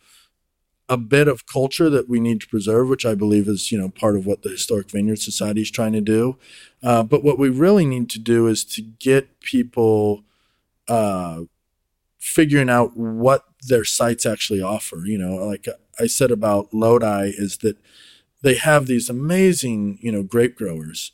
a 0.89 0.97
bit 0.97 1.29
of 1.29 1.47
culture 1.47 1.91
that 1.91 2.09
we 2.09 2.19
need 2.19 2.41
to 2.41 2.49
preserve, 2.49 2.89
which 2.89 3.05
I 3.05 3.15
believe 3.15 3.47
is 3.47 3.71
you 3.71 3.79
know 3.79 3.91
part 3.91 4.17
of 4.17 4.27
what 4.27 4.43
the 4.43 4.49
Historic 4.49 4.91
Vineyard 4.91 5.21
Society 5.21 5.61
is 5.61 5.71
trying 5.71 5.93
to 5.93 6.01
do. 6.01 6.39
Uh, 6.83 7.03
but 7.03 7.23
what 7.23 7.39
we 7.39 7.51
really 7.51 7.85
need 7.85 8.09
to 8.11 8.19
do 8.19 8.47
is 8.47 8.65
to 8.65 8.81
get 8.81 9.41
people 9.41 10.25
uh, 10.89 11.43
figuring 12.19 12.71
out 12.71 12.97
what 12.97 13.45
their 13.69 13.85
sites 13.85 14.25
actually 14.25 14.63
offer. 14.63 15.03
You 15.05 15.19
know, 15.19 15.35
like 15.37 15.69
I 16.01 16.07
said 16.07 16.31
about 16.31 16.73
Lodi, 16.73 17.29
is 17.29 17.59
that 17.59 17.77
they 18.43 18.55
have 18.55 18.87
these 18.87 19.11
amazing 19.11 19.99
you 20.01 20.11
know 20.11 20.23
grape 20.23 20.57
growers, 20.57 21.13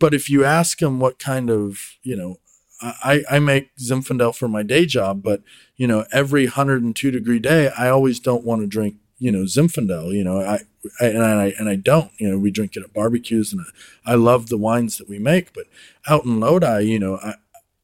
but 0.00 0.14
if 0.14 0.28
you 0.28 0.44
ask 0.44 0.80
them 0.80 0.98
what 0.98 1.20
kind 1.20 1.48
of 1.48 1.96
you 2.02 2.16
know 2.16 2.38
I, 2.82 3.22
I 3.30 3.38
make 3.38 3.74
Zinfandel 3.76 4.34
for 4.34 4.48
my 4.48 4.62
day 4.62 4.86
job, 4.86 5.22
but 5.22 5.42
you 5.76 5.86
know, 5.86 6.04
every 6.12 6.44
102 6.44 7.10
degree 7.10 7.38
day, 7.38 7.70
I 7.76 7.88
always 7.88 8.18
don't 8.18 8.44
want 8.44 8.60
to 8.62 8.66
drink, 8.66 8.96
you 9.18 9.30
know, 9.30 9.44
Zinfandel, 9.44 10.12
you 10.12 10.24
know, 10.24 10.40
I, 10.40 10.60
I, 11.00 11.06
and 11.06 11.22
I, 11.22 11.54
and 11.58 11.68
I 11.68 11.76
don't, 11.76 12.10
you 12.18 12.28
know, 12.28 12.38
we 12.38 12.50
drink 12.50 12.76
it 12.76 12.82
at 12.82 12.92
barbecues 12.92 13.52
and 13.52 13.62
I, 14.04 14.12
I 14.12 14.14
love 14.16 14.48
the 14.48 14.58
wines 14.58 14.98
that 14.98 15.08
we 15.08 15.18
make, 15.18 15.52
but 15.52 15.66
out 16.08 16.24
in 16.24 16.40
Lodi, 16.40 16.82
you 16.82 16.98
know, 16.98 17.18
I, 17.22 17.34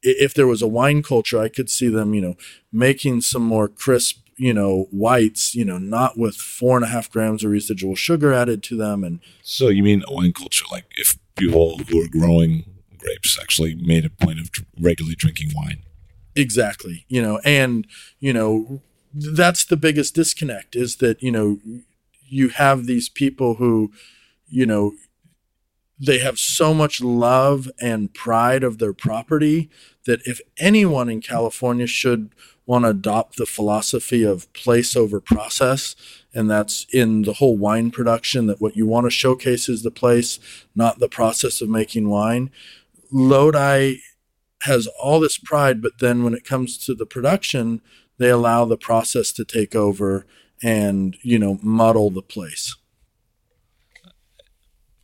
if 0.03 0.35
there 0.35 0.47
was 0.47 0.63
a 0.63 0.69
wine 0.69 1.03
culture, 1.03 1.41
I 1.41 1.49
could 1.49 1.71
see 1.71 1.89
them, 1.89 2.15
you 2.15 2.21
know, 2.21 2.37
making 2.73 3.21
some 3.23 3.43
more 3.43 3.69
crisp, 3.69 4.19
you 4.37 4.55
know, 4.55 4.87
whites, 4.91 5.55
you 5.55 5.65
know, 5.65 5.79
not 5.79 6.17
with 6.17 6.37
four 6.37 6.77
and 6.77 6.85
a 6.85 6.89
half 6.89 7.11
grams 7.11 7.43
of 7.43 7.51
residual 7.51 7.97
sugar 7.97 8.33
added 8.33 8.63
to 8.65 8.77
them. 8.77 9.03
And 9.03 9.21
so 9.43 9.69
you 9.69 9.83
mean 9.83 10.05
a 10.07 10.13
wine 10.13 10.33
culture, 10.33 10.65
like 10.71 10.87
if 10.97 11.19
people 11.37 11.79
who 11.79 12.05
are 12.05 12.09
growing 12.09 12.65
grapes 12.99 13.39
actually 13.41 13.75
made 13.75 14.05
a 14.05 14.11
point 14.11 14.41
of 14.41 14.51
regularly 14.81 15.17
drinking 15.17 15.53
wine. 15.55 15.83
Exactly. 16.37 17.05
You 17.09 17.23
know, 17.23 17.41
and, 17.45 17.87
you 18.21 18.33
know, 18.33 18.83
that's 19.15 19.65
the 19.65 19.77
biggest 19.77 20.15
disconnect 20.15 20.77
is 20.77 20.97
that, 20.97 21.23
you 21.23 21.33
know, 21.33 21.59
you 22.27 22.51
have 22.51 22.87
these 22.87 23.09
people 23.09 23.55
who, 23.55 23.91
you 24.47 24.67
know, 24.67 24.93
they 25.99 26.19
have 26.19 26.39
so 26.39 26.73
much 26.73 27.01
love 27.01 27.69
and 27.81 28.15
pride 28.15 28.63
of 28.63 28.79
their 28.79 28.93
property 28.93 29.69
that 30.07 30.21
if 30.27 30.41
anyone 30.59 31.09
in 31.09 31.21
California 31.21 31.87
should 31.87 32.31
want 32.67 32.85
to 32.85 32.91
adopt 32.91 33.37
the 33.37 33.47
philosophy 33.47 34.23
of 34.23 34.53
place 34.53 34.95
over 34.95 35.21
process, 35.21 35.97
and 36.35 36.51
that's 36.51 36.87
in 36.93 37.23
the 37.23 37.33
whole 37.35 37.57
wine 37.57 37.91
production, 37.91 38.47
that 38.47 38.61
what 38.61 38.77
you 38.77 38.87
want 38.87 39.07
to 39.07 39.11
showcase 39.11 39.69
is 39.69 39.83
the 39.83 39.91
place, 39.91 40.39
not 40.77 40.99
the 40.99 41.09
process 41.09 41.61
of 41.61 41.69
making 41.69 42.09
wine. 42.11 42.51
Lodi 43.11 43.97
has 44.63 44.87
all 45.01 45.21
this 45.21 45.39
pride, 45.39 45.81
but 45.81 45.93
then 46.01 46.25
when 46.25 46.35
it 46.35 46.45
comes 46.45 46.77
to 46.79 46.95
the 46.95 47.07
production, 47.07 47.81
they 48.19 48.31
allow 48.31 48.65
the 48.65 48.77
process 48.77 49.33
to 49.33 49.45
take 49.45 49.75
over 49.75 50.27
and 50.63 51.17
you 51.23 51.39
know 51.39 51.59
muddle 51.63 52.11
the 52.11 52.23
place. 52.23 52.77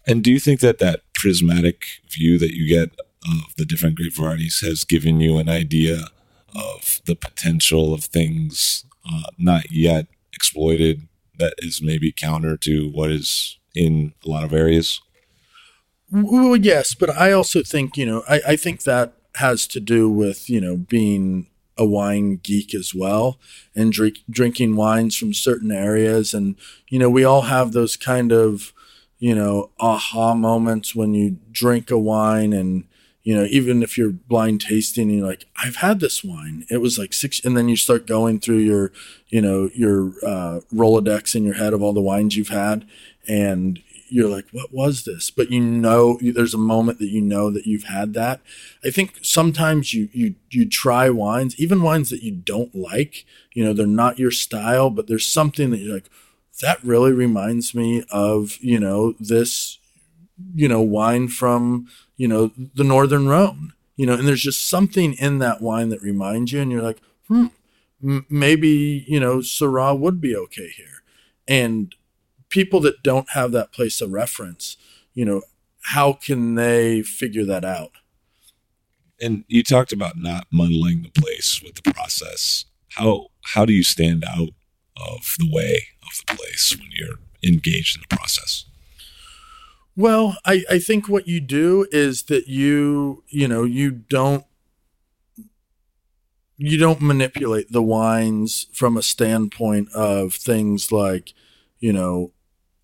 And 0.07 0.23
do 0.23 0.31
you 0.31 0.41
think 0.41 0.61
that 0.61 0.79
that 0.81 1.01
prismatic 1.15 1.85
view 2.11 2.39
that 2.39 2.55
you 2.55 2.69
get 2.69 2.91
of 3.25 3.57
the 3.57 3.65
different 3.65 3.97
grape 3.97 4.15
varieties 4.15 4.61
has 4.61 4.85
given 4.85 5.21
you 5.21 5.39
an 5.39 5.49
idea 5.49 6.09
of 6.55 7.01
the 7.07 7.17
potential 7.17 7.95
of 7.95 8.05
things 8.05 8.85
uh, 9.11 9.23
not 9.39 9.71
yet 9.71 10.07
exploited 10.33 11.09
that 11.39 11.55
is 11.59 11.81
maybe 11.83 12.13
counter 12.13 12.57
to 12.57 12.91
what 12.91 13.11
is 13.11 13.59
in 13.75 14.13
a 14.25 14.29
lot 14.29 14.45
of 14.45 14.53
areas? 14.53 15.01
Well, 16.15 16.57
yes, 16.57 16.95
but 16.95 17.11
I 17.11 17.33
also 17.33 17.62
think 17.65 17.97
you 17.97 18.07
know 18.07 18.23
I, 18.29 18.41
I 18.49 18.57
think 18.57 18.85
that 18.85 19.15
has 19.37 19.67
to 19.69 19.81
do 19.81 20.09
with 20.09 20.49
you 20.49 20.61
know 20.61 20.77
being 20.77 21.49
a 21.77 21.85
wine 21.85 22.37
geek 22.41 22.73
as 22.73 22.95
well 22.95 23.37
and 23.75 23.93
drink, 23.93 24.19
drinking 24.31 24.77
wines 24.77 25.17
from 25.17 25.35
certain 25.35 25.73
areas. 25.73 26.33
And 26.33 26.55
you 26.89 27.01
know 27.01 27.11
we 27.11 27.25
all 27.25 27.43
have 27.43 27.73
those 27.73 27.97
kind 27.97 28.31
of 28.31 28.73
you 29.19 29.35
know 29.35 29.71
aha 29.81 30.35
moments 30.35 30.95
when 30.95 31.15
you 31.15 31.39
drink 31.51 31.91
a 31.91 31.99
wine 31.99 32.53
and 32.53 32.85
you 33.25 33.35
know 33.35 33.47
even 33.51 33.83
if 33.83 33.99
you're 33.99 34.11
blind 34.12 34.61
tasting 34.61 35.09
you're 35.11 35.27
like 35.27 35.47
i've 35.65 35.77
had 35.77 35.99
this 35.99 36.23
wine. 36.23 36.65
It 36.71 36.81
was 36.81 36.97
like 36.97 37.12
six 37.12 37.45
and 37.45 37.57
then 37.57 37.69
you 37.69 37.77
start 37.77 38.07
going 38.07 38.39
through 38.39 38.59
your 38.59 38.93
you 39.29 39.41
know 39.41 39.69
your 39.75 40.12
uh, 40.25 40.61
rolodex 40.73 41.35
in 41.35 41.45
your 41.45 41.55
head 41.55 41.73
of 41.73 41.83
all 41.83 41.93
the 41.93 42.01
wines 42.01 42.37
you've 42.37 42.49
had. 42.51 42.87
And 43.27 43.83
you're 44.15 44.29
like, 44.29 44.47
what 44.53 44.73
was 44.73 45.03
this? 45.03 45.33
But 45.33 45.51
you 45.51 45.61
know, 45.61 46.21
there's 46.23 46.55
a 46.55 46.59
moment 46.59 47.01
that 47.01 47.09
you 47.09 47.21
know 47.21 47.51
that 47.51 47.67
you've 47.67 47.85
had 47.85 48.15
that. 48.15 48.41
I 48.85 48.91
think 48.91 49.19
sometimes 49.23 49.93
you 49.93 50.09
you 50.12 50.37
you 50.51 50.69
try 50.69 51.11
wines, 51.11 51.59
even 51.59 51.83
wines 51.83 52.11
that 52.11 52.23
you 52.23 52.31
don't 52.31 52.73
like. 52.77 53.27
You 53.55 53.65
know, 53.65 53.73
they're 53.73 53.89
not 53.89 54.21
your 54.21 54.31
style, 54.31 54.89
but 54.89 55.09
there's 55.09 55.27
something 55.27 55.71
that 55.71 55.81
you're 55.81 55.95
like, 55.95 56.11
that 56.62 56.83
really 56.85 57.11
reminds 57.11 57.75
me 57.75 58.05
of 58.09 58.57
you 58.61 58.79
know 58.79 59.15
this, 59.19 59.81
you 60.55 60.69
know, 60.69 60.81
wine 60.81 61.27
from 61.27 61.89
you 62.17 62.29
know 62.29 62.53
the 62.57 62.85
Northern 62.85 63.27
Rhone. 63.27 63.73
You 63.97 64.07
know, 64.07 64.15
and 64.15 64.29
there's 64.29 64.43
just 64.43 64.69
something 64.69 65.15
in 65.15 65.41
that 65.41 65.61
wine 65.61 65.89
that 65.89 66.03
reminds 66.03 66.53
you, 66.53 66.61
and 66.61 66.71
you're 66.71 66.83
like, 66.83 67.01
hmm, 67.27 67.47
m- 68.01 68.27
maybe 68.31 69.05
you 69.09 69.19
know 69.19 69.39
Syrah 69.39 69.99
would 69.99 70.21
be 70.21 70.37
okay 70.37 70.69
here, 70.69 71.03
and 71.49 71.93
people 72.55 72.79
that 72.79 73.03
don't 73.03 73.29
have 73.31 73.51
that 73.51 73.73
place 73.73 74.01
of 74.01 74.13
reference, 74.13 74.77
you 75.13 75.25
know, 75.25 75.43
how 75.87 76.13
can 76.13 76.55
they 76.55 77.03
figure 77.03 77.45
that 77.45 77.65
out? 77.65 77.91
And 79.21 79.45
you 79.49 79.65
talked 79.65 79.93
about 79.93 80.17
not 80.17 80.47
muddling 80.53 81.03
the 81.03 81.21
place 81.21 81.61
with 81.63 81.75
the 81.75 81.93
process. 81.93 82.65
How 82.91 83.27
how 83.55 83.65
do 83.65 83.73
you 83.73 83.83
stand 83.83 84.25
out 84.25 84.51
of 84.97 85.35
the 85.39 85.51
way 85.51 85.89
of 86.03 86.23
the 86.27 86.37
place 86.37 86.77
when 86.79 86.91
you're 86.93 87.19
engaged 87.43 87.97
in 87.97 88.05
the 88.09 88.17
process? 88.17 88.67
Well, 89.97 90.37
I, 90.45 90.65
I 90.71 90.79
think 90.79 91.09
what 91.09 91.27
you 91.27 91.41
do 91.41 91.89
is 91.91 92.25
that 92.25 92.47
you 92.47 93.25
you 93.29 93.49
know 93.49 93.65
you 93.65 93.91
don't 93.91 94.45
you 96.57 96.79
don't 96.79 97.03
manipulate 97.03 97.73
the 97.73 97.83
wines 97.83 98.67
from 98.73 98.97
a 98.97 99.03
standpoint 99.03 99.89
of 99.93 100.35
things 100.35 100.93
like 100.93 101.33
you 101.81 101.93
know 101.93 102.31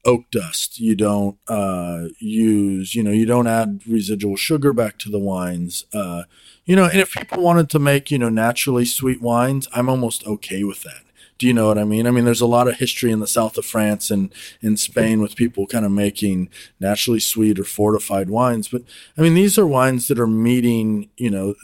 oak 0.05 0.31
dust. 0.31 0.81
You 0.81 0.95
don't 0.95 1.39
uh, 1.49 2.09
use, 2.19 2.95
you 2.95 3.03
know, 3.03 3.11
you 3.11 3.27
don't 3.27 3.47
add 3.47 3.83
residual 3.87 4.37
sugar 4.37 4.73
back 4.73 4.99
to 5.01 5.11
the 5.11 5.19
wines. 5.19 5.85
Uh, 5.93 6.25
you 6.65 6.77
know, 6.77 6.85
and 6.85 7.01
if 7.01 7.13
people 7.13 7.43
wanted 7.43 7.69
to 7.71 7.79
make, 7.79 8.11
you 8.11 8.19
know, 8.19 8.29
naturally 8.29 8.85
sweet 8.85 9.21
wines, 9.21 9.69
I'm 9.75 9.89
almost 9.89 10.27
okay 10.27 10.65
with 10.65 10.83
that. 10.85 11.03
Do 11.39 11.47
you 11.47 11.55
know 11.55 11.69
what 11.69 11.79
I 11.79 11.85
mean? 11.85 12.07
I 12.07 12.11
mean, 12.11 12.27
there's 12.27 12.43
a 12.43 12.47
lot 12.47 12.69
of 12.69 12.77
history 12.77 13.11
in 13.11 13.21
the 13.21 13.27
south 13.27 13.57
of 13.57 13.65
France 13.65 14.11
and 14.11 14.31
in 14.61 14.77
Spain 14.77 15.23
with 15.23 15.37
people 15.37 15.67
kind 15.67 15.87
of 15.87 15.91
making 15.91 16.51
naturally 16.79 17.19
sweet 17.19 17.59
or 17.59 17.65
fortified 17.65 18.29
wines. 18.29 18.69
But 18.69 18.83
I 19.17 19.23
mean, 19.23 19.33
these 19.33 19.57
are 19.57 19.67
wines 19.67 20.07
that 20.09 20.19
are 20.19 20.27
meeting, 20.27 21.09
you 21.17 21.31
know, 21.31 21.55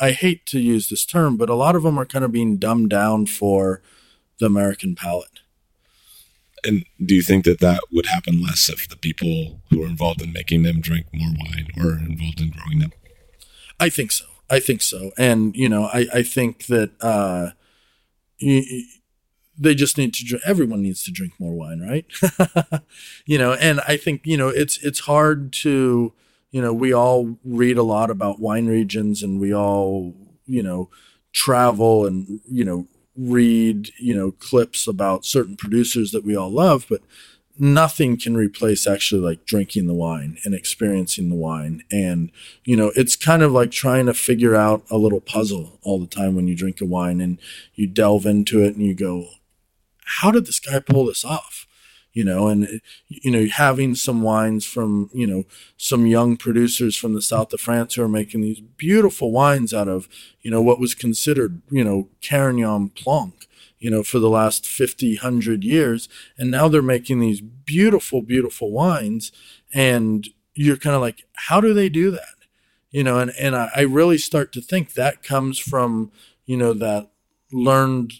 I 0.00 0.12
hate 0.12 0.46
to 0.46 0.58
use 0.58 0.88
this 0.88 1.04
term, 1.04 1.36
but 1.36 1.50
a 1.50 1.54
lot 1.54 1.76
of 1.76 1.82
them 1.82 1.98
are 1.98 2.06
kind 2.06 2.24
of 2.24 2.32
being 2.32 2.56
dumbed 2.56 2.88
down 2.88 3.26
for 3.26 3.82
the 4.38 4.46
American 4.46 4.94
palate. 4.94 5.29
And 6.64 6.84
do 7.04 7.14
you 7.14 7.22
think 7.22 7.44
that 7.44 7.60
that 7.60 7.80
would 7.92 8.06
happen 8.06 8.42
less 8.42 8.68
if 8.68 8.88
the 8.88 8.96
people 8.96 9.60
who 9.70 9.82
are 9.82 9.86
involved 9.86 10.22
in 10.22 10.32
making 10.32 10.62
them 10.62 10.80
drink 10.80 11.06
more 11.12 11.30
wine 11.38 11.68
or 11.76 11.92
involved 11.92 12.40
in 12.40 12.50
growing 12.50 12.80
them? 12.80 12.92
I 13.78 13.88
think 13.88 14.12
so. 14.12 14.26
I 14.50 14.60
think 14.60 14.82
so. 14.82 15.12
And, 15.16 15.54
you 15.56 15.68
know, 15.68 15.84
I, 15.84 16.06
I 16.12 16.22
think 16.22 16.66
that 16.66 16.90
uh, 17.00 17.50
they 18.40 19.74
just 19.74 19.96
need 19.96 20.12
to 20.14 20.24
drink, 20.24 20.42
everyone 20.44 20.82
needs 20.82 21.04
to 21.04 21.12
drink 21.12 21.34
more 21.38 21.52
wine, 21.52 21.80
right? 21.80 22.04
you 23.26 23.38
know, 23.38 23.52
and 23.54 23.80
I 23.86 23.96
think, 23.96 24.22
you 24.24 24.36
know, 24.36 24.48
it's, 24.48 24.82
it's 24.84 25.00
hard 25.00 25.52
to, 25.54 26.12
you 26.50 26.60
know, 26.60 26.72
we 26.72 26.92
all 26.92 27.38
read 27.44 27.78
a 27.78 27.84
lot 27.84 28.10
about 28.10 28.40
wine 28.40 28.66
regions 28.66 29.22
and 29.22 29.38
we 29.40 29.54
all, 29.54 30.14
you 30.46 30.62
know, 30.62 30.90
travel 31.32 32.06
and, 32.06 32.40
you 32.50 32.64
know, 32.64 32.88
read, 33.16 33.90
you 33.98 34.14
know, 34.14 34.32
clips 34.32 34.86
about 34.86 35.24
certain 35.24 35.56
producers 35.56 36.10
that 36.12 36.24
we 36.24 36.36
all 36.36 36.50
love, 36.50 36.86
but 36.88 37.00
nothing 37.58 38.18
can 38.18 38.36
replace 38.36 38.86
actually 38.86 39.20
like 39.20 39.44
drinking 39.44 39.86
the 39.86 39.94
wine 39.94 40.38
and 40.44 40.54
experiencing 40.54 41.28
the 41.28 41.36
wine. 41.36 41.82
And, 41.92 42.32
you 42.64 42.74
know, 42.76 42.90
it's 42.96 43.16
kind 43.16 43.42
of 43.42 43.52
like 43.52 43.70
trying 43.70 44.06
to 44.06 44.14
figure 44.14 44.56
out 44.56 44.82
a 44.90 44.96
little 44.96 45.20
puzzle 45.20 45.78
all 45.82 45.98
the 45.98 46.06
time 46.06 46.34
when 46.34 46.48
you 46.48 46.56
drink 46.56 46.80
a 46.80 46.86
wine 46.86 47.20
and 47.20 47.38
you 47.74 47.86
delve 47.86 48.24
into 48.24 48.62
it 48.62 48.76
and 48.76 48.84
you 48.84 48.94
go, 48.94 49.28
how 50.20 50.30
did 50.30 50.46
this 50.46 50.58
guy 50.58 50.80
pull 50.80 51.06
this 51.06 51.24
off? 51.24 51.66
You 52.12 52.24
know, 52.24 52.48
and 52.48 52.80
you 53.08 53.30
know, 53.30 53.46
having 53.46 53.94
some 53.94 54.22
wines 54.22 54.66
from 54.66 55.10
you 55.12 55.26
know 55.26 55.44
some 55.76 56.06
young 56.06 56.36
producers 56.36 56.96
from 56.96 57.14
the 57.14 57.22
south 57.22 57.52
of 57.52 57.60
France 57.60 57.94
who 57.94 58.02
are 58.02 58.08
making 58.08 58.40
these 58.40 58.60
beautiful 58.60 59.30
wines 59.30 59.72
out 59.72 59.88
of 59.88 60.08
you 60.40 60.50
know 60.50 60.60
what 60.62 60.80
was 60.80 60.94
considered 60.94 61.62
you 61.70 61.84
know 61.84 62.08
Carignan 62.20 62.90
Blanc, 63.04 63.46
you 63.78 63.90
know, 63.90 64.02
for 64.02 64.18
the 64.18 64.28
last 64.28 64.66
50, 64.66 65.16
100 65.16 65.64
years, 65.64 66.08
and 66.36 66.50
now 66.50 66.68
they're 66.68 66.82
making 66.82 67.20
these 67.20 67.40
beautiful, 67.40 68.22
beautiful 68.22 68.70
wines, 68.70 69.32
and 69.72 70.28
you're 70.54 70.76
kind 70.76 70.96
of 70.96 71.00
like, 71.00 71.24
how 71.48 71.60
do 71.60 71.72
they 71.72 71.88
do 71.88 72.10
that? 72.10 72.34
You 72.90 73.04
know, 73.04 73.18
and 73.18 73.30
and 73.38 73.54
I, 73.54 73.70
I 73.74 73.80
really 73.82 74.18
start 74.18 74.52
to 74.52 74.60
think 74.60 74.94
that 74.94 75.22
comes 75.22 75.58
from 75.58 76.10
you 76.44 76.56
know 76.56 76.72
that 76.74 77.10
learned 77.52 78.14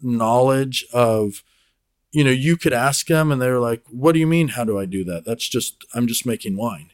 knowledge 0.00 0.84
of 0.92 1.42
you 2.16 2.24
know, 2.24 2.30
you 2.30 2.56
could 2.56 2.72
ask 2.72 3.08
them 3.08 3.30
and 3.30 3.42
they're 3.42 3.60
like, 3.60 3.82
what 3.90 4.12
do 4.12 4.18
you 4.18 4.26
mean? 4.26 4.48
How 4.48 4.64
do 4.64 4.78
I 4.78 4.86
do 4.86 5.04
that? 5.04 5.26
That's 5.26 5.46
just, 5.46 5.84
I'm 5.92 6.06
just 6.06 6.24
making 6.24 6.56
wine, 6.56 6.88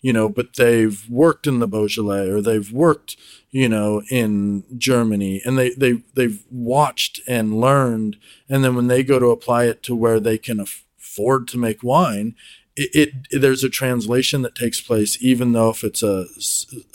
you 0.00 0.12
know, 0.12 0.28
but 0.28 0.56
they've 0.56 1.08
worked 1.08 1.46
in 1.46 1.60
the 1.60 1.68
Beaujolais 1.68 2.28
or 2.28 2.42
they've 2.42 2.72
worked, 2.72 3.16
you 3.52 3.68
know, 3.68 4.02
in 4.10 4.64
Germany 4.76 5.40
and 5.44 5.56
they, 5.56 5.70
they, 5.74 6.02
they've 6.16 6.42
watched 6.50 7.20
and 7.28 7.60
learned. 7.60 8.16
And 8.48 8.64
then 8.64 8.74
when 8.74 8.88
they 8.88 9.04
go 9.04 9.20
to 9.20 9.26
apply 9.26 9.66
it 9.66 9.84
to 9.84 9.94
where 9.94 10.18
they 10.18 10.36
can 10.36 10.58
afford 10.58 11.46
to 11.46 11.58
make 11.58 11.84
wine, 11.84 12.34
it, 12.74 13.12
it 13.30 13.40
there's 13.40 13.62
a 13.62 13.70
translation 13.70 14.42
that 14.42 14.56
takes 14.56 14.80
place, 14.80 15.16
even 15.22 15.52
though 15.52 15.70
if 15.70 15.84
it's 15.84 16.02
a, 16.02 16.26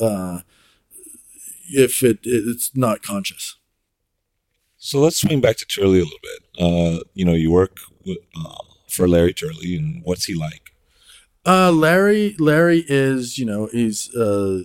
uh, 0.01 0.41
if 1.69 2.03
it, 2.03 2.19
it's 2.23 2.75
not 2.75 3.01
conscious. 3.01 3.55
So 4.83 4.99
let's 4.99 5.21
swing 5.21 5.41
back 5.41 5.57
to 5.57 5.65
Turley 5.67 5.99
a 5.99 6.03
little 6.03 6.19
bit. 6.23 6.59
Uh, 6.59 7.03
you 7.13 7.23
know, 7.23 7.33
you 7.33 7.51
work 7.51 7.77
with, 8.03 8.17
uh, 8.35 8.55
for 8.89 9.07
Larry 9.07 9.31
Turley, 9.31 9.75
and 9.75 10.01
what's 10.03 10.25
he 10.25 10.33
like? 10.33 10.71
Uh, 11.45 11.71
Larry, 11.71 12.35
Larry 12.39 12.83
is 12.87 13.37
you 13.37 13.45
know 13.45 13.69
he's 13.71 14.13
a, 14.15 14.63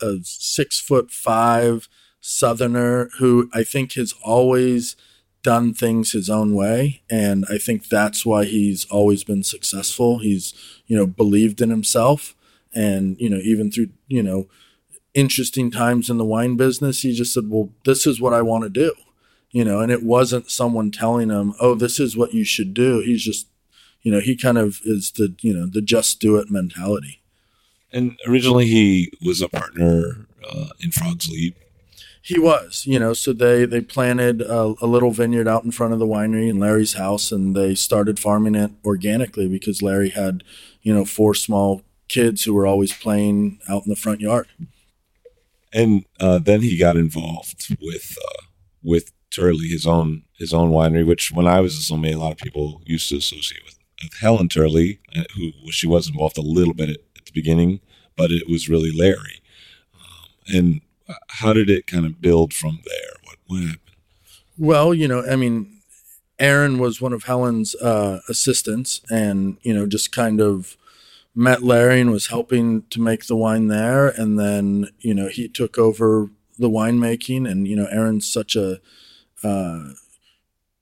a 0.00 0.16
six 0.22 0.80
foot 0.80 1.10
five 1.10 1.86
Southerner 2.22 3.10
who 3.18 3.50
I 3.52 3.62
think 3.62 3.92
has 3.92 4.14
always 4.24 4.96
done 5.42 5.74
things 5.74 6.12
his 6.12 6.30
own 6.30 6.54
way, 6.54 7.02
and 7.10 7.44
I 7.50 7.58
think 7.58 7.90
that's 7.90 8.24
why 8.24 8.46
he's 8.46 8.86
always 8.86 9.22
been 9.22 9.42
successful. 9.42 10.20
He's 10.20 10.54
you 10.86 10.96
know 10.96 11.06
believed 11.06 11.60
in 11.60 11.68
himself, 11.68 12.34
and 12.74 13.20
you 13.20 13.28
know 13.28 13.38
even 13.44 13.70
through 13.70 13.90
you 14.06 14.22
know 14.22 14.48
interesting 15.12 15.70
times 15.70 16.08
in 16.08 16.16
the 16.16 16.24
wine 16.24 16.56
business, 16.56 17.02
he 17.02 17.12
just 17.14 17.34
said, 17.34 17.50
"Well, 17.50 17.68
this 17.84 18.06
is 18.06 18.18
what 18.18 18.32
I 18.32 18.40
want 18.40 18.64
to 18.64 18.70
do." 18.70 18.94
You 19.58 19.64
know, 19.64 19.80
and 19.80 19.90
it 19.90 20.04
wasn't 20.04 20.52
someone 20.52 20.92
telling 20.92 21.30
him, 21.30 21.52
"Oh, 21.58 21.74
this 21.74 21.98
is 21.98 22.16
what 22.16 22.32
you 22.32 22.44
should 22.44 22.74
do." 22.74 23.00
He's 23.00 23.24
just, 23.24 23.48
you 24.02 24.12
know, 24.12 24.20
he 24.20 24.36
kind 24.36 24.56
of 24.56 24.78
is 24.84 25.10
the, 25.10 25.34
you 25.40 25.52
know, 25.52 25.66
the 25.66 25.82
just 25.82 26.20
do 26.20 26.36
it 26.36 26.48
mentality. 26.48 27.22
And 27.92 28.16
originally, 28.24 28.66
he 28.66 29.10
was 29.20 29.42
a 29.42 29.48
partner 29.48 30.28
uh, 30.48 30.68
in 30.78 30.92
Frogs 30.92 31.28
Leap. 31.28 31.56
He 32.22 32.38
was, 32.38 32.84
you 32.86 33.00
know, 33.00 33.14
so 33.14 33.32
they 33.32 33.64
they 33.64 33.80
planted 33.80 34.42
a, 34.42 34.74
a, 34.80 34.86
little 34.86 35.10
vineyard 35.10 35.48
out 35.48 35.64
in 35.64 35.72
front 35.72 35.92
of 35.92 35.98
the 35.98 36.06
winery 36.06 36.48
in 36.48 36.60
Larry's 36.60 36.92
house, 36.92 37.32
and 37.32 37.56
they 37.56 37.74
started 37.74 38.20
farming 38.20 38.54
it 38.54 38.70
organically 38.84 39.48
because 39.48 39.82
Larry 39.82 40.10
had, 40.10 40.44
you 40.82 40.94
know, 40.94 41.04
four 41.04 41.34
small 41.34 41.82
kids 42.06 42.44
who 42.44 42.54
were 42.54 42.68
always 42.68 42.92
playing 42.92 43.58
out 43.68 43.82
in 43.84 43.90
the 43.90 43.96
front 43.96 44.20
yard. 44.20 44.46
And 45.72 46.04
uh, 46.20 46.38
then 46.38 46.62
he 46.62 46.78
got 46.78 46.96
involved 46.96 47.76
with 47.80 48.16
uh, 48.24 48.44
with 48.84 49.10
Turley, 49.30 49.68
his 49.68 49.86
own 49.86 50.22
his 50.38 50.52
own 50.52 50.70
winery, 50.70 51.06
which 51.06 51.32
when 51.32 51.46
I 51.46 51.60
was 51.60 51.76
a 51.76 51.82
sommelier, 51.82 52.16
a 52.16 52.20
lot 52.20 52.32
of 52.32 52.38
people 52.38 52.80
used 52.84 53.08
to 53.08 53.16
associate 53.16 53.64
with, 53.64 53.78
with 54.02 54.14
Helen 54.20 54.48
Turley, 54.48 55.00
uh, 55.16 55.24
who 55.36 55.52
she 55.70 55.86
was 55.86 56.08
involved 56.08 56.38
a 56.38 56.42
little 56.42 56.74
bit 56.74 56.90
at, 56.90 56.98
at 57.16 57.26
the 57.26 57.32
beginning, 57.32 57.80
but 58.16 58.30
it 58.30 58.48
was 58.48 58.68
really 58.68 58.92
Larry. 58.92 59.42
Um, 59.94 60.56
and 60.56 60.80
how 61.28 61.52
did 61.52 61.68
it 61.68 61.86
kind 61.86 62.06
of 62.06 62.20
build 62.20 62.54
from 62.54 62.80
there? 62.84 63.16
What, 63.24 63.36
what 63.46 63.60
happened? 63.60 63.80
Well, 64.56 64.94
you 64.94 65.08
know, 65.08 65.24
I 65.24 65.36
mean, 65.36 65.80
Ehren 66.38 66.78
was 66.78 67.00
one 67.00 67.12
of 67.12 67.24
Helen's 67.24 67.74
uh, 67.76 68.20
assistants, 68.28 69.00
and 69.10 69.58
you 69.62 69.74
know, 69.74 69.86
just 69.86 70.12
kind 70.12 70.40
of 70.40 70.76
met 71.34 71.62
Larry 71.62 72.00
and 72.00 72.10
was 72.10 72.28
helping 72.28 72.82
to 72.90 73.00
make 73.00 73.26
the 73.26 73.36
wine 73.36 73.68
there, 73.68 74.08
and 74.08 74.38
then 74.38 74.88
you 75.00 75.14
know 75.14 75.28
he 75.28 75.48
took 75.48 75.78
over 75.78 76.30
the 76.58 76.70
winemaking, 76.70 77.48
and 77.48 77.66
you 77.66 77.76
know, 77.76 77.86
Ehren's 77.92 78.30
such 78.30 78.56
a 78.56 78.80
uh, 79.42 79.90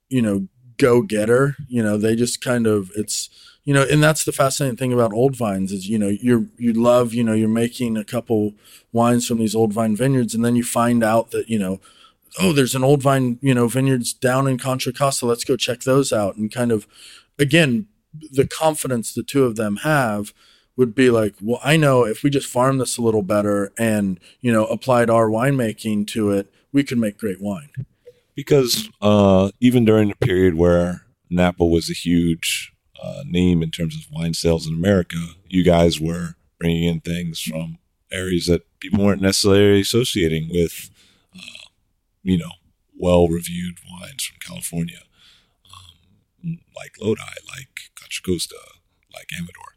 you 0.09 0.23
know, 0.23 0.49
go 0.77 1.03
getter. 1.03 1.57
You 1.69 1.83
know, 1.83 1.97
they 1.97 2.17
just 2.17 2.41
kind 2.41 2.67
of 2.67 2.91
it's 2.97 3.31
you 3.65 3.75
know, 3.75 3.85
and 3.91 4.03
that's 4.03 4.25
the 4.25 4.33
fascinating 4.33 4.77
thing 4.77 4.93
about 4.93 5.13
old 5.13 5.37
vines 5.37 5.73
is 5.73 5.89
you 5.89 5.99
know 5.99 6.09
you're 6.09 6.47
you 6.57 6.73
love 6.73 7.15
you 7.15 7.25
know 7.25 7.33
you're 7.33 7.49
making 7.49 7.97
a 7.97 8.05
couple 8.05 8.55
wines 8.93 9.27
from 9.27 9.39
these 9.39 9.55
old 9.55 9.73
vine 9.73 9.97
vineyards, 9.97 10.35
and 10.35 10.45
then 10.45 10.57
you 10.57 10.65
find 10.65 11.03
out 11.03 11.31
that 11.33 11.49
you 11.49 11.59
know 11.59 11.81
oh 12.41 12.53
there's 12.53 12.75
an 12.75 12.85
old 12.85 13.03
vine 13.03 13.39
you 13.43 13.55
know 13.55 13.69
vineyards 13.69 14.13
down 14.13 14.47
in 14.47 14.59
Contra 14.59 14.93
Costa. 14.93 15.27
Let's 15.27 15.45
go 15.45 15.57
check 15.57 15.81
those 15.81 16.13
out 16.13 16.37
and 16.37 16.53
kind 16.53 16.71
of 16.73 16.87
again 17.39 17.89
the 18.31 18.47
confidence 18.47 19.13
the 19.13 19.23
two 19.23 19.45
of 19.45 19.57
them 19.57 19.77
have 19.79 20.33
would 20.77 20.95
be 20.95 21.11
like, 21.11 21.35
well, 21.41 21.61
I 21.65 21.77
know 21.77 22.05
if 22.05 22.23
we 22.23 22.31
just 22.31 22.47
farm 22.47 22.79
this 22.79 22.99
a 22.99 23.03
little 23.03 23.23
better 23.23 23.73
and, 23.79 24.21
you 24.41 24.53
know, 24.53 24.67
applied 24.67 25.09
our 25.09 25.29
winemaking 25.29 26.07
to 26.09 26.31
it, 26.31 26.53
we 26.71 26.85
could 26.85 26.99
make 26.99 27.19
great 27.19 27.41
wine. 27.41 27.71
Because 28.37 28.89
uh, 29.01 29.51
even 29.61 29.85
during 29.85 30.11
the 30.11 30.17
period 30.17 30.55
where 30.55 31.03
Napa 31.31 31.65
was 31.65 31.91
a 31.91 31.95
huge 31.95 32.73
uh, 33.03 33.23
name 33.25 33.63
in 33.63 33.71
terms 33.71 33.97
of 33.97 34.03
wine 34.13 34.35
sales 34.35 34.67
in 34.67 34.75
America, 34.75 35.17
you 35.49 35.65
guys 35.65 36.01
were 36.01 36.35
bringing 36.61 36.85
in 36.85 37.01
things 37.01 37.41
from 37.41 37.79
areas 38.13 38.47
that 38.47 38.63
people 38.79 39.05
weren't 39.05 39.23
necessarily 39.23 39.81
associating 39.81 40.49
with, 40.51 40.91
uh, 41.35 41.69
you 42.23 42.39
know, 42.39 42.53
well 42.99 43.27
reviewed 43.27 43.79
wines 43.91 44.25
from 44.25 44.37
California, 44.39 45.01
um, 46.45 46.59
like 46.77 46.93
Lodi, 47.01 47.23
like 47.49 47.91
Contra 47.99 48.23
Costa, 48.23 48.57
like 49.13 49.29
Amador. 49.37 49.77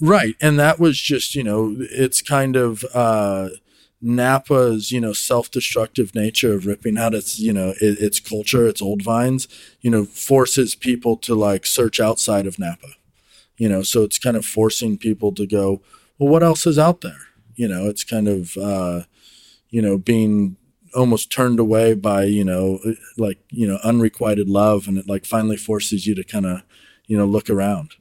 Right. 0.00 0.34
And 0.40 0.58
that 0.58 0.80
was 0.80 0.98
just, 0.98 1.34
you 1.34 1.44
know, 1.44 1.76
it's 1.78 2.22
kind 2.22 2.56
of 2.56 2.84
uh, 2.94 3.50
Napa's, 4.02 4.90
you 4.90 5.00
know, 5.00 5.12
self-destructive 5.12 6.14
nature 6.14 6.54
of 6.54 6.66
ripping 6.66 6.96
out 6.96 7.14
its, 7.14 7.38
you 7.38 7.52
know, 7.52 7.74
it, 7.80 7.98
its 7.98 8.18
culture, 8.18 8.66
its 8.66 8.80
old 8.80 9.02
vines, 9.02 9.46
you 9.80 9.90
know, 9.90 10.04
forces 10.04 10.74
people 10.74 11.16
to 11.18 11.34
like 11.34 11.66
search 11.66 12.00
outside 12.00 12.46
of 12.46 12.58
Napa. 12.58 12.88
You 13.58 13.68
know, 13.68 13.82
so 13.82 14.02
it's 14.02 14.18
kind 14.18 14.38
of 14.38 14.46
forcing 14.46 14.96
people 14.96 15.32
to 15.32 15.46
go, 15.46 15.82
well, 16.18 16.30
what 16.30 16.42
else 16.42 16.66
is 16.66 16.78
out 16.78 17.02
there? 17.02 17.28
You 17.56 17.68
know, 17.68 17.88
it's 17.90 18.04
kind 18.04 18.26
of, 18.26 18.56
uh, 18.56 19.02
you 19.68 19.82
know, 19.82 19.98
being 19.98 20.56
almost 20.94 21.30
turned 21.30 21.60
away 21.60 21.92
by, 21.92 22.24
you 22.24 22.42
know, 22.42 22.80
like, 23.18 23.38
you 23.50 23.66
know, 23.66 23.78
unrequited 23.84 24.48
love. 24.48 24.88
And 24.88 24.96
it 24.96 25.06
like 25.06 25.26
finally 25.26 25.58
forces 25.58 26.06
you 26.06 26.14
to 26.14 26.24
kind 26.24 26.46
of, 26.46 26.62
you 27.06 27.18
know, 27.18 27.26
look 27.26 27.50
around. 27.50 27.92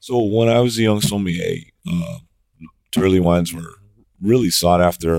So 0.00 0.22
when 0.22 0.48
I 0.48 0.60
was 0.60 0.78
a 0.78 0.82
young 0.82 1.00
sommelier, 1.00 1.62
uh, 1.90 2.18
Turley 2.92 3.20
wines 3.20 3.54
were 3.54 3.79
really 4.20 4.50
sought 4.50 4.80
after 4.80 5.14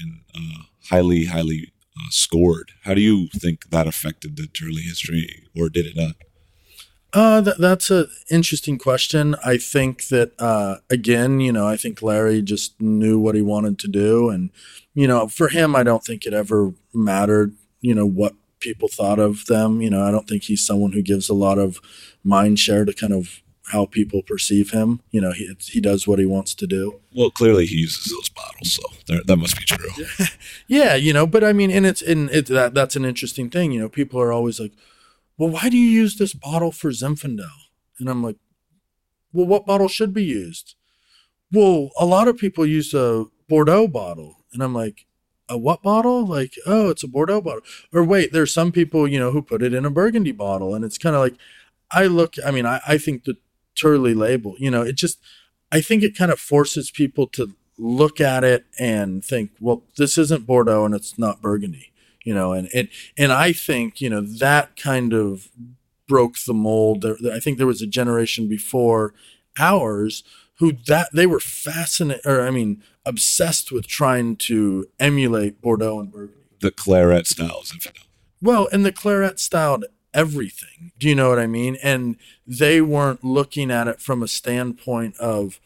and 0.00 0.20
uh, 0.34 0.62
highly, 0.90 1.26
highly 1.26 1.72
uh, 1.96 2.10
scored. 2.10 2.72
How 2.84 2.94
do 2.94 3.00
you 3.00 3.28
think 3.28 3.70
that 3.70 3.86
affected 3.86 4.36
the 4.36 4.46
Turley 4.46 4.82
history, 4.82 5.46
or 5.56 5.68
did 5.68 5.86
it 5.86 5.96
not? 5.96 6.16
Uh, 7.12 7.40
th- 7.40 7.56
that's 7.56 7.90
an 7.90 8.08
interesting 8.30 8.78
question. 8.78 9.36
I 9.44 9.56
think 9.56 10.08
that 10.08 10.32
uh, 10.38 10.76
again, 10.90 11.40
you 11.40 11.52
know, 11.52 11.66
I 11.66 11.76
think 11.76 12.02
Larry 12.02 12.42
just 12.42 12.80
knew 12.80 13.18
what 13.18 13.34
he 13.34 13.42
wanted 13.42 13.78
to 13.80 13.88
do, 13.88 14.28
and 14.28 14.50
you 14.94 15.06
know, 15.08 15.28
for 15.28 15.48
him, 15.48 15.74
I 15.74 15.82
don't 15.82 16.04
think 16.04 16.26
it 16.26 16.34
ever 16.34 16.74
mattered. 16.92 17.56
You 17.80 17.94
know 17.94 18.06
what 18.06 18.34
people 18.60 18.88
thought 18.88 19.18
of 19.18 19.46
them. 19.46 19.80
You 19.80 19.90
know, 19.90 20.02
I 20.02 20.10
don't 20.10 20.28
think 20.28 20.44
he's 20.44 20.66
someone 20.66 20.92
who 20.92 21.02
gives 21.02 21.28
a 21.28 21.34
lot 21.34 21.58
of 21.58 21.80
mind 22.24 22.58
share 22.58 22.84
to 22.84 22.92
kind 22.92 23.12
of 23.12 23.40
how 23.66 23.86
people 23.86 24.22
perceive 24.22 24.70
him. 24.70 25.00
You 25.10 25.20
know, 25.20 25.32
he 25.32 25.54
he 25.60 25.80
does 25.80 26.06
what 26.06 26.18
he 26.18 26.26
wants 26.26 26.54
to 26.54 26.66
do. 26.66 27.00
Well, 27.14 27.30
clearly 27.30 27.66
he 27.66 27.76
uses 27.76 28.12
those 28.12 28.28
bottles, 28.28 28.72
so 28.74 28.82
there, 29.06 29.22
that 29.24 29.36
must 29.36 29.58
be 29.58 29.64
true. 29.64 30.26
yeah, 30.66 30.94
you 30.94 31.12
know, 31.12 31.26
but 31.26 31.42
I 31.42 31.52
mean, 31.52 31.70
and 31.70 31.86
it's 31.86 32.02
and 32.02 32.30
it 32.30 32.46
that 32.46 32.74
that's 32.74 32.96
an 32.96 33.04
interesting 33.04 33.50
thing. 33.50 33.72
You 33.72 33.80
know, 33.80 33.88
people 33.88 34.20
are 34.20 34.32
always 34.32 34.60
like, 34.60 34.72
"Well, 35.36 35.50
why 35.50 35.68
do 35.68 35.76
you 35.76 35.88
use 35.88 36.16
this 36.16 36.34
bottle 36.34 36.72
for 36.72 36.90
Zinfandel?" 36.90 37.50
And 37.98 38.08
I'm 38.08 38.22
like, 38.22 38.36
"Well, 39.32 39.46
what 39.46 39.66
bottle 39.66 39.88
should 39.88 40.12
be 40.14 40.24
used?" 40.24 40.74
Well, 41.52 41.90
a 41.98 42.06
lot 42.06 42.28
of 42.28 42.36
people 42.36 42.66
use 42.66 42.92
a 42.92 43.24
Bordeaux 43.48 43.88
bottle, 43.88 44.44
and 44.52 44.62
I'm 44.62 44.74
like, 44.74 45.06
a 45.48 45.56
what 45.56 45.82
bottle? 45.82 46.26
Like, 46.26 46.54
oh, 46.66 46.90
it's 46.90 47.04
a 47.04 47.08
Bordeaux 47.08 47.40
bottle. 47.40 47.62
Or 47.92 48.02
wait, 48.02 48.32
there's 48.32 48.52
some 48.52 48.72
people, 48.72 49.06
you 49.06 49.18
know, 49.18 49.30
who 49.30 49.42
put 49.42 49.62
it 49.62 49.74
in 49.74 49.84
a 49.84 49.90
Burgundy 49.90 50.32
bottle. 50.32 50.74
And 50.74 50.84
it's 50.84 50.98
kind 50.98 51.14
of 51.14 51.22
like, 51.22 51.36
I 51.90 52.06
look, 52.06 52.34
I 52.44 52.50
mean, 52.50 52.66
I, 52.66 52.80
I 52.86 52.98
think 52.98 53.24
the 53.24 53.36
Turley 53.76 54.14
label. 54.14 54.54
You 54.58 54.70
know, 54.70 54.82
it 54.82 54.96
just, 54.96 55.18
I 55.70 55.80
think 55.80 56.02
it 56.02 56.16
kind 56.16 56.30
of 56.30 56.40
forces 56.40 56.90
people 56.90 57.26
to 57.28 57.54
look 57.78 58.20
at 58.20 58.44
it 58.44 58.64
and 58.78 59.24
think, 59.24 59.50
well, 59.60 59.82
this 59.96 60.16
isn't 60.18 60.46
Bordeaux 60.46 60.84
and 60.84 60.94
it's 60.94 61.18
not 61.18 61.42
Burgundy. 61.42 61.92
You 62.24 62.34
know, 62.34 62.52
and 62.52 62.68
and 62.74 62.88
and 63.16 63.32
I 63.32 63.52
think 63.52 64.00
you 64.00 64.10
know 64.10 64.20
that 64.20 64.74
kind 64.74 65.12
of 65.12 65.48
broke 66.08 66.34
the 66.44 66.54
mold. 66.54 67.04
I 67.32 67.38
think 67.38 67.56
there 67.56 67.68
was 67.68 67.82
a 67.82 67.86
generation 67.86 68.48
before 68.48 69.14
ours 69.58 70.24
who 70.58 70.72
that 70.88 71.10
they 71.12 71.26
were 71.26 71.38
fascinated, 71.38 72.26
or 72.26 72.44
I 72.44 72.50
mean, 72.50 72.82
obsessed 73.04 73.70
with 73.70 73.86
trying 73.86 74.36
to 74.36 74.86
emulate 74.98 75.60
Bordeaux 75.60 76.00
and 76.00 76.10
Burgundy. 76.10 76.40
The 76.60 76.72
claret 76.72 77.26
styles, 77.26 77.72
Well, 78.42 78.68
and 78.72 78.84
the 78.84 78.92
claret 78.92 79.38
styled 79.38 79.84
everything. 80.16 80.92
Do 80.98 81.08
you 81.08 81.14
know 81.14 81.28
what 81.28 81.38
I 81.38 81.46
mean? 81.46 81.76
And 81.82 82.16
they 82.46 82.80
weren't 82.80 83.22
looking 83.22 83.70
at 83.70 83.86
it 83.86 84.00
from 84.00 84.22
a 84.22 84.28
standpoint 84.28 85.16
of, 85.18 85.60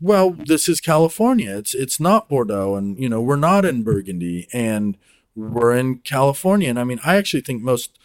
well, 0.00 0.30
this 0.30 0.68
is 0.68 0.80
California. 0.80 1.56
It's 1.56 1.74
it's 1.74 1.98
not 1.98 2.28
Bordeaux, 2.28 2.76
and 2.76 2.98
you 2.98 3.08
know 3.08 3.20
we're 3.20 3.36
not 3.36 3.64
in 3.64 3.82
Burgundy, 3.82 4.48
and 4.52 4.96
we're 5.34 5.74
in 5.74 5.98
California. 5.98 6.68
And 6.68 6.78
I 6.78 6.84
mean, 6.84 7.00
I 7.04 7.16
actually 7.16 7.42
think 7.42 7.62
most 7.62 7.98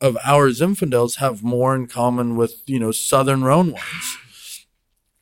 of 0.00 0.16
our 0.24 0.48
Zinfandels 0.48 1.16
have 1.16 1.42
more 1.42 1.74
in 1.74 1.86
common 1.86 2.36
with 2.36 2.62
you 2.66 2.78
know 2.78 2.92
Southern 2.92 3.44
Rhone 3.44 3.72
wines. 3.72 4.66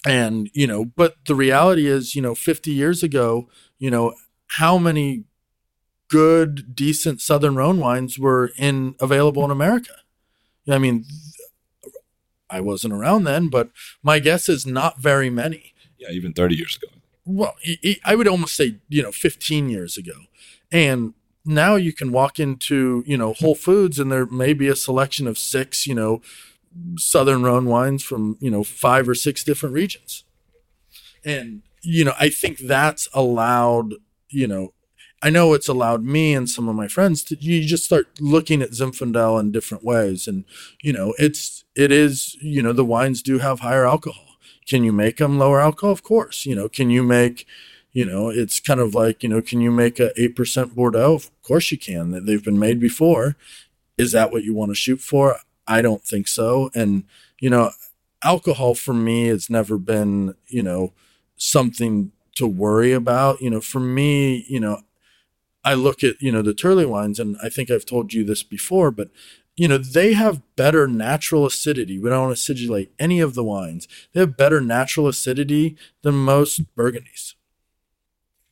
And 0.07 0.51
you 0.55 0.67
know, 0.67 0.85
but 0.85 1.17
the 1.27 1.35
reality 1.35 1.87
is, 1.87 2.15
you 2.15 2.23
know, 2.23 2.35
50 2.35 2.71
years 2.71 3.03
ago, 3.03 3.49
you 3.79 3.91
know, 3.91 4.15
how 4.47 4.79
many 4.79 5.25
good, 6.09 6.75
decent 6.75 7.21
Southern 7.21 7.57
Rhone 7.57 7.79
wines 7.79 8.19
were 8.19 8.51
in 8.57 8.95
available 9.01 9.45
in 9.45 9.51
America. 9.51 9.93
I 10.69 10.79
mean, 10.79 11.05
I 12.51 12.61
wasn't 12.61 12.95
around 12.95 13.25
then, 13.25 13.49
but 13.49 13.71
my 14.03 14.19
guess 14.19 14.49
is 14.49 14.67
not 14.67 14.99
very 14.99 15.31
many. 15.31 15.75
Yeah, 15.99 16.11
even 16.11 16.33
30 16.33 16.57
years 16.57 16.77
ago. 16.77 16.89
Well, 17.25 17.57
I 18.05 18.15
would 18.15 18.29
almost 18.29 18.57
say, 18.57 18.77
you 18.89 19.03
know, 19.03 19.13
15 19.13 19.69
years 19.69 19.97
ago. 19.99 20.13
And 20.73 21.15
now 21.45 21.77
you 21.77 21.93
can 21.93 22.13
walk 22.13 22.39
into, 22.39 23.03
you 23.07 23.17
know, 23.17 23.35
Whole 23.35 23.55
Foods 23.55 23.99
and 23.99 24.11
there 24.11 24.27
may 24.27 24.53
be 24.53 24.69
a 24.69 24.77
selection 24.77 25.27
of 25.27 25.39
six, 25.39 25.87
you 25.87 25.95
know, 25.95 26.23
Southern 26.97 27.43
Rhone 27.43 27.67
wines 27.67 28.03
from, 28.03 28.37
you 28.41 28.51
know, 28.51 28.63
five 28.63 29.09
or 29.09 29.15
six 29.15 29.45
different 29.45 29.75
regions. 29.75 30.25
And, 31.25 31.63
you 31.83 32.05
know, 32.05 32.15
I 32.19 32.29
think 32.29 32.59
that's 32.59 33.09
allowed, 33.13 33.95
you 34.31 34.47
know, 34.47 34.73
I 35.21 35.31
know 35.31 35.53
it's 35.53 35.69
allowed 35.69 36.05
me 36.05 36.33
and 36.35 36.49
some 36.49 36.69
of 36.69 36.77
my 36.77 36.87
friends 36.87 37.25
to 37.25 37.37
you 37.41 37.65
just 37.65 37.85
start 37.85 38.07
looking 38.21 38.63
at 38.63 38.71
Zinfandel 38.71 39.41
in 39.41 39.51
different 39.51 39.85
ways, 39.85 40.29
and 40.29 40.45
you 40.83 40.93
know 40.93 41.15
it's 41.19 41.65
it 41.75 41.91
is 41.91 42.37
you 42.41 42.63
know 42.63 42.73
the 42.73 42.85
wines 42.85 43.23
do 43.23 43.39
have 43.39 43.61
higher 43.61 43.87
alcohol. 43.87 44.37
Can 44.67 44.85
you 44.85 44.93
make 44.93 45.17
them 45.17 45.39
lower 45.39 45.61
alcohol? 45.61 45.93
Of 45.93 46.03
course. 46.03 46.47
You 46.47 46.55
know, 46.55 46.69
can 46.69 46.91
you 46.91 47.03
make 47.03 47.47
you 47.93 48.05
know 48.05 48.29
it's 48.29 48.61
kind 48.61 48.81
of 48.81 48.95
like 48.95 49.23
you 49.23 49.29
know 49.29 49.43
can 49.43 49.61
you 49.61 49.71
make 49.73 49.99
a 49.99 50.13
eight 50.21 50.37
percent 50.37 50.75
Bordeaux? 50.77 51.15
Of 51.15 51.43
course 51.43 51.71
you 51.73 51.79
can. 51.79 52.25
They've 52.25 52.45
been 52.45 52.59
made 52.59 52.79
before. 52.81 53.37
Is 53.97 54.13
that 54.13 54.31
what 54.31 54.45
you 54.45 54.55
want 54.55 54.71
to 54.71 54.77
shoot 54.77 55.01
for? 55.01 55.39
I 55.67 55.83
don't 55.83 56.03
think 56.03 56.29
so. 56.29 56.71
And 56.75 57.05
you 57.41 57.51
know, 57.51 57.73
alcohol 58.23 58.75
for 58.75 58.95
me 58.95 59.27
has 59.29 59.51
never 59.51 59.79
been 59.79 60.35
you 60.47 60.63
know 60.63 60.93
something 61.37 62.13
to 62.37 62.47
worry 62.47 62.93
about. 62.93 63.41
You 63.41 63.51
know, 63.51 63.61
for 63.61 63.81
me, 63.81 64.45
you 64.49 64.61
know, 64.61 64.81
I 65.69 65.75
look 65.75 66.03
at, 66.03 66.15
you 66.19 66.33
know, 66.33 66.41
the 66.41 66.55
Turley 66.55 66.87
wines, 66.87 67.21
and 67.21 67.37
I 67.43 67.51
think 67.51 67.71
I've 67.71 67.85
told 67.85 68.15
you 68.15 68.25
this 68.25 68.43
before, 68.43 68.91
but 68.91 69.11
you 69.55 69.69
know, 69.69 69.77
they 69.77 70.15
have 70.15 70.41
better 70.57 70.89
natural 70.89 71.45
acidity. 71.45 71.99
We 71.99 72.09
don't 72.09 72.33
acidulate 72.33 72.89
any 72.99 73.21
of 73.21 73.35
the 73.35 73.45
wines. 73.45 73.87
They 74.15 74.21
have 74.21 74.35
better 74.37 74.63
natural 74.63 75.09
acidity 75.09 75.77
than 76.03 76.15
most 76.15 76.75
Burgundies. 76.75 77.35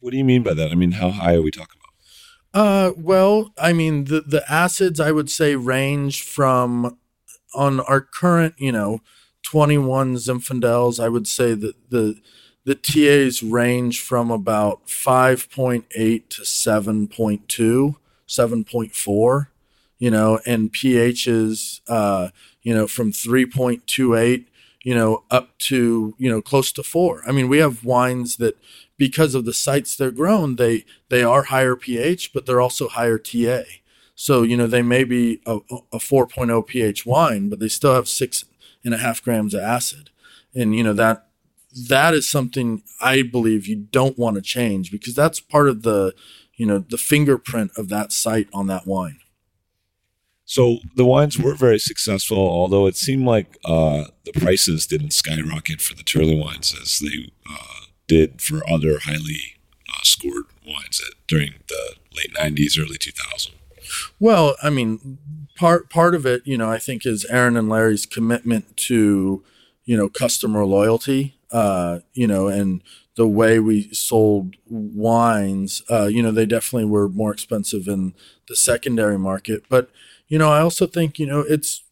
What 0.00 0.10
do 0.10 0.18
you 0.18 0.24
mean 0.24 0.42
by 0.42 0.52
that? 0.52 0.70
I 0.70 0.74
mean, 0.74 0.92
how 0.92 1.08
high 1.08 1.36
are 1.36 1.42
we 1.42 1.50
talking 1.50 1.78
about? 1.80 2.60
Uh, 2.62 2.92
well, 2.98 3.52
I 3.56 3.72
mean, 3.72 4.04
the, 4.04 4.20
the 4.20 4.44
acids 4.52 5.00
I 5.00 5.10
would 5.10 5.30
say 5.30 5.56
range 5.56 6.22
from 6.22 6.98
on 7.54 7.80
our 7.80 8.02
current, 8.02 8.56
you 8.58 8.72
know, 8.72 9.00
21 9.44 10.16
Zinfandels, 10.16 11.02
I 11.02 11.08
would 11.08 11.26
say 11.26 11.54
that 11.54 11.76
the 11.88 12.20
the 12.66 12.74
TAs 12.74 13.44
range 13.44 14.00
from 14.00 14.32
about 14.32 14.88
5.8 14.88 15.84
to 16.28 16.42
7.2, 16.42 17.96
7.4, 18.28 19.46
you 19.98 20.10
know, 20.10 20.40
and 20.44 20.72
pHs, 20.72 21.80
uh, 21.86 22.28
you 22.62 22.74
know, 22.74 22.88
from 22.88 23.12
3.28, 23.12 24.46
you 24.82 24.94
know, 24.96 25.22
up 25.30 25.56
to, 25.58 26.16
you 26.18 26.28
know, 26.28 26.42
close 26.42 26.72
to 26.72 26.82
four. 26.82 27.22
I 27.24 27.30
mean, 27.30 27.48
we 27.48 27.58
have 27.58 27.84
wines 27.84 28.36
that 28.38 28.58
because 28.96 29.36
of 29.36 29.44
the 29.44 29.54
sites 29.54 29.94
they're 29.94 30.10
grown, 30.10 30.56
they, 30.56 30.84
they 31.08 31.22
are 31.22 31.44
higher 31.44 31.76
pH, 31.76 32.32
but 32.32 32.46
they're 32.46 32.60
also 32.60 32.88
higher 32.88 33.18
TA. 33.18 33.62
So, 34.16 34.42
you 34.42 34.56
know, 34.56 34.66
they 34.66 34.82
may 34.82 35.04
be 35.04 35.40
a, 35.46 35.58
a 35.92 35.98
4.0 35.98 36.66
pH 36.66 37.06
wine, 37.06 37.48
but 37.48 37.60
they 37.60 37.68
still 37.68 37.94
have 37.94 38.08
six 38.08 38.44
and 38.84 38.92
a 38.92 38.98
half 38.98 39.22
grams 39.22 39.54
of 39.54 39.60
acid. 39.60 40.10
And, 40.52 40.74
you 40.74 40.82
know, 40.82 40.94
that, 40.94 41.25
that 41.88 42.14
is 42.14 42.30
something 42.30 42.82
I 43.00 43.22
believe 43.22 43.66
you 43.66 43.76
don't 43.76 44.18
want 44.18 44.36
to 44.36 44.42
change 44.42 44.90
because 44.90 45.14
that's 45.14 45.40
part 45.40 45.68
of 45.68 45.82
the, 45.82 46.14
you 46.54 46.64
know, 46.66 46.78
the 46.78 46.96
fingerprint 46.96 47.72
of 47.76 47.88
that 47.90 48.12
site 48.12 48.48
on 48.52 48.66
that 48.68 48.86
wine. 48.86 49.18
So 50.46 50.78
the 50.94 51.04
wines 51.04 51.38
were 51.38 51.54
very 51.54 51.78
successful, 51.78 52.38
although 52.38 52.86
it 52.86 52.96
seemed 52.96 53.26
like 53.26 53.58
uh, 53.64 54.04
the 54.24 54.32
prices 54.32 54.86
didn't 54.86 55.12
skyrocket 55.12 55.80
for 55.80 55.94
the 55.94 56.04
Turley 56.04 56.38
wines 56.38 56.74
as 56.80 57.00
they 57.00 57.32
uh, 57.50 57.86
did 58.06 58.40
for 58.40 58.62
other 58.70 59.00
highly 59.02 59.58
uh, 59.88 60.02
scored 60.04 60.44
wines 60.64 61.00
at, 61.04 61.14
during 61.26 61.54
the 61.68 61.96
late 62.14 62.32
'90s, 62.34 62.78
early 62.78 62.96
2000s. 62.96 63.50
Well, 64.20 64.56
I 64.62 64.70
mean, 64.70 65.18
part 65.56 65.90
part 65.90 66.14
of 66.14 66.24
it, 66.24 66.42
you 66.44 66.56
know, 66.56 66.70
I 66.70 66.78
think 66.78 67.04
is 67.04 67.26
Ehren 67.30 67.58
and 67.58 67.68
Larry's 67.68 68.06
commitment 68.06 68.76
to, 68.76 69.44
you 69.84 69.96
know, 69.96 70.08
customer 70.08 70.64
loyalty, 70.64 71.35
uh, 71.52 72.00
you 72.12 72.26
know, 72.26 72.48
and 72.48 72.82
the 73.16 73.26
way 73.26 73.58
we 73.58 73.92
sold 73.92 74.56
wines, 74.68 75.82
uh, 75.90 76.06
you 76.06 76.22
know, 76.22 76.30
they 76.30 76.46
definitely 76.46 76.84
were 76.84 77.08
more 77.08 77.32
expensive 77.32 77.88
in 77.88 78.14
the 78.48 78.56
secondary 78.56 79.18
market, 79.18 79.64
but 79.68 79.90
you 80.28 80.38
know, 80.38 80.50
I 80.50 80.60
also 80.60 80.86
think, 80.86 81.18
you 81.18 81.26
know, 81.26 81.40
it's 81.40 81.82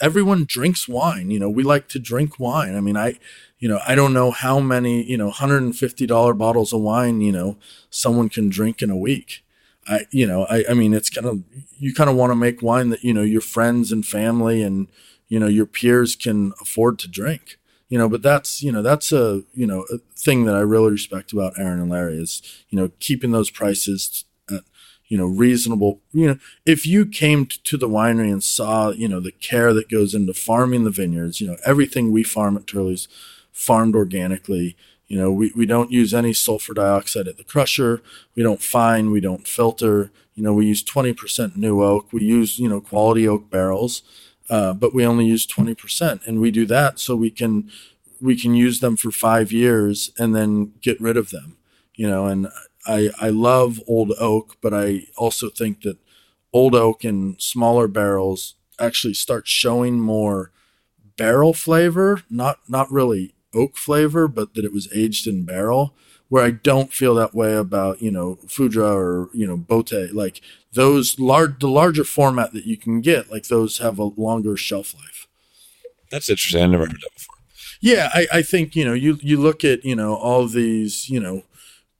everyone 0.00 0.44
drinks 0.46 0.88
wine. 0.88 1.30
You 1.30 1.38
know, 1.38 1.50
we 1.50 1.62
like 1.62 1.88
to 1.88 1.98
drink 1.98 2.40
wine. 2.40 2.76
I 2.76 2.80
mean, 2.80 2.96
I, 2.96 3.14
you 3.58 3.68
know, 3.68 3.80
I 3.86 3.94
don't 3.94 4.12
know 4.12 4.30
how 4.30 4.58
many, 4.60 5.02
you 5.02 5.16
know, 5.16 5.30
$150 5.30 6.38
bottles 6.38 6.72
of 6.72 6.80
wine, 6.80 7.20
you 7.20 7.32
know, 7.32 7.56
someone 7.90 8.28
can 8.28 8.48
drink 8.48 8.82
in 8.82 8.90
a 8.90 8.96
week. 8.96 9.44
I, 9.86 10.06
you 10.10 10.26
know, 10.26 10.44
I, 10.46 10.64
I 10.70 10.74
mean, 10.74 10.94
it's 10.94 11.10
kind 11.10 11.26
of, 11.26 11.42
you 11.78 11.94
kind 11.94 12.10
of 12.10 12.16
want 12.16 12.30
to 12.30 12.36
make 12.36 12.62
wine 12.62 12.90
that, 12.90 13.04
you 13.04 13.14
know, 13.14 13.22
your 13.22 13.40
friends 13.40 13.92
and 13.92 14.04
family 14.04 14.62
and, 14.62 14.88
you 15.28 15.38
know, 15.38 15.46
your 15.46 15.66
peers 15.66 16.16
can 16.16 16.52
afford 16.60 16.98
to 17.00 17.08
drink, 17.08 17.58
you 17.90 17.98
know, 17.98 18.08
but 18.08 18.22
that's, 18.22 18.62
you 18.62 18.72
know, 18.72 18.80
that's 18.80 19.12
a, 19.12 19.42
you 19.52 19.66
know, 19.66 19.84
a 19.92 19.98
thing 20.16 20.44
that 20.46 20.54
I 20.54 20.60
really 20.60 20.92
respect 20.92 21.32
about 21.34 21.56
Ehren 21.56 21.82
and 21.82 21.90
Larry 21.90 22.16
is, 22.16 22.40
you 22.70 22.78
know, 22.78 22.90
keeping 22.98 23.32
those 23.32 23.50
prices 23.50 24.24
you 25.10 25.18
know, 25.18 25.26
reasonable, 25.26 26.00
you 26.12 26.28
know, 26.28 26.38
if 26.64 26.86
you 26.86 27.04
came 27.04 27.44
to 27.44 27.76
the 27.76 27.88
winery 27.88 28.32
and 28.32 28.42
saw, 28.42 28.90
you 28.90 29.08
know, 29.08 29.18
the 29.18 29.32
care 29.32 29.74
that 29.74 29.90
goes 29.90 30.14
into 30.14 30.32
farming 30.32 30.84
the 30.84 30.90
vineyards, 30.90 31.40
you 31.40 31.48
know, 31.48 31.56
everything 31.66 32.12
we 32.12 32.22
farm 32.22 32.56
at 32.56 32.66
Turley's 32.68 33.08
farmed 33.50 33.96
organically. 33.96 34.76
You 35.08 35.18
know, 35.18 35.32
we, 35.32 35.52
we 35.56 35.66
don't 35.66 35.90
use 35.90 36.14
any 36.14 36.32
sulfur 36.32 36.74
dioxide 36.74 37.26
at 37.26 37.36
the 37.36 37.42
crusher. 37.42 38.00
We 38.36 38.44
don't 38.44 38.62
fine. 38.62 39.10
We 39.10 39.20
don't 39.20 39.48
filter. 39.48 40.12
You 40.36 40.44
know, 40.44 40.54
we 40.54 40.66
use 40.66 40.84
20% 40.84 41.56
new 41.56 41.82
oak. 41.82 42.12
We 42.12 42.22
use, 42.22 42.60
you 42.60 42.68
know, 42.68 42.80
quality 42.80 43.26
oak 43.26 43.50
barrels, 43.50 44.02
uh, 44.50 44.74
but 44.74 44.92
we 44.92 45.06
only 45.06 45.24
use 45.24 45.46
20%. 45.46 46.26
And 46.26 46.40
we 46.40 46.50
do 46.50 46.66
that 46.66 46.98
so 46.98 47.16
we 47.16 47.30
can, 47.30 47.70
we 48.20 48.36
can 48.36 48.54
use 48.54 48.80
them 48.80 48.96
for 48.96 49.10
five 49.10 49.52
years 49.52 50.10
and 50.18 50.34
then 50.34 50.72
get 50.82 51.00
rid 51.00 51.16
of 51.16 51.30
them, 51.30 51.56
you 51.94 52.08
know, 52.08 52.26
and 52.26 52.48
I, 52.86 53.10
I 53.20 53.28
love 53.28 53.80
old 53.86 54.12
oak, 54.18 54.56
but 54.60 54.74
I 54.74 55.06
also 55.16 55.48
think 55.48 55.82
that 55.82 55.98
old 56.52 56.74
oak 56.74 57.04
and 57.04 57.40
smaller 57.40 57.86
barrels 57.86 58.56
actually 58.78 59.14
start 59.14 59.46
showing 59.46 60.00
more 60.00 60.50
barrel 61.16 61.52
flavor, 61.52 62.22
not 62.30 62.60
not 62.68 62.90
really 62.90 63.34
oak 63.54 63.76
flavor, 63.76 64.26
but 64.26 64.54
that 64.54 64.64
it 64.64 64.72
was 64.72 64.88
aged 64.92 65.26
in 65.26 65.44
barrel. 65.44 65.94
Where 66.30 66.44
I 66.44 66.52
don't 66.52 66.92
feel 66.92 67.14
that 67.16 67.34
way 67.34 67.54
about 67.54 68.00
you 68.00 68.10
know 68.10 68.38
Foudre 68.46 68.82
or 68.82 69.28
you 69.34 69.46
know 69.46 69.58
Botte, 69.58 70.14
like 70.14 70.40
those 70.72 71.18
large 71.20 71.58
the 71.60 71.68
larger 71.68 72.04
format 72.04 72.52
that 72.54 72.64
you 72.64 72.78
can 72.78 73.02
get, 73.02 73.30
like 73.30 73.48
those 73.48 73.78
have 73.78 73.98
a 73.98 74.04
longer 74.04 74.56
shelf 74.56 74.94
life. 74.94 75.26
That's 76.10 76.30
interesting. 76.30 76.62
I 76.62 76.66
never 76.66 76.86
heard 76.86 77.00
that 77.02 77.14
before. 77.14 77.36
Yeah, 77.80 78.10
I, 78.12 78.26
I 78.32 78.42
think 78.42 78.76
you 78.76 78.84
know 78.84 78.94
you 78.94 79.18
you 79.20 79.40
look 79.40 79.64
at 79.64 79.84
you 79.84 79.96
know 79.96 80.14
all 80.14 80.46
these 80.46 81.10
you 81.10 81.20
know 81.20 81.42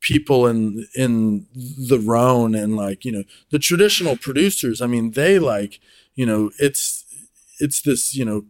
people 0.01 0.47
in 0.47 0.87
in 0.95 1.47
the 1.55 1.99
Rhone 1.99 2.55
and 2.55 2.77
like 2.77 3.05
you 3.05 3.13
know 3.13 3.25
the 3.51 3.59
traditional 3.59 4.17
producers. 4.17 4.81
I 4.81 4.87
mean, 4.87 5.13
they 5.13 5.39
like 5.39 5.81
you 6.15 6.27
know 6.27 6.51
it's 6.59 7.05
it's 7.59 7.83
this 7.83 8.15
you 8.15 8.25
know 8.25 8.45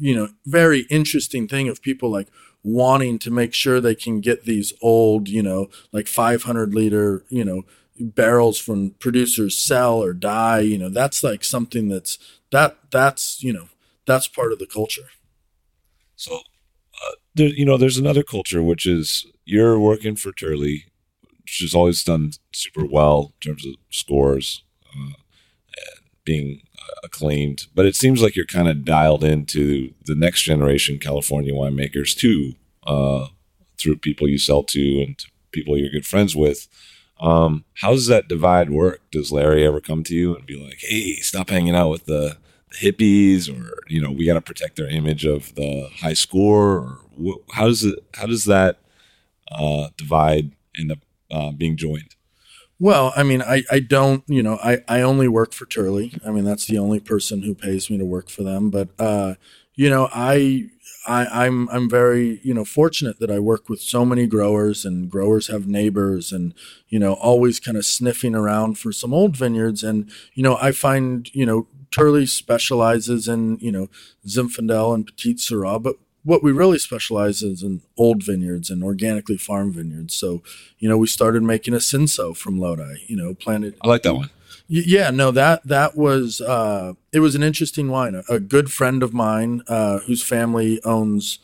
you 0.00 0.14
know 0.14 0.28
very 0.46 0.80
interesting 0.90 1.48
thing 1.48 1.68
of 1.68 1.82
people 1.82 2.10
like 2.10 2.28
wanting 2.62 3.18
to 3.18 3.30
make 3.30 3.54
sure 3.54 3.80
they 3.80 3.94
can 3.94 4.20
get 4.20 4.44
these 4.44 4.72
old 4.82 5.28
you 5.28 5.42
know 5.42 5.68
like 5.92 6.06
500 6.06 6.74
liter 6.74 7.24
you 7.28 7.44
know 7.44 7.62
barrels 8.00 8.58
from 8.58 8.90
producers 9.00 9.56
sell 9.56 10.02
or 10.02 10.12
die 10.12 10.60
you 10.60 10.78
know 10.78 10.88
that's 10.88 11.22
like 11.22 11.44
something 11.44 11.88
that's 11.88 12.18
that 12.50 12.78
that's 12.90 13.42
you 13.42 13.52
know 13.52 13.68
that's 14.06 14.26
part 14.26 14.52
of 14.52 14.58
the 14.58 14.66
culture. 14.66 15.10
So 16.16 16.36
uh, 16.36 17.14
there, 17.34 17.48
you 17.48 17.64
know 17.64 17.76
there's 17.76 17.98
another 17.98 18.22
culture 18.22 18.62
which 18.62 18.86
is 18.86 19.26
you're 19.44 19.78
working 19.78 20.16
for 20.16 20.32
Turley, 20.32 20.86
which 21.42 21.58
has 21.60 21.74
always 21.74 22.02
done 22.02 22.32
super 22.52 22.84
well 22.84 23.32
in 23.42 23.50
terms 23.50 23.66
of 23.66 23.74
scores, 23.90 24.64
uh, 24.86 25.12
being 26.24 26.62
acclaimed. 27.02 27.66
But 27.74 27.86
it 27.86 27.96
seems 27.96 28.22
like 28.22 28.36
you're 28.36 28.46
kind 28.46 28.68
of 28.68 28.84
dialed 28.84 29.24
into 29.24 29.92
the 30.04 30.14
next 30.14 30.42
generation 30.42 30.98
California 30.98 31.52
winemakers 31.52 32.14
too, 32.16 32.54
uh, 32.86 33.28
through 33.78 33.96
people 33.96 34.28
you 34.28 34.38
sell 34.38 34.62
to 34.64 35.02
and 35.02 35.18
to 35.18 35.26
people 35.52 35.76
you're 35.78 35.90
good 35.90 36.06
friends 36.06 36.34
with. 36.36 36.68
Um, 37.20 37.64
how 37.74 37.90
does 37.92 38.06
that 38.06 38.28
divide 38.28 38.70
work? 38.70 39.00
Does 39.10 39.32
Larry 39.32 39.66
ever 39.66 39.80
come 39.80 40.04
to 40.04 40.14
you 40.14 40.36
and 40.36 40.46
be 40.46 40.56
like, 40.56 40.78
"Hey, 40.80 41.14
stop 41.16 41.50
hanging 41.50 41.74
out 41.74 41.90
with 41.90 42.06
the, 42.06 42.36
hippies," 42.80 43.48
or 43.48 43.82
you 43.88 44.00
know, 44.00 44.12
we 44.12 44.26
got 44.26 44.34
to 44.34 44.40
protect 44.40 44.76
their 44.76 44.88
image 44.88 45.24
of 45.24 45.54
the 45.54 45.88
high 46.00 46.14
score? 46.14 46.78
Or 46.78 46.98
wh- 47.20 47.54
how 47.54 47.66
does 47.66 47.84
it? 47.84 47.98
How 48.14 48.26
does 48.26 48.44
that 48.44 48.78
uh, 49.50 49.88
divide 49.96 50.52
end 50.78 50.92
up 50.92 50.98
uh, 51.30 51.50
being 51.52 51.76
joined? 51.76 52.14
Well, 52.80 53.12
I 53.16 53.24
mean, 53.24 53.42
I, 53.42 53.64
I 53.70 53.80
don't, 53.80 54.22
you 54.28 54.42
know, 54.42 54.58
I, 54.62 54.78
I 54.86 55.00
only 55.00 55.26
work 55.26 55.52
for 55.52 55.66
Turley. 55.66 56.14
I 56.24 56.30
mean, 56.30 56.44
that's 56.44 56.66
the 56.66 56.78
only 56.78 57.00
person 57.00 57.42
who 57.42 57.54
pays 57.54 57.90
me 57.90 57.98
to 57.98 58.04
work 58.04 58.30
for 58.30 58.44
them. 58.44 58.70
But, 58.70 58.90
uh, 59.00 59.34
you 59.74 59.90
know, 59.90 60.08
I, 60.12 60.70
I, 61.06 61.46
I'm, 61.46 61.68
I'm 61.70 61.90
very, 61.90 62.40
you 62.44 62.54
know, 62.54 62.64
fortunate 62.64 63.18
that 63.18 63.32
I 63.32 63.40
work 63.40 63.68
with 63.68 63.80
so 63.80 64.04
many 64.04 64.28
growers 64.28 64.84
and 64.84 65.10
growers 65.10 65.48
have 65.48 65.66
neighbors 65.66 66.30
and, 66.30 66.54
you 66.88 67.00
know, 67.00 67.14
always 67.14 67.58
kind 67.58 67.76
of 67.76 67.84
sniffing 67.84 68.36
around 68.36 68.78
for 68.78 68.92
some 68.92 69.12
old 69.12 69.36
vineyards. 69.36 69.82
And, 69.82 70.08
you 70.34 70.44
know, 70.44 70.56
I 70.60 70.70
find, 70.70 71.28
you 71.34 71.46
know, 71.46 71.66
Turley 71.90 72.26
specializes 72.26 73.26
in, 73.26 73.56
you 73.60 73.72
know, 73.72 73.88
Zinfandel 74.26 74.94
and 74.94 75.06
Petite 75.06 75.38
Sirah, 75.38 75.82
but 75.82 75.96
what 76.24 76.42
we 76.42 76.52
really 76.52 76.78
specialize 76.78 77.42
is 77.42 77.62
in 77.62 77.82
old 77.96 78.22
vineyards 78.22 78.70
and 78.70 78.82
organically 78.82 79.36
farmed 79.36 79.74
vineyards. 79.74 80.14
So, 80.14 80.42
you 80.78 80.88
know, 80.88 80.98
we 80.98 81.06
started 81.06 81.42
making 81.42 81.74
a 81.74 81.78
Cinsault 81.78 82.36
from 82.36 82.58
Lodi, 82.58 82.96
you 83.06 83.16
know, 83.16 83.34
planted. 83.34 83.76
I 83.80 83.88
like 83.88 84.02
that 84.02 84.14
one. 84.14 84.30
Yeah, 84.70 85.10
no, 85.10 85.30
that 85.30 85.66
that 85.66 85.96
was 85.96 86.42
uh, 86.42 86.92
it 87.12 87.20
was 87.20 87.34
an 87.34 87.42
interesting 87.42 87.88
wine. 87.88 88.14
A, 88.14 88.34
a 88.34 88.40
good 88.40 88.70
friend 88.70 89.02
of 89.02 89.14
mine 89.14 89.62
uh, 89.66 90.00
whose 90.00 90.22
family 90.22 90.78
owns 90.84 91.38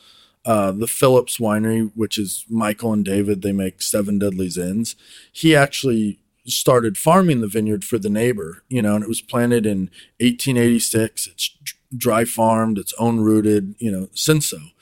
uh, 0.44 0.72
the 0.72 0.86
Phillips 0.86 1.38
Winery, 1.38 1.90
which 1.94 2.18
is 2.18 2.44
Michael 2.50 2.92
and 2.92 3.04
David. 3.04 3.40
They 3.40 3.52
make 3.52 3.80
Seven 3.80 4.18
Deadly 4.18 4.48
Zins. 4.48 4.94
He 5.32 5.56
actually 5.56 6.20
started 6.46 6.98
farming 6.98 7.40
the 7.40 7.48
vineyard 7.48 7.84
for 7.84 7.98
the 7.98 8.10
neighbor, 8.10 8.62
you 8.68 8.82
know, 8.82 8.94
and 8.94 9.04
it 9.04 9.08
was 9.08 9.22
planted 9.22 9.64
in 9.64 9.90
1886. 10.20 11.26
It's 11.26 11.56
dry 11.96 12.24
farmed, 12.24 12.78
it's 12.78 12.94
own 12.98 13.20
rooted, 13.20 13.74
you 13.78 13.90
know, 13.90 14.06
Cinsault. 14.14 14.72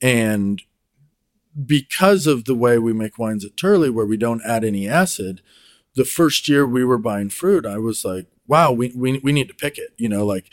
And 0.00 0.62
because 1.66 2.26
of 2.26 2.44
the 2.44 2.54
way 2.54 2.78
we 2.78 2.92
make 2.92 3.18
wines 3.18 3.44
at 3.44 3.56
Turley, 3.56 3.90
where 3.90 4.06
we 4.06 4.16
don't 4.16 4.42
add 4.46 4.64
any 4.64 4.88
acid, 4.88 5.42
the 5.94 6.04
first 6.04 6.48
year 6.48 6.66
we 6.66 6.84
were 6.84 6.98
buying 6.98 7.28
fruit, 7.28 7.66
I 7.66 7.78
was 7.78 8.04
like, 8.04 8.26
wow, 8.46 8.72
we, 8.72 8.92
we, 8.96 9.18
we 9.18 9.32
need 9.32 9.48
to 9.48 9.54
pick 9.54 9.78
it. 9.78 9.90
You 9.96 10.08
know, 10.08 10.24
like 10.24 10.50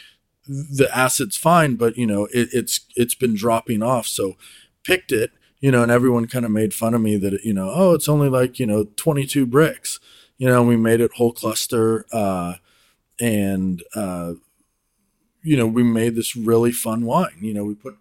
the 0.47 0.89
acid's 0.93 1.37
fine, 1.37 1.75
but 1.75 1.97
you 1.97 2.05
know, 2.05 2.25
it, 2.25 2.49
it's, 2.51 2.81
it's 2.95 3.15
been 3.15 3.35
dropping 3.35 3.81
off. 3.81 4.07
So 4.07 4.35
picked 4.83 5.11
it, 5.11 5.31
you 5.59 5.71
know, 5.71 5.83
and 5.83 5.91
everyone 5.91 6.27
kind 6.27 6.45
of 6.45 6.51
made 6.51 6.73
fun 6.73 6.93
of 6.93 7.01
me 7.01 7.17
that, 7.17 7.43
you 7.43 7.53
know, 7.53 7.71
oh, 7.73 7.93
it's 7.93 8.09
only 8.09 8.29
like, 8.29 8.59
you 8.59 8.65
know, 8.65 8.85
22 8.95 9.45
Brix, 9.45 9.99
you 10.37 10.47
know, 10.47 10.63
we 10.63 10.75
made 10.77 11.01
it 11.01 11.11
whole 11.13 11.33
cluster. 11.33 12.05
Uh, 12.11 12.55
and, 13.19 13.83
uh, 13.93 14.33
you 15.43 15.57
know, 15.57 15.67
we 15.67 15.83
made 15.83 16.15
this 16.15 16.35
really 16.35 16.71
fun 16.71 17.05
wine. 17.05 17.37
You 17.41 17.53
know, 17.53 17.63
we 17.63 17.75
put 17.75 17.97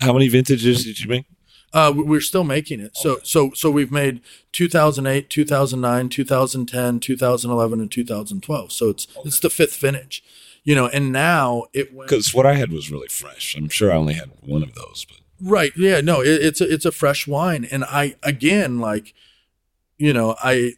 how 0.00 0.12
many 0.12 0.28
vintages 0.28 0.84
did 0.84 1.00
you 1.00 1.08
make? 1.08 1.26
Uh, 1.72 1.92
we're 1.94 2.20
still 2.20 2.44
making 2.44 2.80
it. 2.80 2.96
So, 2.96 3.18
so, 3.22 3.50
so 3.52 3.70
we've 3.70 3.92
made 3.92 4.22
2008, 4.52 5.28
2009, 5.28 6.08
2010, 6.08 7.00
2011, 7.00 7.80
and 7.80 7.90
2012. 7.90 8.72
So 8.72 8.88
it's 8.88 9.06
okay. 9.10 9.28
it's 9.28 9.40
the 9.40 9.50
fifth 9.50 9.76
vintage, 9.76 10.24
you 10.64 10.74
know. 10.74 10.86
And 10.86 11.12
now 11.12 11.64
it 11.72 11.96
because 11.96 12.32
what 12.32 12.46
I 12.46 12.54
had 12.54 12.72
was 12.72 12.90
really 12.90 13.08
fresh. 13.08 13.54
I'm 13.56 13.68
sure 13.68 13.92
I 13.92 13.96
only 13.96 14.14
had 14.14 14.30
one 14.40 14.62
of 14.62 14.74
those, 14.74 15.04
but 15.06 15.18
right, 15.40 15.72
yeah, 15.76 16.00
no, 16.00 16.22
it, 16.22 16.40
it's 16.42 16.60
a 16.60 16.72
it's 16.72 16.86
a 16.86 16.92
fresh 16.92 17.26
wine, 17.26 17.66
and 17.70 17.84
I 17.84 18.14
again 18.22 18.78
like, 18.78 19.12
you 19.98 20.12
know, 20.12 20.36
I 20.42 20.74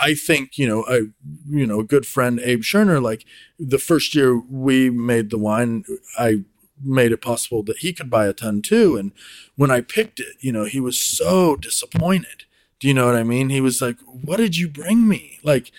I 0.00 0.14
think 0.14 0.58
you 0.58 0.66
know 0.66 0.84
a 0.88 1.00
you 1.48 1.66
know 1.66 1.80
a 1.80 1.84
good 1.84 2.06
friend 2.06 2.40
Abe 2.40 2.62
Schoener 2.62 3.02
like 3.02 3.24
the 3.58 3.78
first 3.78 4.14
year 4.14 4.38
we 4.38 4.90
made 4.90 5.30
the 5.30 5.38
wine 5.38 5.84
I 6.18 6.44
made 6.82 7.12
it 7.12 7.20
possible 7.22 7.62
that 7.64 7.78
he 7.78 7.92
could 7.92 8.10
buy 8.10 8.26
a 8.26 8.32
ton 8.32 8.62
too. 8.62 8.96
And 8.96 9.12
when 9.56 9.70
I 9.70 9.80
picked 9.80 10.20
it, 10.20 10.36
you 10.40 10.52
know, 10.52 10.64
he 10.64 10.80
was 10.80 10.98
so 10.98 11.56
disappointed. 11.56 12.44
Do 12.80 12.88
you 12.88 12.94
know 12.94 13.06
what 13.06 13.16
I 13.16 13.24
mean? 13.24 13.48
He 13.48 13.60
was 13.60 13.82
like, 13.82 13.96
"What 14.06 14.36
did 14.36 14.56
you 14.56 14.68
bring 14.68 15.08
me?" 15.08 15.40
Like, 15.42 15.72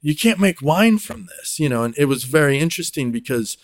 you 0.00 0.16
can't 0.16 0.40
make 0.40 0.62
wine 0.62 0.98
from 0.98 1.26
this, 1.26 1.58
you 1.58 1.68
know. 1.68 1.82
And 1.84 1.94
it 1.98 2.06
was 2.06 2.24
very 2.24 2.58
interesting 2.58 3.12
because 3.12 3.58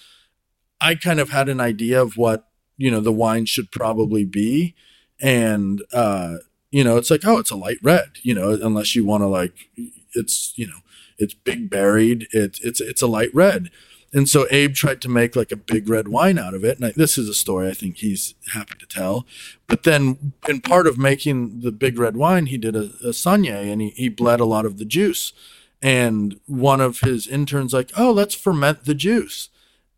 I 0.81 0.95
kind 0.95 1.21
of 1.21 1.31
had 1.31 1.49
an 1.49 1.61
idea 1.61 2.03
of 2.03 2.17
what 2.17 2.49
you 2.77 2.91
know 2.91 3.01
the 3.01 3.13
wine 3.13 3.47
should 3.47 3.71
probably 3.71 4.25
be, 4.25 4.75
and 5.21 5.83
uh, 5.93 6.37
you 6.71 6.85
know, 6.85 6.97
it's 6.99 7.11
like 7.11 7.25
oh, 7.25 7.39
it's 7.39 7.51
a 7.51 7.57
light 7.57 7.79
red, 7.83 8.11
you 8.23 8.35
know, 8.35 8.59
unless 8.63 8.95
you 8.95 9.05
want 9.05 9.23
to 9.23 9.29
like 9.29 9.71
it's 10.15 10.53
you 10.57 10.67
know 10.67 10.81
it's 11.19 11.35
big 11.35 11.71
berried, 11.71 12.29
it's 12.33 12.61
it's 12.61 12.81
it's 12.81 13.03
a 13.03 13.07
light 13.07 13.35
red. 13.35 13.71
And 14.15 14.29
so 14.29 14.47
Abe 14.51 14.75
tried 14.75 15.01
to 15.03 15.09
make 15.09 15.35
like 15.35 15.53
a 15.53 15.57
big 15.57 15.89
red 15.89 16.09
wine 16.09 16.39
out 16.39 16.53
of 16.53 16.65
it. 16.65 16.77
And 16.77 16.87
I, 16.87 16.93
this 16.95 17.17
is 17.17 17.29
a 17.29 17.35
story 17.35 17.69
I 17.69 17.73
think 17.73 17.99
he's 17.99 18.35
happy 18.53 18.75
to 18.79 18.87
tell. 18.87 19.27
But 19.67 19.85
then, 19.85 20.35
in 20.49 20.61
part 20.61 20.87
of 20.87 20.99
making 20.99 21.61
the 21.61 21.73
big 21.73 21.99
red 21.99 22.17
wine, 22.17 22.47
he 22.47 22.59
did 22.59 22.77
a, 22.77 22.91
a 23.03 23.15
and 23.27 23.81
he, 23.81 23.91
he 23.91 24.09
bled 24.11 24.41
a 24.41 24.45
lot 24.45 24.67
of 24.67 24.77
the 24.77 24.85
juice. 24.85 25.33
And 25.81 26.39
one 26.47 26.81
of 26.81 27.01
his 27.01 27.27
interns, 27.27 27.73
like, 27.73 27.91
oh, 27.97 28.13
let's 28.13 28.35
ferment 28.35 28.85
the 28.85 28.95
juice. 28.95 29.49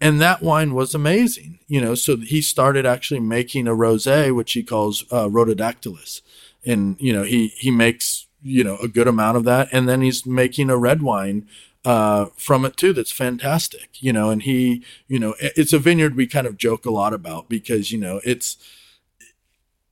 And 0.01 0.21
that 0.21 0.43
wine 0.43 0.75
was 0.75 0.95
amazing, 0.95 1.59
you 1.67 1.81
know. 1.81 1.95
So 1.95 2.17
he 2.17 2.41
started 2.41 2.87
actually 2.87 3.21
making 3.21 3.67
a 3.67 3.73
rosé, 3.73 4.35
which 4.35 4.53
he 4.53 4.63
calls 4.63 5.05
uh, 5.11 5.29
Rhododactylos. 5.29 6.23
And, 6.65 6.97
you 7.01 7.13
know, 7.13 7.25
he, 7.25 7.49
he 7.49 7.71
makes, 7.71 8.27
you 8.45 8.63
know, 8.63 8.77
a 8.77 8.87
good 8.87 9.09
amount 9.09 9.37
of 9.37 9.45
that. 9.45 9.69
And 9.73 9.89
then 9.89 10.03
he's 10.03 10.25
making 10.25 10.71
a 10.71 10.77
red 10.77 11.03
wine 11.03 11.49
uh, 11.85 12.27
from 12.37 12.65
it 12.65 12.77
too 12.77 12.93
that's 12.93 13.13
fantastic 13.13 13.91
you 14.01 14.13
know 14.13 14.31
and 14.31 14.45
he 14.45 14.83
you 15.07 15.19
know 15.19 15.35
it's 15.39 15.73
a 15.73 15.79
vineyard 15.79 16.17
we 16.17 16.27
kind 16.27 16.47
of 16.47 16.57
joke 16.57 16.87
a 16.87 16.91
lot 16.91 17.13
about 17.13 17.49
because 17.49 17.93
you 17.93 17.99
know 17.99 18.23
it's 18.25 18.57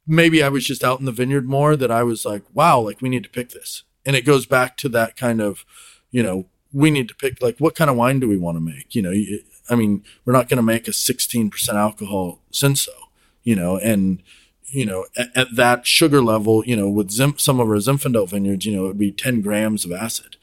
maybe 0.07 0.43
i 0.43 0.49
was 0.49 0.65
just 0.65 0.83
out 0.83 1.01
in 1.01 1.05
the 1.05 1.13
vineyard 1.13 1.47
more 1.47 1.77
that 1.77 1.91
i 1.91 2.03
was 2.03 2.25
like 2.25 2.43
wow 2.55 2.81
like 2.81 3.03
we 3.03 3.11
need 3.11 3.23
to 3.23 3.29
pick 3.29 3.51
this 3.51 3.83
and 4.07 4.17
it 4.17 4.25
goes 4.25 4.47
back 4.47 4.77
to 4.77 4.89
that 4.89 5.17
kind 5.17 5.43
of 5.43 5.67
you 6.11 6.23
know 6.23 6.47
we 6.73 6.91
need 6.91 7.09
to 7.09 7.15
pick 7.15 7.43
like 7.43 7.59
what 7.59 7.75
kind 7.75 7.91
of 7.91 7.97
wine 7.97 8.19
do 8.19 8.29
we 8.29 8.39
want 8.39 8.57
to 8.57 8.61
make 8.61 8.95
you 8.95 9.03
know 9.03 9.13
i 9.69 9.75
mean 9.75 10.03
we're 10.25 10.33
not 10.33 10.49
going 10.49 10.57
to 10.57 10.63
make 10.63 10.89
a 10.89 10.93
16% 10.93 11.75
alcohol 11.75 12.41
Cinsault 12.51 12.89
you 13.43 13.55
know 13.55 13.77
and 13.77 14.23
you 14.73 14.87
know 14.87 15.07
at, 15.17 15.29
at 15.37 15.55
that 15.55 15.87
sugar 15.87 16.23
level 16.23 16.65
you 16.67 16.75
know 16.75 16.89
with 16.89 17.11
Zim, 17.11 17.35
some 17.39 17.61
of 17.61 17.69
our 17.69 17.77
zinfandel 17.77 18.29
vineyards 18.29 18.67
you 18.67 18.75
know 18.75 18.85
it 18.85 18.89
would 18.89 18.99
be 18.99 19.13
10 19.13 19.41
grams 19.43 19.85
of 19.85 19.93
acid 19.93 20.37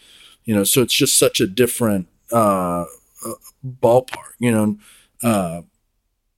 you 0.45 0.55
know 0.55 0.63
so 0.63 0.81
it's 0.81 0.93
just 0.93 1.17
such 1.17 1.41
a 1.41 1.47
different 1.47 2.07
uh, 2.31 2.85
uh, 3.25 3.33
ballpark 3.65 4.33
you 4.37 4.51
know 4.51 4.77
uh, 5.23 5.61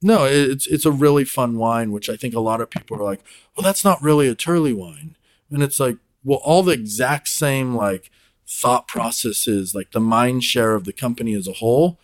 no 0.02 0.26
it's 0.26 0.66
it's 0.68 0.86
a 0.86 0.92
really 0.92 1.26
fun 1.26 1.58
wine 1.58 1.92
which 1.92 2.10
i 2.10 2.16
think 2.16 2.34
a 2.34 2.40
lot 2.40 2.62
of 2.62 2.70
people 2.70 2.98
are 2.98 3.04
like 3.04 3.22
well 3.56 3.64
that's 3.64 3.84
not 3.84 4.02
really 4.02 4.28
a 4.28 4.36
turley 4.36 4.74
wine. 4.74 5.16
And 5.52 5.62
it's 5.62 5.80
like 5.80 5.98
well 6.24 6.40
all 6.44 6.64
the 6.64 6.72
exact 6.72 7.28
same 7.28 7.76
like 7.76 8.10
thought 8.48 8.88
processes 8.88 9.76
like 9.76 9.92
the 9.92 10.00
mind 10.00 10.44
share 10.44 10.76
of 10.76 10.86
the 10.86 10.94
company 10.94 11.34
as 11.34 11.48
a 11.48 11.54
whole 11.54 12.00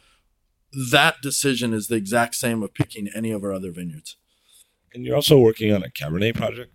that 0.92 1.16
decision 1.22 1.74
is 1.74 1.88
the 1.88 1.96
exact 1.96 2.36
same 2.36 2.62
of 2.62 2.74
picking 2.74 3.10
any 3.16 3.32
of 3.32 3.44
our 3.44 3.54
other 3.54 3.72
vineyards 3.72 4.18
and 4.98 5.06
you're 5.06 5.16
also 5.16 5.38
working 5.38 5.74
on 5.74 5.84
a 5.84 5.89
cabernet 5.89 6.36
project 6.36 6.72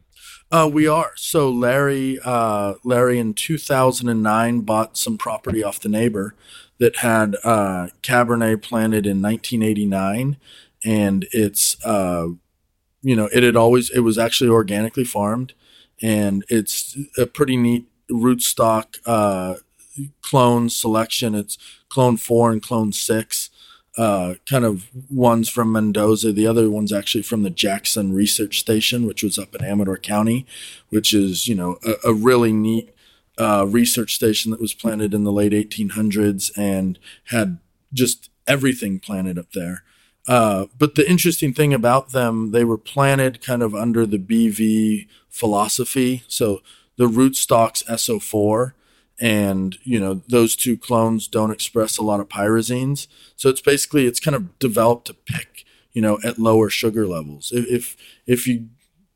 uh, 0.53 0.69
we 0.71 0.87
are. 0.87 1.13
So 1.17 1.51
Larry, 1.51 2.19
uh, 2.23 2.75
Larry 2.85 3.19
in 3.19 3.33
2009 3.33 4.61
bought 4.61 4.99
some 4.99 5.17
property 5.17 5.65
off 5.65 5.81
the 5.81 5.89
neighbor 5.89 6.35
that 6.79 6.99
had 6.99 7.37
uh, 7.43 7.89
Cabernet 8.03 8.61
planted 8.61 9.07
in 9.07 9.23
1989, 9.23 10.37
and 10.85 11.27
it's 11.33 11.83
uh, 11.87 12.27
you 13.01 13.17
know 13.17 13.31
it 13.33 13.43
had 13.43 13.57
always 13.57 13.89
it 13.91 14.01
was 14.01 14.19
actually 14.19 14.51
organically 14.51 15.05
farmed, 15.05 15.55
and 16.03 16.45
it's 16.49 16.99
a 17.17 17.25
pretty 17.25 17.57
neat 17.57 17.87
rootstock 18.11 18.99
uh, 19.07 19.55
clone 20.21 20.69
selection. 20.69 21.35
It's 21.35 21.57
clone 21.89 22.19
four 22.19 22.53
and 22.53 22.63
clone 22.63 22.93
six 22.93 23.49
uh, 23.97 24.35
kind 24.49 24.65
of 24.65 24.87
ones 25.11 25.49
from 25.49 25.73
Mendoza. 25.73 26.33
The 26.33 26.47
other 26.47 26.71
one's 26.71 26.93
actually 26.93 27.23
from 27.23 27.43
the 27.43 27.51
Jackson 27.51 28.13
Research 28.13 28.59
Station, 28.59 29.07
which 29.07 29.23
was 29.23 29.39
up 29.39 29.55
in 29.55 29.65
Amador 29.65 29.99
County, 29.99 30.47
which 30.89 31.13
is 31.13 31.47
you 31.47 31.55
know 31.55 31.79
a, 31.85 32.11
a 32.11 32.15
really 32.15 32.53
neat 32.53 32.95
uh, 33.39 33.67
research 33.69 34.15
station 34.15 34.51
that 34.51 34.61
was 34.61 34.75
planted 34.75 35.15
in 35.15 35.25
the 35.25 35.33
late 35.33 35.53
1800s 35.53 36.57
and 36.57 36.99
had 37.27 37.59
just 37.93 38.31
everything 38.47 38.99
planted 38.99 39.39
up 39.39 39.53
there. 39.53 39.83
Uh, 40.29 40.67
but 40.79 40.95
the 40.95 41.09
interesting 41.09 41.53
thing 41.53 41.75
about 41.75 42.11
them, 42.11 42.53
they 42.53 42.65
were 42.65 42.79
planted 42.79 43.45
kind 43.45 43.63
of 43.63 43.75
under 43.75 44.07
the 44.07 44.19
BV 44.19 45.09
philosophy. 45.29 46.23
So 46.29 46.63
the 46.97 47.09
rootstocks 47.09 47.85
SO4 47.87 48.73
and 49.23 49.79
you 49.85 50.01
know 50.01 50.21
those 50.29 50.57
two 50.57 50.77
clones 50.77 51.29
don't 51.29 51.53
express 51.53 51.97
a 51.97 52.03
lot 52.03 52.19
of 52.19 52.29
pyrazines. 52.29 53.07
So 53.37 53.49
it's 53.49 53.61
basically 53.61 54.07
it's 54.07 54.19
kind 54.19 54.35
of 54.35 54.59
developed 54.59 55.07
to 55.07 55.15
pick 55.15 55.65
you 55.93 56.03
know 56.03 56.19
at 56.25 56.41
lower 56.41 56.69
sugar 56.69 57.07
levels. 57.07 57.53
If 57.55 57.97
if 58.27 58.49
you 58.49 58.69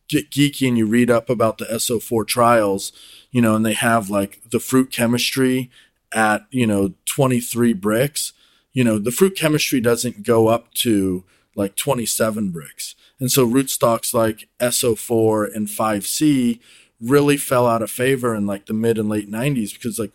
get 0.09 0.31
geeky 0.31 0.69
and 0.69 0.79
you 0.79 0.87
read 0.87 1.11
up 1.11 1.29
about 1.29 1.59
the 1.59 1.65
so4 1.65 2.25
trials 2.25 2.93
you 3.33 3.43
know 3.43 3.57
and 3.57 3.67
they 3.67 3.73
have 3.73 4.09
like 4.09 4.41
the 4.49 4.61
fruit 4.61 4.93
chemistry 4.93 5.69
at 6.13 6.47
you 6.51 6.65
know 6.65 6.95
23 7.07 7.75
Brix 7.75 8.31
you 8.73 8.85
know 8.85 9.01
the 9.01 9.11
fruit 9.11 9.37
chemistry 9.37 9.81
doesn't 9.81 10.23
go 10.23 10.47
up 10.47 10.73
to 10.75 11.25
like 11.57 11.75
27 11.75 12.53
Brix. 12.53 12.95
And 13.19 13.33
so 13.33 13.49
rootstocks 13.49 14.15
like 14.15 14.49
so4 14.61 15.57
and 15.57 15.67
5c 15.67 16.61
really 17.01 17.37
fell 17.37 17.67
out 17.67 17.83
of 17.83 17.91
favor 17.91 18.35
in 18.35 18.47
like 18.47 18.67
the 18.67 18.73
mid 18.73 18.99
and 18.99 19.09
late 19.09 19.31
90s 19.31 19.75
because 19.75 19.99
like 19.99 20.13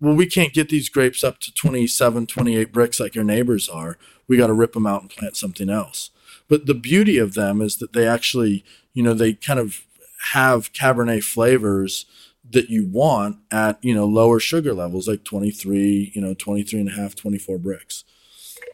well 0.00 0.14
we 0.14 0.26
can't 0.26 0.52
get 0.52 0.68
these 0.68 0.88
grapes 0.88 1.24
up 1.24 1.40
to 1.40 1.52
27 1.54 2.26
28 2.26 2.72
Brix 2.72 3.00
like 3.00 3.14
your 3.14 3.24
neighbors 3.24 3.68
are. 3.68 3.96
We 4.28 4.36
got 4.36 4.48
to 4.48 4.52
rip 4.52 4.72
them 4.72 4.86
out 4.86 5.02
and 5.02 5.10
plant 5.10 5.36
something 5.36 5.70
else. 5.70 6.10
But 6.48 6.66
the 6.66 6.74
beauty 6.74 7.18
of 7.18 7.34
them 7.34 7.60
is 7.60 7.76
that 7.78 7.92
they 7.92 8.06
actually 8.06 8.64
you 8.92 9.02
know 9.02 9.14
they 9.14 9.32
kind 9.32 9.60
of 9.60 9.84
have 10.32 10.72
cabernet 10.72 11.22
flavors 11.24 12.06
that 12.48 12.68
you 12.68 12.86
want 12.86 13.38
at 13.50 13.82
you 13.82 13.94
know 13.94 14.06
lower 14.06 14.38
sugar 14.38 14.74
levels 14.74 15.08
like 15.08 15.24
23 15.24 16.12
you 16.14 16.20
know 16.20 16.34
23 16.34 16.80
and 16.80 16.88
a 16.90 16.92
half 16.92 17.14
24 17.14 17.58
Brix. 17.58 18.04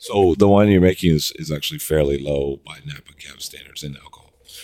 So 0.00 0.34
the 0.34 0.48
wine 0.48 0.68
you're 0.68 0.80
making 0.80 1.14
is, 1.14 1.32
is 1.36 1.52
actually 1.52 1.78
fairly 1.78 2.18
low 2.18 2.60
by 2.66 2.78
napa 2.84 3.12
cab 3.18 3.40
standards 3.40 3.84
in 3.84 3.96
alcohol 3.96 4.21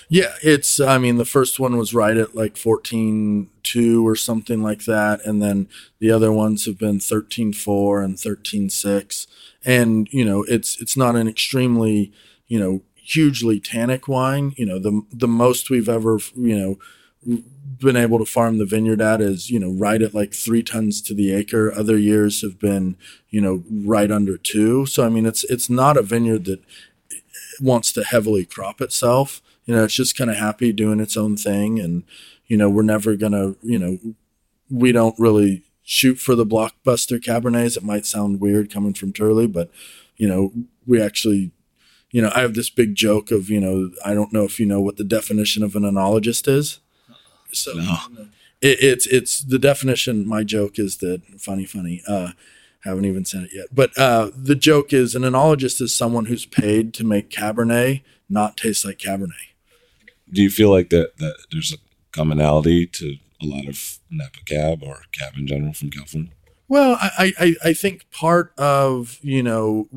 yeah, 0.09 0.35
it's. 0.43 0.81
I 0.81 0.97
mean, 0.97 1.17
the 1.17 1.27
first 1.27 1.61
one 1.61 1.77
was 1.77 1.93
right 1.93 2.17
at 2.17 2.35
like 2.35 2.57
fourteen 2.57 3.51
two 3.63 4.07
or 4.07 4.17
something 4.17 4.63
like 4.63 4.85
that, 4.87 5.25
and 5.27 5.43
then 5.43 5.69
the 5.99 6.11
other 6.11 6.33
ones 6.33 6.65
have 6.65 6.79
been 6.79 6.99
thirteen 6.99 7.53
four 7.53 8.01
and 8.03 8.19
thirteen 8.19 8.71
six, 8.71 9.27
and 9.67 10.09
you 10.11 10.25
know, 10.25 10.45
it's 10.45 10.81
it's 10.81 10.97
not 10.97 11.15
an 11.15 11.29
extremely 11.29 12.11
you 12.47 12.59
know 12.59 12.81
hugely 12.95 13.61
tannic 13.61 14.09
wine. 14.09 14.55
You 14.57 14.65
know, 14.65 14.79
the 14.79 15.03
the 15.13 15.29
most 15.29 15.69
we've 15.69 15.91
ever 15.91 16.19
you 16.35 16.59
know 16.59 16.79
been 17.79 17.97
able 17.97 18.19
to 18.19 18.25
farm 18.25 18.57
the 18.57 18.65
vineyard 18.65 19.03
at 19.03 19.21
is 19.21 19.51
you 19.51 19.59
know 19.59 19.73
right 19.73 20.01
at 20.01 20.15
like 20.15 20.33
three 20.33 20.63
tons 20.63 21.03
to 21.03 21.15
the 21.15 21.35
acre. 21.35 21.71
Other 21.71 21.99
years 21.99 22.41
have 22.41 22.59
been 22.59 22.97
you 23.29 23.43
know 23.43 23.63
right 23.71 24.11
under 24.11 24.39
two. 24.39 24.87
So 24.87 25.05
I 25.05 25.11
mean, 25.11 25.27
it's 25.27 25.45
it's 25.45 25.69
not 25.69 25.99
a 25.99 26.03
vineyard 26.03 26.47
that 26.47 26.63
wants 27.61 27.93
to 27.93 28.05
heavily 28.05 28.47
crop 28.47 28.81
itself 28.81 29.43
you 29.69 29.75
know, 29.75 29.85
it's 29.85 29.95
just 29.95 30.17
kind 30.17 30.31
of 30.31 30.37
happy 30.37 30.73
doing 30.73 30.99
its 30.99 31.15
own 31.15 31.37
thing. 31.37 31.79
And, 31.79 32.05
you 32.47 32.57
know, 32.57 32.71
we're 32.71 32.83
never 32.83 33.17
going 33.17 33.33
to, 33.33 33.55
you 33.63 33.79
know, 33.79 33.99
we 34.71 34.93
don't 34.93 35.15
really 35.19 35.63
shoot 35.83 36.15
for 36.15 36.35
the 36.35 36.47
blockbuster 36.47 37.21
Cabernets. 37.21 37.77
It 37.77 37.83
might 37.83 38.07
sound 38.07 38.41
weird 38.41 38.73
coming 38.73 38.95
from 38.95 39.13
Turley, 39.13 39.47
but, 39.47 39.71
you 40.17 40.27
know, 40.27 40.53
we 40.87 41.03
actually, 41.03 41.51
you 42.11 42.23
know, 42.23 42.33
I 42.35 42.41
have 42.41 42.55
this 42.55 42.71
big 42.71 42.95
joke 42.95 43.31
of, 43.31 43.51
you 43.51 43.61
know, 43.61 43.91
I 44.03 44.15
don't 44.15 44.33
know 44.33 44.45
if 44.45 44.59
you 44.59 44.65
know 44.65 44.81
what 44.81 44.97
the 44.97 45.05
definition 45.05 45.63
of 45.63 45.77
an 45.77 45.83
enologist 45.83 46.49
is. 46.49 46.81
So 47.53 47.75
no. 47.75 47.97
it, 48.63 48.79
it's, 48.81 49.07
it's 49.07 49.41
the 49.41 49.59
definition. 49.59 50.27
My 50.27 50.45
joke 50.45 50.79
is 50.79 50.97
that 50.99 51.21
funny, 51.39 51.67
funny, 51.67 52.03
uh, 52.09 52.31
haven't 52.85 53.05
even 53.05 53.27
said 53.27 53.43
it 53.43 53.51
yet. 53.53 53.67
But 53.71 53.91
uh, 53.99 54.31
the 54.35 54.55
joke 54.55 54.95
is 54.95 55.15
an 55.15 55.25
enologist 55.25 55.83
is 55.83 55.95
someone 55.95 56.25
who's 56.25 56.47
paid 56.47 56.95
to 56.95 57.05
make 57.05 57.29
Cabernet 57.29 58.01
not 58.31 58.57
taste 58.57 58.87
like 58.87 58.97
Cabernet 58.97 59.49
do 60.33 60.43
you 60.43 60.51
feel 60.51 60.71
like 60.71 60.91
that 60.91 61.17
that 61.19 61.37
there's 61.51 61.73
a 61.73 61.79
commonality 62.13 62.87
to 62.87 63.17
a 63.43 63.47
lot 63.47 63.69
of 63.69 63.99
Napa 64.11 64.39
cab 64.47 64.83
or 64.83 65.03
cab 65.13 65.35
in 65.37 65.47
general 65.47 65.73
from 65.73 65.91
California? 65.91 66.33
Well, 66.69 66.99
I, 67.01 67.33
I, 67.39 67.55
I 67.65 67.73
think 67.73 68.11
part 68.11 68.53
of, 68.59 69.19
you 69.23 69.43
know, 69.43 69.89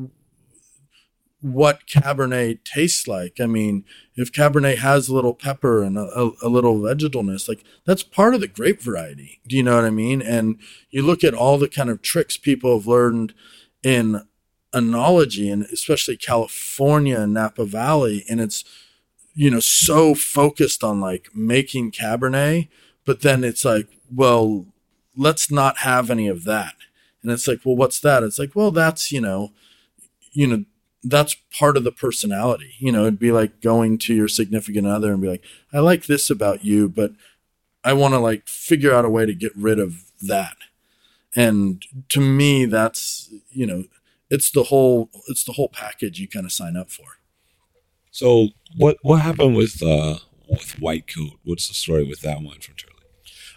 what 1.42 1.86
Cabernet 1.86 2.64
tastes 2.64 3.06
like. 3.06 3.40
I 3.40 3.46
mean, 3.46 3.84
if 4.14 4.32
Cabernet 4.32 4.78
has 4.78 5.08
a 5.08 5.14
little 5.14 5.34
pepper 5.34 5.82
and 5.82 5.98
a, 5.98 6.30
a, 6.40 6.48
little 6.48 6.76
vegetalness, 6.76 7.48
like 7.48 7.62
that's 7.84 8.02
part 8.02 8.34
of 8.34 8.40
the 8.40 8.48
grape 8.48 8.80
variety. 8.80 9.40
Do 9.46 9.56
you 9.56 9.62
know 9.62 9.74
what 9.74 9.84
I 9.84 9.90
mean? 9.90 10.22
And 10.22 10.58
you 10.90 11.02
look 11.02 11.22
at 11.22 11.34
all 11.34 11.58
the 11.58 11.68
kind 11.68 11.90
of 11.90 12.00
tricks 12.00 12.36
people 12.38 12.78
have 12.78 12.86
learned 12.86 13.34
in 13.82 14.22
enology 14.72 15.52
and 15.52 15.64
especially 15.64 16.16
California 16.16 17.20
and 17.20 17.34
Napa 17.34 17.66
Valley, 17.66 18.24
and 18.30 18.40
it's 18.40 18.64
you 19.34 19.50
know, 19.50 19.60
so 19.60 20.14
focused 20.14 20.84
on 20.84 21.00
like 21.00 21.28
making 21.34 21.92
Cabernet, 21.92 22.68
but 23.04 23.22
then 23.22 23.44
it's 23.44 23.64
like, 23.64 23.88
well, 24.14 24.66
let's 25.16 25.50
not 25.50 25.78
have 25.78 26.10
any 26.10 26.28
of 26.28 26.44
that. 26.44 26.74
And 27.22 27.30
it's 27.30 27.46
like, 27.46 27.60
well, 27.64 27.76
what's 27.76 28.00
that? 28.00 28.22
It's 28.22 28.38
like, 28.38 28.54
well, 28.54 28.70
that's, 28.70 29.12
you 29.12 29.20
know, 29.20 29.52
you 30.32 30.46
know, 30.46 30.64
that's 31.04 31.36
part 31.56 31.76
of 31.76 31.84
the 31.84 31.92
personality. 31.92 32.74
You 32.78 32.92
know, 32.92 33.02
it'd 33.02 33.18
be 33.18 33.32
like 33.32 33.60
going 33.60 33.98
to 33.98 34.14
your 34.14 34.28
significant 34.28 34.86
other 34.86 35.12
and 35.12 35.22
be 35.22 35.28
like, 35.28 35.44
I 35.72 35.80
like 35.80 36.06
this 36.06 36.30
about 36.30 36.64
you, 36.64 36.88
but 36.88 37.12
I 37.84 37.92
want 37.92 38.14
to 38.14 38.18
like 38.18 38.46
figure 38.46 38.94
out 38.94 39.04
a 39.04 39.10
way 39.10 39.26
to 39.26 39.34
get 39.34 39.56
rid 39.56 39.78
of 39.78 40.04
that. 40.20 40.56
And 41.34 41.82
to 42.10 42.20
me, 42.20 42.66
that's, 42.66 43.32
you 43.50 43.66
know, 43.66 43.84
it's 44.30 44.50
the 44.50 44.64
whole, 44.64 45.10
it's 45.28 45.44
the 45.44 45.52
whole 45.52 45.68
package 45.68 46.20
you 46.20 46.28
kind 46.28 46.46
of 46.46 46.52
sign 46.52 46.76
up 46.76 46.90
for. 46.90 47.18
So 48.12 48.48
what, 48.76 48.98
what 49.02 49.22
happened 49.22 49.56
with, 49.56 49.82
uh, 49.82 50.18
with 50.46 50.78
White 50.78 51.06
Coat? 51.06 51.32
What's 51.44 51.66
the 51.66 51.74
story 51.74 52.04
with 52.04 52.20
that 52.20 52.42
one 52.42 52.60
from 52.60 52.74
Turley? 52.74 52.92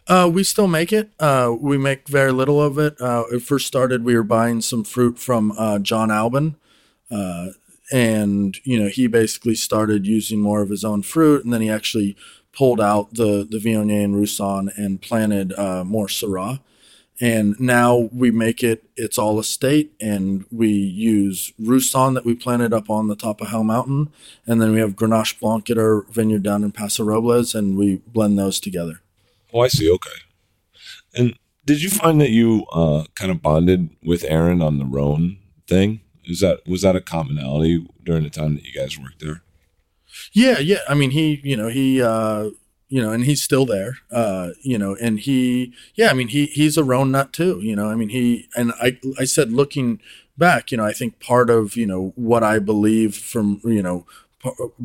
Uh, 0.08 0.30
we 0.30 0.44
still 0.44 0.68
make 0.68 0.94
it. 0.94 1.10
Uh, 1.20 1.54
we 1.60 1.78
make 1.78 2.08
very 2.08 2.32
little 2.32 2.62
of 2.62 2.80
it. 2.80 3.00
Uh, 3.02 3.26
it 3.32 3.42
first 3.42 3.68
started, 3.68 4.06
we 4.06 4.16
were 4.16 4.24
buying 4.24 4.62
some 4.62 4.84
fruit 4.84 5.20
from 5.20 5.52
uh, 5.58 5.78
John 5.80 6.10
Alban. 6.10 6.56
Uh, 7.12 7.50
and, 7.92 8.58
you 8.64 8.82
know, 8.82 8.88
he 8.88 9.08
basically 9.08 9.56
started 9.56 10.08
using 10.08 10.40
more 10.40 10.62
of 10.62 10.70
his 10.70 10.86
own 10.86 11.02
fruit. 11.02 11.44
And 11.44 11.54
then 11.54 11.62
he 11.62 11.70
actually 11.70 12.16
pulled 12.54 12.80
out 12.80 13.14
the, 13.14 13.46
the 13.50 13.58
Viognier 13.58 14.06
and 14.06 14.16
Roussanne 14.16 14.72
and 14.78 15.02
planted 15.02 15.54
more 15.86 16.08
Syrah. 16.08 16.62
And 17.22 17.58
now 17.60 18.10
we 18.12 18.30
make 18.30 18.62
it, 18.62 18.90
it's 18.98 19.18
all 19.18 19.40
estate, 19.40 19.94
and 20.02 20.46
we 20.52 20.68
use 20.68 21.54
Roussanne 21.58 22.14
that 22.16 22.26
we 22.26 22.36
planted 22.36 22.74
up 22.74 22.90
on 22.90 23.08
the 23.08 23.16
top 23.16 23.40
of 23.40 23.48
Hell 23.48 23.64
Mountain. 23.64 24.10
And 24.46 24.62
then 24.62 24.74
we 24.74 24.80
have 24.82 24.98
Grenache 24.98 25.40
Blanc 25.40 25.70
at 25.70 25.78
our 25.78 26.06
vineyard 26.10 26.44
down 26.44 26.64
in 26.64 26.74
Paso 26.74 27.06
Robles, 27.06 27.56
and 27.56 27.78
we 27.78 28.02
blend 28.08 28.38
those 28.38 28.60
together. 28.60 29.02
Oh, 29.54 29.62
I 29.62 29.70
see. 29.70 29.90
Okay. 29.90 30.10
And 31.16 31.40
did 31.64 31.82
you 31.82 31.90
find 31.90 32.20
that 32.20 32.32
you 32.32 32.66
uh, 32.74 33.06
kind 33.16 33.32
of 33.32 33.42
bonded 33.42 33.90
with 34.04 34.24
Ehren 34.24 34.62
on 34.62 34.78
the 34.78 34.86
Rhone 34.86 35.38
thing? 35.68 36.02
Is 36.26 36.42
that 36.42 36.68
was 36.68 36.82
that 36.82 36.96
a 36.96 37.02
commonality 37.02 37.88
during 38.04 38.24
the 38.24 38.30
time 38.30 38.56
that 38.56 38.66
you 38.66 38.74
guys 38.74 39.00
worked 39.00 39.22
there? 39.22 39.42
Yeah, 40.34 40.60
yeah. 40.60 40.80
I 40.90 40.94
mean, 40.96 41.12
he, 41.12 41.40
you 41.44 41.56
know, 41.56 41.68
he, 41.68 42.02
uh, 42.02 42.50
you 42.88 43.02
know, 43.02 43.12
and 43.12 43.26
he's 43.26 43.42
still 43.42 43.66
there, 43.66 43.98
uh, 44.12 44.52
you 44.62 44.78
know, 44.78 44.96
and 45.02 45.20
he, 45.20 45.74
yeah, 45.96 46.10
I 46.10 46.14
mean, 46.14 46.28
he, 46.28 46.46
he's 46.46 46.78
a 46.78 46.84
Rhone 46.84 47.12
nut 47.12 47.34
too, 47.34 47.60
you 47.62 47.76
know, 47.76 47.90
I 47.90 47.96
mean, 47.96 48.10
he, 48.10 48.48
and 48.56 48.72
I, 48.74 49.00
I 49.20 49.26
said, 49.26 49.52
looking 49.52 50.00
back, 50.38 50.72
you 50.72 50.78
know, 50.78 50.86
I 50.86 50.94
think 50.94 51.20
part 51.20 51.50
of, 51.50 51.76
you 51.76 51.88
know, 51.88 52.14
what 52.16 52.44
I 52.44 52.60
believe 52.60 53.16
from, 53.16 53.60
you 53.64 53.82
know, 53.82 54.06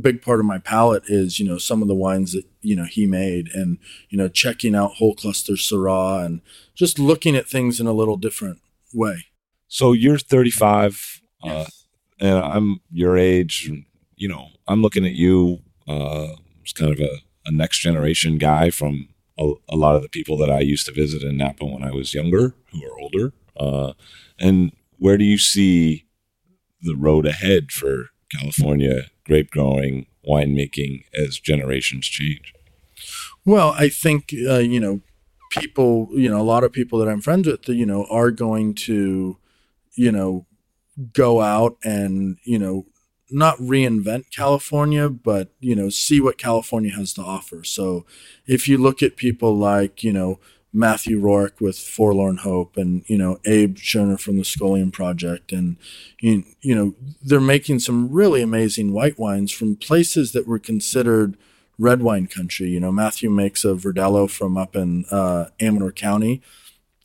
big 0.00 0.22
part 0.22 0.40
of 0.40 0.46
my 0.46 0.58
palate 0.58 1.04
is 1.06 1.38
you 1.38 1.46
know 1.46 1.58
some 1.58 1.82
of 1.82 1.88
the 1.88 1.94
wines 1.94 2.32
that 2.32 2.44
you 2.62 2.74
know 2.74 2.84
he 2.84 3.06
made 3.06 3.48
and 3.52 3.78
you 4.08 4.16
know 4.16 4.28
checking 4.28 4.74
out 4.74 4.94
whole 4.94 5.14
cluster 5.14 5.54
syrah 5.54 6.24
and 6.24 6.40
just 6.74 6.98
looking 6.98 7.36
at 7.36 7.48
things 7.48 7.80
in 7.80 7.86
a 7.86 7.92
little 7.92 8.16
different 8.16 8.58
way 8.94 9.26
so 9.68 9.92
you're 9.92 10.18
35 10.18 11.20
yes. 11.42 11.86
uh, 12.20 12.26
and 12.26 12.38
i'm 12.38 12.80
your 12.90 13.16
age 13.16 13.70
you 14.16 14.28
know 14.28 14.48
i'm 14.66 14.82
looking 14.82 15.04
at 15.04 15.12
you 15.12 15.58
uh 15.88 16.28
as 16.64 16.72
kind 16.72 16.92
of 16.92 17.00
a, 17.00 17.18
a 17.46 17.52
next 17.52 17.78
generation 17.78 18.38
guy 18.38 18.70
from 18.70 19.08
a, 19.38 19.52
a, 19.68 19.76
lot 19.76 19.96
of 19.96 20.02
the 20.02 20.08
people 20.08 20.36
that 20.36 20.50
i 20.50 20.60
used 20.60 20.86
to 20.86 20.92
visit 20.92 21.22
in 21.22 21.36
napa 21.36 21.64
when 21.64 21.82
i 21.82 21.90
was 21.90 22.14
younger 22.14 22.54
who 22.72 22.84
are 22.84 22.98
older 23.00 23.32
uh 23.56 23.92
and 24.38 24.72
where 24.98 25.16
do 25.16 25.24
you 25.24 25.38
see 25.38 26.06
the 26.82 26.94
road 26.94 27.26
ahead 27.26 27.72
for 27.72 28.10
california 28.36 29.04
grape 29.30 29.50
growing, 29.50 30.06
winemaking 30.28 31.04
as 31.14 31.38
generations 31.38 32.06
change? 32.06 32.52
Well, 33.44 33.74
I 33.78 33.88
think 33.88 34.34
uh, 34.48 34.58
you 34.58 34.80
know 34.80 35.00
people, 35.50 36.08
you 36.12 36.28
know, 36.28 36.40
a 36.40 36.42
lot 36.42 36.64
of 36.64 36.72
people 36.72 36.98
that 36.98 37.08
I'm 37.08 37.20
friends 37.20 37.46
with, 37.46 37.68
you 37.68 37.86
know, 37.86 38.06
are 38.10 38.30
going 38.30 38.74
to, 38.86 39.36
you 39.94 40.12
know, 40.12 40.46
go 41.12 41.40
out 41.40 41.76
and 41.82 42.36
you 42.44 42.58
know 42.58 42.86
not 43.32 43.58
reinvent 43.58 44.30
California, 44.34 45.08
but 45.08 45.48
you 45.60 45.74
know, 45.74 45.88
see 45.88 46.20
what 46.20 46.38
California 46.38 46.92
has 46.92 47.12
to 47.14 47.22
offer. 47.22 47.64
So, 47.64 48.04
if 48.46 48.68
you 48.68 48.78
look 48.78 49.02
at 49.02 49.16
people 49.16 49.56
like 49.56 50.02
you 50.02 50.12
know 50.12 50.38
Matthew 50.72 51.20
Rorick 51.20 51.60
with 51.60 51.78
Forlorn 51.78 52.38
Hope 52.38 52.76
and, 52.76 53.02
you 53.08 53.18
know, 53.18 53.40
Abe 53.44 53.76
Schoener 53.76 54.20
from 54.20 54.36
the 54.36 54.44
Scholium 54.44 54.92
Project. 54.92 55.52
And, 55.52 55.76
you, 56.20 56.44
know, 56.62 56.94
they're 57.20 57.40
making 57.40 57.80
some 57.80 58.10
really 58.10 58.40
amazing 58.40 58.92
white 58.92 59.18
wines 59.18 59.50
from 59.50 59.74
places 59.74 60.32
that 60.32 60.46
were 60.46 60.60
considered 60.60 61.36
red 61.76 62.02
wine 62.02 62.28
country. 62.28 62.68
You 62.68 62.78
know, 62.78 62.92
Matthew 62.92 63.30
makes 63.30 63.64
a 63.64 63.68
Verdelho 63.68 64.30
from 64.30 64.56
up 64.56 64.76
in 64.76 65.06
uh, 65.10 65.46
Amador 65.60 65.92
County. 65.92 66.40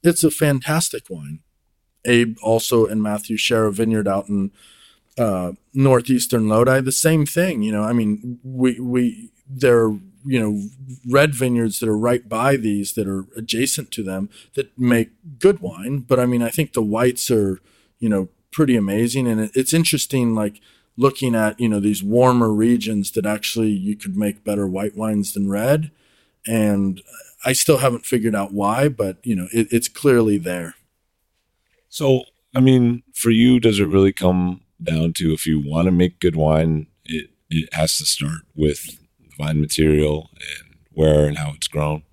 It's 0.04 0.24
a 0.24 0.30
fantastic 0.30 1.10
wine. 1.10 1.40
Abe 2.06 2.38
also 2.44 2.86
and 2.86 3.02
Matthew 3.02 3.36
share 3.36 3.66
a 3.66 3.74
vineyard 3.74 4.08
out 4.08 4.30
in 4.30 4.52
uh, 5.18 5.54
northeastern 5.74 6.48
Lodi. 6.48 6.82
The 6.82 6.92
same 6.92 7.26
thing, 7.26 7.62
you 7.62 7.72
know. 7.72 7.84
I 7.84 7.94
mean, 7.94 8.40
we 8.44 8.80
we 8.80 9.32
they're 9.50 9.92
you 10.26 10.40
know 10.40 10.62
red 11.08 11.34
vineyards 11.34 11.80
that 11.80 11.90
are 11.90 11.98
right 11.98 12.28
by 12.28 12.56
these 12.56 12.94
that 12.94 13.08
are 13.08 13.26
adjacent 13.38 13.92
to 13.92 14.04
them 14.04 14.30
that 14.56 14.78
make 14.78 15.12
good 15.40 15.60
wine 15.60 16.00
but 16.00 16.20
i 16.20 16.26
mean 16.26 16.42
i 16.42 16.50
think 16.50 16.74
the 16.74 16.82
whites 16.82 17.30
are 17.30 17.60
you 18.00 18.10
know 18.10 18.28
pretty 18.52 18.76
amazing 18.76 19.28
and 19.28 19.52
it's 19.54 19.74
interesting 19.74 20.34
like 20.34 20.60
looking 20.98 21.36
at 21.36 21.60
you 21.60 21.70
know 21.70 21.80
these 21.80 22.04
warmer 22.04 22.52
regions 22.52 23.12
that 23.12 23.26
actually 23.26 23.70
you 23.70 23.96
could 23.96 24.18
make 24.18 24.44
better 24.44 24.66
white 24.66 24.96
wines 24.96 25.34
than 25.34 25.50
red 25.50 25.92
and 26.48 27.02
i 27.46 27.54
still 27.54 27.78
haven't 27.78 28.06
figured 28.06 28.36
out 28.36 28.54
why 28.54 28.90
but 28.90 29.18
you 29.24 29.36
know 29.36 29.48
it, 29.54 29.68
it's 29.72 29.88
clearly 29.88 30.38
there 30.38 30.74
so 31.90 32.24
i 32.56 32.60
mean 32.60 33.04
for 33.14 33.30
you 33.30 33.60
does 33.60 33.80
it 33.80 33.88
really 33.88 34.14
come 34.14 34.62
down 34.86 35.14
to 35.14 35.34
if 35.34 35.46
you 35.46 35.60
want 35.60 35.86
to 35.86 35.92
make 35.92 36.20
good 36.20 36.36
wine 36.36 36.88
it 37.04 37.30
it 37.50 37.74
has 37.74 37.98
to 37.98 38.06
start 38.06 38.42
with 38.56 38.98
vine 39.38 39.62
material 39.62 40.30
and 40.34 40.76
where 40.92 41.28
and 41.28 41.38
how 41.38 41.52
it's 41.54 41.68
grown? 41.68 42.04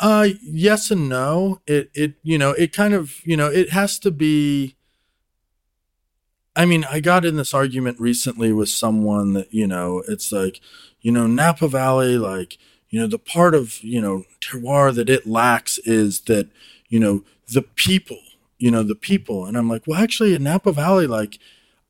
Uh 0.00 0.28
yes 0.42 0.90
and 0.90 1.08
no. 1.08 1.60
It 1.66 1.90
it 1.94 2.14
you 2.22 2.38
know, 2.38 2.50
it 2.52 2.72
kind 2.72 2.94
of, 2.94 3.24
you 3.24 3.36
know, 3.36 3.48
it 3.48 3.70
has 3.70 3.98
to 4.00 4.10
be 4.10 4.76
I 6.54 6.66
mean, 6.66 6.84
I 6.84 7.00
got 7.00 7.24
in 7.24 7.36
this 7.36 7.54
argument 7.54 7.98
recently 7.98 8.52
with 8.52 8.68
someone 8.68 9.32
that, 9.32 9.54
you 9.54 9.66
know, 9.66 10.02
it's 10.06 10.30
like, 10.30 10.60
you 11.00 11.10
know, 11.10 11.26
Napa 11.26 11.66
Valley 11.66 12.18
like, 12.18 12.58
you 12.90 13.00
know, 13.00 13.06
the 13.06 13.18
part 13.18 13.54
of, 13.54 13.82
you 13.82 14.00
know, 14.02 14.24
terroir 14.40 14.94
that 14.94 15.08
it 15.08 15.26
lacks 15.26 15.78
is 15.78 16.20
that, 16.22 16.50
you 16.88 17.00
know, 17.00 17.24
the 17.52 17.62
people, 17.62 18.18
you 18.62 18.70
know, 18.70 18.84
the 18.84 18.94
people. 18.94 19.44
And 19.44 19.58
I'm 19.58 19.68
like, 19.68 19.88
well, 19.88 20.00
actually 20.00 20.34
in 20.34 20.44
Napa 20.44 20.70
Valley 20.70 21.08
like 21.08 21.40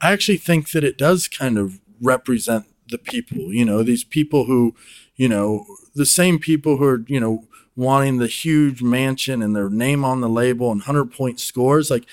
I 0.01 0.11
actually 0.11 0.39
think 0.39 0.71
that 0.71 0.83
it 0.83 0.97
does 0.97 1.29
kind 1.29 1.59
of 1.59 1.81
represent 2.01 2.65
the 2.89 2.97
people, 2.99 3.53
you 3.53 3.65
know, 3.65 3.83
these 3.83 4.05
people 4.05 4.47
who, 4.47 4.75
you 5.15 5.29
know, 5.29 5.67
the 5.95 6.07
same 6.07 6.39
people 6.39 6.79
who 6.79 6.85
are, 6.85 7.05
you 7.07 7.21
know, 7.21 7.45
wanting 7.77 8.17
the 8.17 8.27
huge 8.27 8.83
mansion 8.83 9.43
and 9.43 9.55
their 9.55 9.69
name 9.69 10.03
on 10.03 10.23
the 10.23 10.29
label 10.29 10.73
and 10.73 10.81
100 10.81 11.13
point 11.13 11.39
scores. 11.41 11.91
Like, 11.91 12.07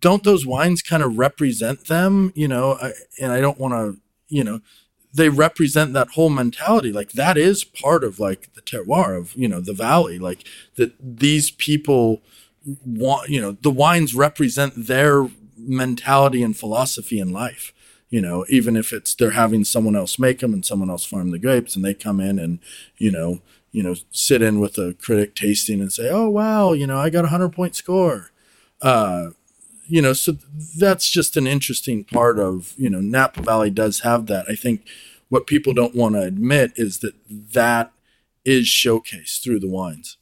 don't 0.00 0.24
those 0.24 0.44
wines 0.44 0.82
kind 0.82 1.02
of 1.02 1.16
represent 1.16 1.86
them, 1.86 2.32
you 2.34 2.48
know? 2.48 2.72
I, 2.82 2.92
and 3.20 3.32
I 3.32 3.40
don't 3.40 3.58
want 3.58 3.72
to, 3.74 4.00
you 4.28 4.44
know, 4.44 4.60
they 5.14 5.28
represent 5.28 5.92
that 5.92 6.10
whole 6.10 6.28
mentality. 6.28 6.92
Like, 6.92 7.12
that 7.12 7.38
is 7.38 7.64
part 7.64 8.04
of 8.04 8.18
like 8.18 8.52
the 8.54 8.62
terroir 8.62 9.16
of, 9.16 9.32
you 9.34 9.48
know, 9.48 9.60
the 9.60 9.72
valley. 9.72 10.18
Like, 10.18 10.44
that 10.74 10.92
these 11.00 11.50
people 11.52 12.20
you 12.66 13.40
know, 13.40 13.52
the 13.62 13.70
wines 13.70 14.14
represent 14.14 14.72
their 14.76 15.28
mentality 15.56 16.42
and 16.42 16.56
philosophy 16.56 17.18
in 17.18 17.32
life 17.32 17.72
you 18.08 18.20
know, 18.20 18.44
even 18.48 18.76
if 18.76 18.92
it's 18.92 19.14
they're 19.14 19.32
having 19.32 19.64
someone 19.64 19.96
else 19.96 20.18
make 20.18 20.38
them 20.38 20.54
and 20.54 20.64
someone 20.64 20.90
else 20.90 21.04
farm 21.04 21.30
the 21.30 21.38
grapes 21.38 21.74
and 21.74 21.84
they 21.84 21.94
come 21.94 22.20
in 22.20 22.38
and, 22.38 22.60
you 22.98 23.10
know, 23.10 23.40
you 23.72 23.82
know, 23.82 23.94
sit 24.10 24.42
in 24.42 24.60
with 24.60 24.78
a 24.78 24.94
critic 24.94 25.34
tasting 25.34 25.80
and 25.80 25.92
say, 25.92 26.08
oh, 26.08 26.28
wow, 26.28 26.72
you 26.72 26.86
know, 26.86 26.98
I 26.98 27.10
got 27.10 27.24
a 27.24 27.28
hundred 27.28 27.50
point 27.50 27.74
score. 27.74 28.30
Uh, 28.80 29.30
you 29.88 30.00
know, 30.00 30.12
so 30.12 30.36
that's 30.78 31.10
just 31.10 31.36
an 31.36 31.46
interesting 31.46 32.04
part 32.04 32.38
of, 32.38 32.74
you 32.76 32.88
know, 32.88 33.00
Napa 33.00 33.42
Valley 33.42 33.70
does 33.70 34.00
have 34.00 34.26
that. 34.26 34.46
I 34.48 34.54
think 34.54 34.86
what 35.28 35.46
people 35.46 35.74
don't 35.74 35.94
want 35.94 36.14
to 36.14 36.22
admit 36.22 36.72
is 36.76 36.98
that 37.00 37.14
that 37.28 37.92
is 38.44 38.66
showcased 38.66 39.42
through 39.42 39.60
the 39.60 39.68
wines. 39.68 40.16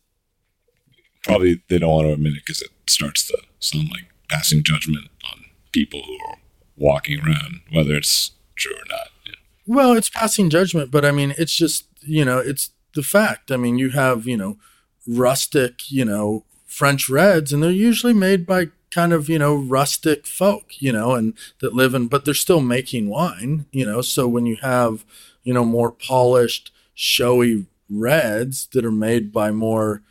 Probably 1.25 1.63
they 1.69 1.79
don't 1.79 1.91
want 1.91 2.07
to 2.07 2.13
admit 2.13 2.35
it 2.35 2.43
because 2.45 2.63
it 2.63 2.71
starts 2.87 3.27
to 3.29 3.39
sound 3.59 3.89
like 3.91 4.05
passing 4.29 4.63
judgment 4.63 5.09
on 5.33 5.45
people 5.73 6.03
who 6.03 6.19
are 6.29 6.39
walking 6.77 7.21
around, 7.21 7.61
whether 7.73 7.95
it's 7.95 8.33
true 8.57 8.75
or 8.75 8.85
not. 8.89 9.09
Yeah. 9.27 9.35
Well, 9.67 9.93
it's 9.95 10.11
passing 10.11 10.51
judgment, 10.51 10.91
but 10.91 11.05
I 11.05 11.11
mean, 11.11 11.35
it's 11.39 11.55
just, 11.55 11.87
you 12.03 12.25
know, 12.25 12.39
it's 12.39 12.71
the 12.95 13.03
fact. 13.03 13.51
I 13.51 13.57
mean, 13.57 13.79
you 13.79 13.91
have, 13.91 14.27
you 14.27 14.37
know, 14.37 14.59
rustic, 15.07 15.91
you 15.91 16.05
know, 16.05 16.45
French 16.67 17.09
reds, 17.09 17.53
and 17.53 17.63
they're 17.63 17.71
usually 17.71 18.13
made 18.13 18.47
by 18.47 18.67
kind 18.91 19.13
of, 19.13 19.29
you 19.29 19.39
know, 19.39 19.55
rustic 19.55 20.27
folk, 20.27 20.81
you 20.81 20.93
know, 20.93 21.15
and 21.15 21.35
that 21.61 21.75
live 21.75 21.95
in, 21.95 22.07
but 22.07 22.25
they're 22.25 22.35
still 22.35 22.61
making 22.61 23.09
wine, 23.09 23.67
you 23.73 23.85
know. 23.85 24.01
So 24.01 24.29
when 24.29 24.47
you 24.47 24.57
have, 24.63 25.05
you 25.43 25.53
know, 25.55 25.65
more 25.65 25.91
polished, 25.91 26.71
showy 26.95 27.67
reds 27.91 28.69
that 28.73 28.85
are 28.85 28.93
made 28.93 29.33
by 29.33 29.51
more 29.51 30.03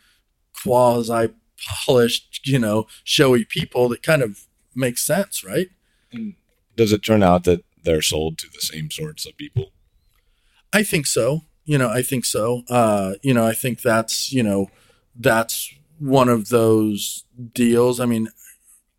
quasi 0.64 1.32
polished, 1.86 2.40
you 2.46 2.58
know, 2.58 2.86
showy 3.04 3.44
people 3.44 3.88
that 3.90 4.02
kind 4.02 4.22
of 4.22 4.46
makes 4.74 5.06
sense, 5.06 5.44
right? 5.44 5.68
Does 6.76 6.92
it 6.92 7.04
turn 7.04 7.22
out 7.22 7.44
that 7.44 7.64
they're 7.84 8.02
sold 8.02 8.38
to 8.38 8.48
the 8.48 8.60
same 8.60 8.90
sorts 8.90 9.26
of 9.26 9.36
people? 9.36 9.70
I 10.72 10.82
think 10.82 11.06
so. 11.06 11.42
You 11.64 11.78
know, 11.78 11.88
I 11.88 12.02
think 12.02 12.24
so. 12.24 12.62
Uh, 12.68 13.14
you 13.22 13.32
know, 13.32 13.46
I 13.46 13.54
think 13.54 13.82
that's, 13.82 14.32
you 14.32 14.42
know, 14.42 14.68
that's 15.16 15.72
one 15.98 16.28
of 16.28 16.48
those 16.48 17.24
deals. 17.52 18.00
I 18.00 18.06
mean, 18.06 18.28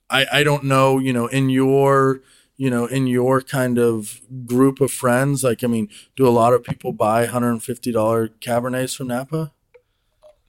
I, 0.09 0.26
I 0.32 0.43
don't 0.43 0.63
know, 0.63 0.97
you 0.97 1.13
know, 1.13 1.28
in 1.28 1.49
your, 1.49 2.22
you 2.57 2.70
know, 2.70 2.86
in 2.86 3.07
your 3.07 3.41
kind 3.41 3.78
of 3.78 4.22
group 4.45 4.80
of 4.80 4.91
friends, 4.91 5.43
like, 5.43 5.63
I 5.63 5.68
mean, 5.68 5.89
do 6.16 6.28
a 6.28 6.30
lot 6.30 6.53
of 6.53 6.63
people 6.63 6.93
buy 6.93 7.28
$150 7.28 8.30
Cabernets 8.39 8.95
from 8.95 9.07
Napa? 9.07 9.51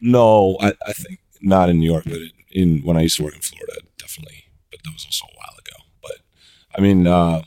No, 0.01 0.57
I, 0.61 0.73
I 0.87 0.93
think 0.93 1.21
not 1.41 1.69
in 1.69 1.79
New 1.79 1.91
York, 1.91 2.05
but 2.05 2.19
in 2.51 2.81
when 2.81 2.97
I 2.97 3.03
used 3.03 3.17
to 3.17 3.25
work 3.25 3.35
in 3.35 3.41
Florida, 3.41 3.81
definitely. 3.99 4.45
But 4.71 4.81
that 4.85 4.93
was 4.93 5.05
also 5.07 5.27
a 5.27 5.37
while 5.37 5.59
ago. 5.59 5.85
But 6.03 6.17
I 6.77 6.81
mean, 6.81 7.07
uh, 7.07 7.43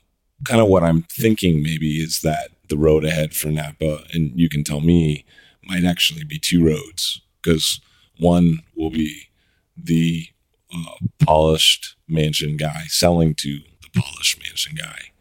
kind 0.46 0.62
of 0.62 0.68
what 0.68 0.84
I'm 0.84 1.04
thinking 1.04 1.62
maybe 1.62 2.02
is 2.02 2.22
that 2.22 2.50
the 2.70 2.78
road 2.78 3.06
ahead 3.06 3.34
for 3.34 3.48
Napa, 3.50 4.04
and 4.14 4.32
you 4.40 4.50
can 4.50 4.64
tell 4.64 4.82
me, 4.82 5.26
might 5.64 5.84
actually 5.84 6.24
be 6.24 6.40
two 6.40 6.66
roads 6.66 7.22
because 7.42 7.82
one 8.20 8.60
will 8.76 8.90
be 8.90 9.30
the 9.78 10.28
uh, 10.74 10.96
polished 11.26 11.96
mansion 12.08 12.58
guy 12.58 12.84
selling 12.88 13.34
to 13.36 13.60
the 13.82 14.02
polished 14.02 14.40
mansion 14.44 14.76
guy, 14.76 15.12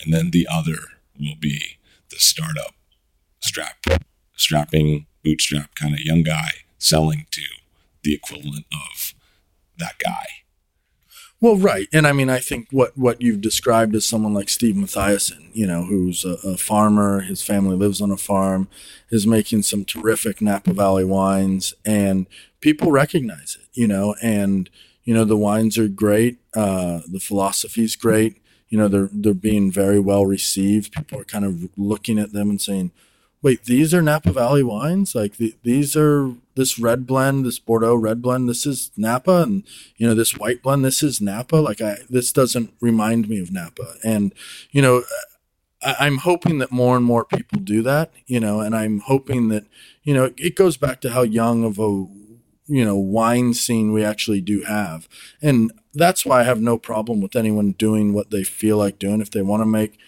and 0.00 0.12
then 0.12 0.30
the 0.30 0.46
other 0.50 0.78
will 1.18 1.36
be 1.40 1.78
the 2.10 2.18
startup 2.18 2.74
strap 3.40 3.84
strapping 4.36 5.06
bootstrap 5.24 5.74
kind 5.74 5.94
of 5.94 6.00
young 6.00 6.22
guy 6.22 6.50
selling 6.82 7.26
to 7.30 7.42
the 8.02 8.14
equivalent 8.14 8.66
of 8.72 9.14
that 9.78 9.94
guy. 10.02 10.26
Well, 11.40 11.56
right, 11.56 11.88
and 11.92 12.06
I 12.06 12.12
mean, 12.12 12.30
I 12.30 12.38
think 12.38 12.68
what 12.70 12.96
what 12.96 13.20
you've 13.20 13.40
described 13.40 13.96
as 13.96 14.04
someone 14.04 14.32
like 14.32 14.48
Steve 14.48 14.76
Matthiasson, 14.76 15.50
you 15.52 15.66
know, 15.66 15.82
who's 15.82 16.24
a, 16.24 16.36
a, 16.44 16.56
farmer, 16.56 17.22
his 17.22 17.42
family 17.42 17.74
lives 17.74 18.00
on 18.00 18.12
a 18.12 18.16
farm, 18.16 18.68
is 19.10 19.26
making 19.26 19.62
some 19.62 19.84
terrific 19.84 20.40
Napa 20.40 20.72
Valley 20.72 21.04
wines, 21.04 21.74
and 21.84 22.28
people 22.60 22.92
recognize 22.92 23.58
it, 23.60 23.68
you 23.72 23.88
know, 23.88 24.14
and 24.22 24.70
you 25.02 25.12
know 25.12 25.24
the 25.24 25.36
wines 25.36 25.76
are 25.78 25.88
great, 25.88 26.38
uh, 26.54 27.00
the 27.10 27.18
philosophy's 27.18 27.96
great, 27.96 28.40
you 28.72 28.78
know, 28.78 28.88
they're 28.88 29.10
they're 29.12 29.34
being 29.34 29.70
very 29.70 29.98
well 29.98 30.24
received. 30.24 30.92
People 30.92 31.20
are 31.20 31.24
kind 31.24 31.44
of 31.44 31.68
looking 31.76 32.18
at 32.18 32.32
them 32.32 32.48
and 32.48 32.58
saying, 32.58 32.90
wait, 33.42 33.64
these 33.64 33.92
are 33.92 34.00
Napa 34.00 34.32
Valley 34.32 34.62
wines? 34.62 35.14
Like 35.14 35.36
the, 35.36 35.54
these 35.62 35.94
are 35.94 36.32
this 36.54 36.78
red 36.78 37.06
blend, 37.06 37.44
this 37.44 37.58
Bordeaux 37.58 37.94
red 37.94 38.22
blend, 38.22 38.48
this 38.48 38.66
is 38.66 38.90
Napa, 38.96 39.42
and 39.42 39.64
you 39.96 40.06
know 40.06 40.14
this 40.14 40.36
white 40.36 40.62
blend, 40.62 40.84
this 40.84 41.02
is 41.02 41.20
Napa. 41.20 41.56
Like 41.56 41.80
I, 41.80 41.98
this 42.08 42.32
doesn't 42.32 42.72
remind 42.80 43.28
me 43.28 43.40
of 43.40 43.52
Napa, 43.52 43.94
and 44.04 44.34
you 44.70 44.82
know, 44.82 45.02
I, 45.82 46.06
am 46.06 46.18
hoping 46.18 46.58
that 46.58 46.70
more 46.72 46.96
and 46.96 47.04
more 47.04 47.24
people 47.24 47.60
do 47.60 47.82
that. 47.82 48.12
You 48.26 48.40
know, 48.40 48.60
and 48.60 48.74
I'm 48.74 49.00
hoping 49.00 49.48
that 49.48 49.64
you 50.02 50.14
know 50.14 50.32
it 50.36 50.56
goes 50.56 50.76
back 50.76 51.00
to 51.02 51.10
how 51.10 51.22
young 51.22 51.64
of 51.64 51.78
a 51.78 52.06
you 52.66 52.84
know 52.84 52.96
wine 52.96 53.54
scene 53.54 53.92
we 53.92 54.04
actually 54.04 54.40
do 54.40 54.62
have, 54.62 55.08
and 55.40 55.72
that's 55.94 56.24
why 56.24 56.40
I 56.40 56.44
have 56.44 56.60
no 56.60 56.78
problem 56.78 57.20
with 57.20 57.36
anyone 57.36 57.72
doing 57.72 58.12
what 58.12 58.30
they 58.30 58.44
feel 58.44 58.78
like 58.78 58.98
doing 58.98 59.20
if 59.20 59.30
they 59.30 59.42
want 59.42 59.62
to 59.62 59.66
make 59.66 59.98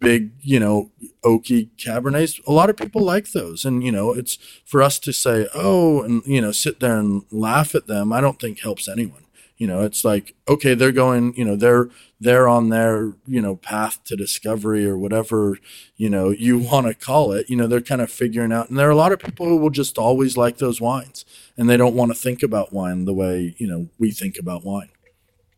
big, 0.00 0.32
you 0.40 0.58
know, 0.58 0.90
oaky 1.24 1.68
Cabernets. 1.76 2.40
A 2.46 2.52
lot 2.52 2.70
of 2.70 2.76
people 2.76 3.02
like 3.02 3.32
those. 3.32 3.64
And, 3.64 3.84
you 3.84 3.92
know, 3.92 4.12
it's 4.12 4.38
for 4.64 4.82
us 4.82 4.98
to 5.00 5.12
say, 5.12 5.46
oh, 5.54 6.02
and, 6.02 6.22
you 6.26 6.40
know, 6.40 6.52
sit 6.52 6.80
there 6.80 6.98
and 6.98 7.22
laugh 7.30 7.74
at 7.74 7.86
them, 7.86 8.12
I 8.12 8.20
don't 8.20 8.40
think 8.40 8.60
helps 8.60 8.88
anyone. 8.88 9.24
You 9.58 9.66
know, 9.66 9.82
it's 9.82 10.06
like, 10.06 10.34
okay, 10.48 10.72
they're 10.72 10.90
going, 10.90 11.34
you 11.36 11.44
know, 11.44 11.54
they're, 11.54 11.90
they're 12.18 12.48
on 12.48 12.70
their, 12.70 13.12
you 13.26 13.42
know, 13.42 13.56
path 13.56 14.02
to 14.04 14.16
discovery 14.16 14.86
or 14.86 14.96
whatever, 14.96 15.58
you 15.96 16.08
know, 16.08 16.30
you 16.30 16.58
want 16.72 16.86
to 16.86 16.94
call 16.94 17.32
it. 17.32 17.50
You 17.50 17.56
know, 17.56 17.66
they're 17.66 17.82
kind 17.82 18.00
of 18.00 18.10
figuring 18.10 18.52
out. 18.52 18.70
And 18.70 18.78
there 18.78 18.88
are 18.88 18.92
a 18.92 18.96
lot 18.96 19.12
of 19.12 19.18
people 19.18 19.46
who 19.46 19.58
will 19.58 19.70
just 19.70 19.98
always 19.98 20.36
like 20.36 20.56
those 20.56 20.80
wines 20.80 21.26
and 21.58 21.68
they 21.68 21.76
don't 21.76 21.94
want 21.94 22.10
to 22.10 22.18
think 22.18 22.42
about 22.42 22.72
wine 22.72 23.04
the 23.04 23.12
way, 23.12 23.54
you 23.58 23.66
know, 23.66 23.88
we 23.98 24.10
think 24.10 24.38
about 24.38 24.64
wine. 24.64 24.88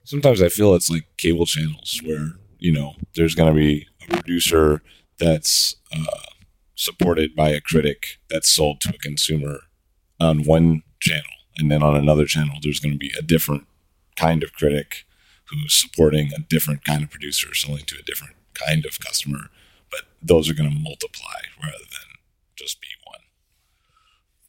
Sometimes 0.03 0.43
I 0.43 0.49
feel 0.49 0.75
it's 0.75 0.91
like 0.91 1.07
cable 1.17 1.47
channels 1.47 2.01
where, 2.05 2.33
you 2.59 2.73
know, 2.73 2.95
there's 3.15 3.37
going 3.37 3.53
to 3.53 3.55
be 3.55 3.87
a 4.09 4.13
producer 4.17 4.83
that's 5.19 5.77
uh, 5.95 6.21
supported 6.75 7.35
by 7.37 7.51
a 7.51 7.61
critic 7.61 8.19
that's 8.29 8.49
sold 8.49 8.81
to 8.81 8.91
a 8.91 8.99
consumer 8.99 9.61
on 10.21 10.45
one 10.45 10.83
channel, 11.01 11.23
and 11.57 11.71
then 11.71 11.83
on 11.83 11.97
another 11.97 12.25
channel, 12.25 12.57
there's 12.63 12.81
going 12.81 12.93
to 12.93 12.99
be 12.99 13.13
a 13.19 13.23
different 13.23 13.67
kind 14.17 14.43
of 14.43 14.53
critic 14.53 15.05
who's 15.47 15.75
supporting 15.75 16.31
a 16.35 16.41
different 16.41 16.85
kind 16.85 17.03
of 17.03 17.11
producer 17.11 17.55
selling 17.55 17.85
to 17.87 17.97
a 17.99 18.03
different 18.03 18.35
kind 18.55 18.87
of 18.87 18.99
customer. 19.01 19.49
But 19.91 20.03
those 20.23 20.49
are 20.49 20.55
going 20.55 20.71
to 20.71 20.79
multiply 20.79 21.41
rather 21.63 21.79
than 21.79 22.17
just 22.57 22.81
be 22.81 22.89
one. 23.05 23.21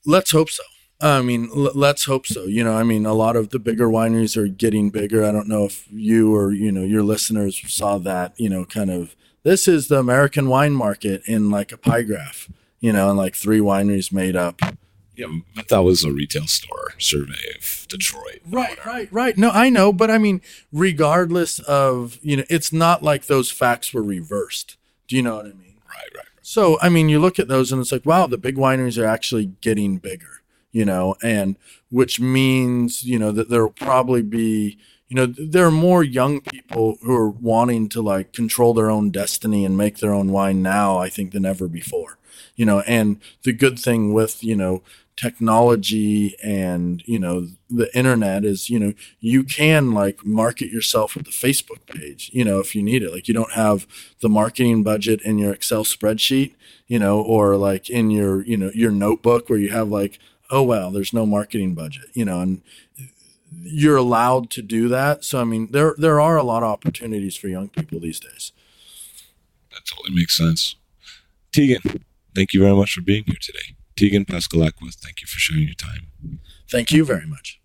Let's 0.06 0.32
hope 0.32 0.50
so. 0.50 0.64
I 1.10 1.22
mean, 1.22 1.50
l- 1.56 1.72
let's 1.76 2.06
hope 2.06 2.26
so. 2.26 2.46
You 2.46 2.64
know, 2.64 2.74
I 2.74 2.84
mean, 2.84 3.06
a 3.06 3.14
lot 3.14 3.36
of 3.36 3.50
the 3.50 3.60
bigger 3.60 3.88
wineries 3.88 4.38
are 4.38 4.48
getting 4.48 4.90
bigger. 4.90 5.24
I 5.24 5.32
don't 5.32 5.48
know 5.48 5.66
if 5.66 5.88
you 5.92 6.36
or 6.36 6.52
you 6.52 6.72
know 6.72 6.84
your 6.84 7.04
listeners 7.04 7.62
saw 7.68 7.98
that. 8.00 8.34
You 8.40 8.50
know, 8.50 8.66
kind 8.66 8.90
of 8.90 9.16
this 9.44 9.68
is 9.68 9.88
the 9.88 10.00
American 10.00 10.48
wine 10.48 10.74
market 10.74 11.22
in 11.26 11.50
like 11.50 11.72
a 11.72 11.78
pie 11.78 12.04
graph, 12.04 12.50
you 12.80 12.94
know, 12.94 13.10
and 13.10 13.18
like 13.18 13.36
three 13.36 13.60
wineries 13.60 14.12
made 14.12 14.36
up. 14.36 14.62
Yeah, 15.16 15.28
but 15.56 15.68
that 15.68 15.84
was 15.84 16.04
a 16.04 16.12
retail 16.12 16.48
store 16.48 16.94
survey 16.98 17.34
of 17.56 17.86
Detroit. 17.88 18.42
Right, 18.50 18.84
right, 18.84 19.08
right. 19.12 19.38
No, 19.38 19.52
I 19.52 19.70
know, 19.70 19.94
but 19.94 20.10
I 20.10 20.18
mean, 20.18 20.42
regardless 20.72 21.60
of, 21.60 22.18
you 22.24 22.38
know, 22.38 22.44
it's 22.50 22.74
not 22.74 23.04
like 23.04 23.28
those 23.28 23.52
facts 23.52 23.94
were 23.94 24.02
reversed. 24.02 24.76
Do 25.08 25.16
you 25.16 25.22
know 25.22 25.36
what 25.36 25.46
I 25.46 25.50
mean? 25.50 25.76
Right, 25.88 26.10
right. 26.16 26.26
So, 26.42 26.80
I 26.82 26.90
mean, 26.90 27.10
you 27.10 27.20
look 27.20 27.38
at 27.38 27.48
those 27.48 27.72
and 27.72 27.80
it's 27.80 27.92
like, 27.92 28.08
wow, 28.08 28.26
the 28.26 28.40
big 28.40 28.56
wineries 28.56 29.02
are 29.02 29.06
actually 29.06 29.52
getting 29.62 29.98
bigger, 29.98 30.42
you 30.74 30.84
know, 30.84 31.16
and 31.24 31.56
which 31.90 32.20
means, 32.20 33.04
you 33.04 33.18
know, 33.18 33.32
that 33.32 33.50
there'll 33.50 33.70
probably 33.70 34.22
be, 34.22 34.78
you 35.14 35.16
know 35.16 35.28
there 35.28 35.68
are 35.68 35.72
more 35.72 36.04
young 36.04 36.42
people 36.42 36.98
who 37.04 37.14
are 37.14 37.30
wanting 37.30 37.88
to 37.88 38.02
like 38.02 38.34
control 38.34 38.74
their 38.74 38.90
own 38.90 39.12
destiny 39.12 39.64
and 39.64 39.78
make 39.78 40.00
their 40.00 40.12
own 40.12 40.32
wine 40.32 40.64
now 40.64 40.98
i 40.98 41.08
think 41.08 41.34
than 41.34 41.46
ever 41.46 41.68
before 41.68 42.18
you 42.56 42.66
know 42.66 42.80
and 42.88 43.20
the 43.44 43.54
good 43.54 43.78
thing 43.78 44.12
with 44.12 44.44
you 44.44 44.56
know 44.56 44.82
technology 45.16 46.36
and 46.44 47.04
you 47.06 47.20
know 47.20 47.48
the 47.70 47.96
internet 47.96 48.44
is 48.44 48.70
you 48.70 48.80
know 48.80 48.94
you 49.20 49.44
can 49.44 49.92
like 49.92 50.26
market 50.26 50.72
yourself 50.72 51.16
with 51.16 51.26
the 51.26 51.32
facebook 51.32 51.86
page 51.86 52.32
you 52.34 52.44
know 52.44 52.60
if 52.60 52.74
you 52.74 52.82
need 52.82 53.04
it 53.04 53.12
like 53.12 53.28
you 53.28 53.34
don't 53.34 53.54
have 53.54 53.86
the 54.22 54.30
marketing 54.30 54.82
budget 54.82 55.22
in 55.22 55.38
your 55.38 55.54
excel 55.54 55.84
spreadsheet 55.84 56.56
you 56.88 56.98
know 56.98 57.22
or 57.22 57.56
like 57.56 57.90
in 57.92 58.10
your 58.10 58.44
you 58.46 58.58
know 58.58 58.72
your 58.74 58.92
notebook 58.92 59.50
where 59.50 59.60
you 59.60 59.70
have 59.70 59.90
like 59.90 60.18
oh 60.54 60.64
well 60.64 60.92
there's 60.92 61.14
no 61.14 61.26
marketing 61.26 61.74
budget 61.74 62.06
you 62.14 62.26
know 62.26 62.40
and 62.40 62.62
you're 63.62 63.98
allowed 63.98 64.50
to 64.52 64.62
do 64.62 64.88
that. 64.90 65.24
So 65.24 65.40
I 65.40 65.44
mean, 65.44 65.70
there 65.72 65.96
there 65.98 66.20
are 66.20 66.38
a 66.38 66.44
lot 66.44 66.64
of 66.64 66.70
opportunities 66.70 67.36
for 67.36 67.48
young 67.48 67.70
people 67.70 68.00
these 68.00 68.20
days. 68.20 68.52
That 69.72 69.82
totally 69.86 70.16
makes 70.16 70.38
sense. 70.38 70.76
Tegan, 71.52 72.04
thank 72.36 72.54
you 72.54 72.62
very 72.62 72.76
much 72.76 72.94
for 72.94 73.02
being 73.02 73.24
here 73.26 73.38
today. 73.42 73.76
Tegan 73.96 74.26
Passalacqua, 74.26 74.94
thank 74.96 75.22
you 75.22 75.28
for 75.28 75.40
sharing 75.40 75.64
your 75.64 75.76
time. 75.76 76.40
Thank 76.70 76.92
you 76.92 77.06
very 77.06 77.28
much. 77.28 77.60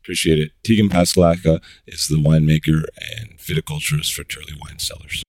Appreciate 0.00 0.38
it. 0.38 0.52
Tegan 0.64 0.88
Passalacqua 0.88 1.60
is 1.86 2.08
the 2.08 2.16
winemaker 2.16 2.84
and 3.18 3.38
viticulturist 3.38 4.12
for 4.12 4.24
Turley 4.24 4.54
Wine 4.64 4.78
Cellars. 4.78 5.22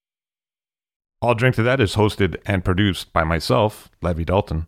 I'll 1.22 1.36
Drink 1.36 1.56
to 1.56 1.64
That 1.64 1.80
is 1.80 1.96
hosted 1.96 2.38
and 2.46 2.66
produced 2.66 3.14
by 3.14 3.24
myself, 3.24 3.90
Levi 4.02 4.24
Dalton. 4.24 4.68